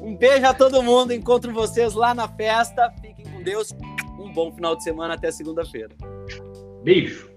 Um 0.02 0.16
beijo 0.16 0.46
a 0.46 0.54
todo 0.54 0.82
mundo. 0.82 1.14
Encontro 1.14 1.54
vocês 1.54 1.94
lá 1.94 2.14
na 2.14 2.28
festa. 2.28 2.92
Fiquem 3.02 3.26
com 3.26 3.44
Deus. 3.44 3.72
Um 4.20 4.34
bom 4.34 4.52
final 4.52 4.76
de 4.76 4.84
semana. 4.84 5.14
Até 5.14 5.32
segunda-feira. 5.32 5.90
Beijo. 6.84 7.31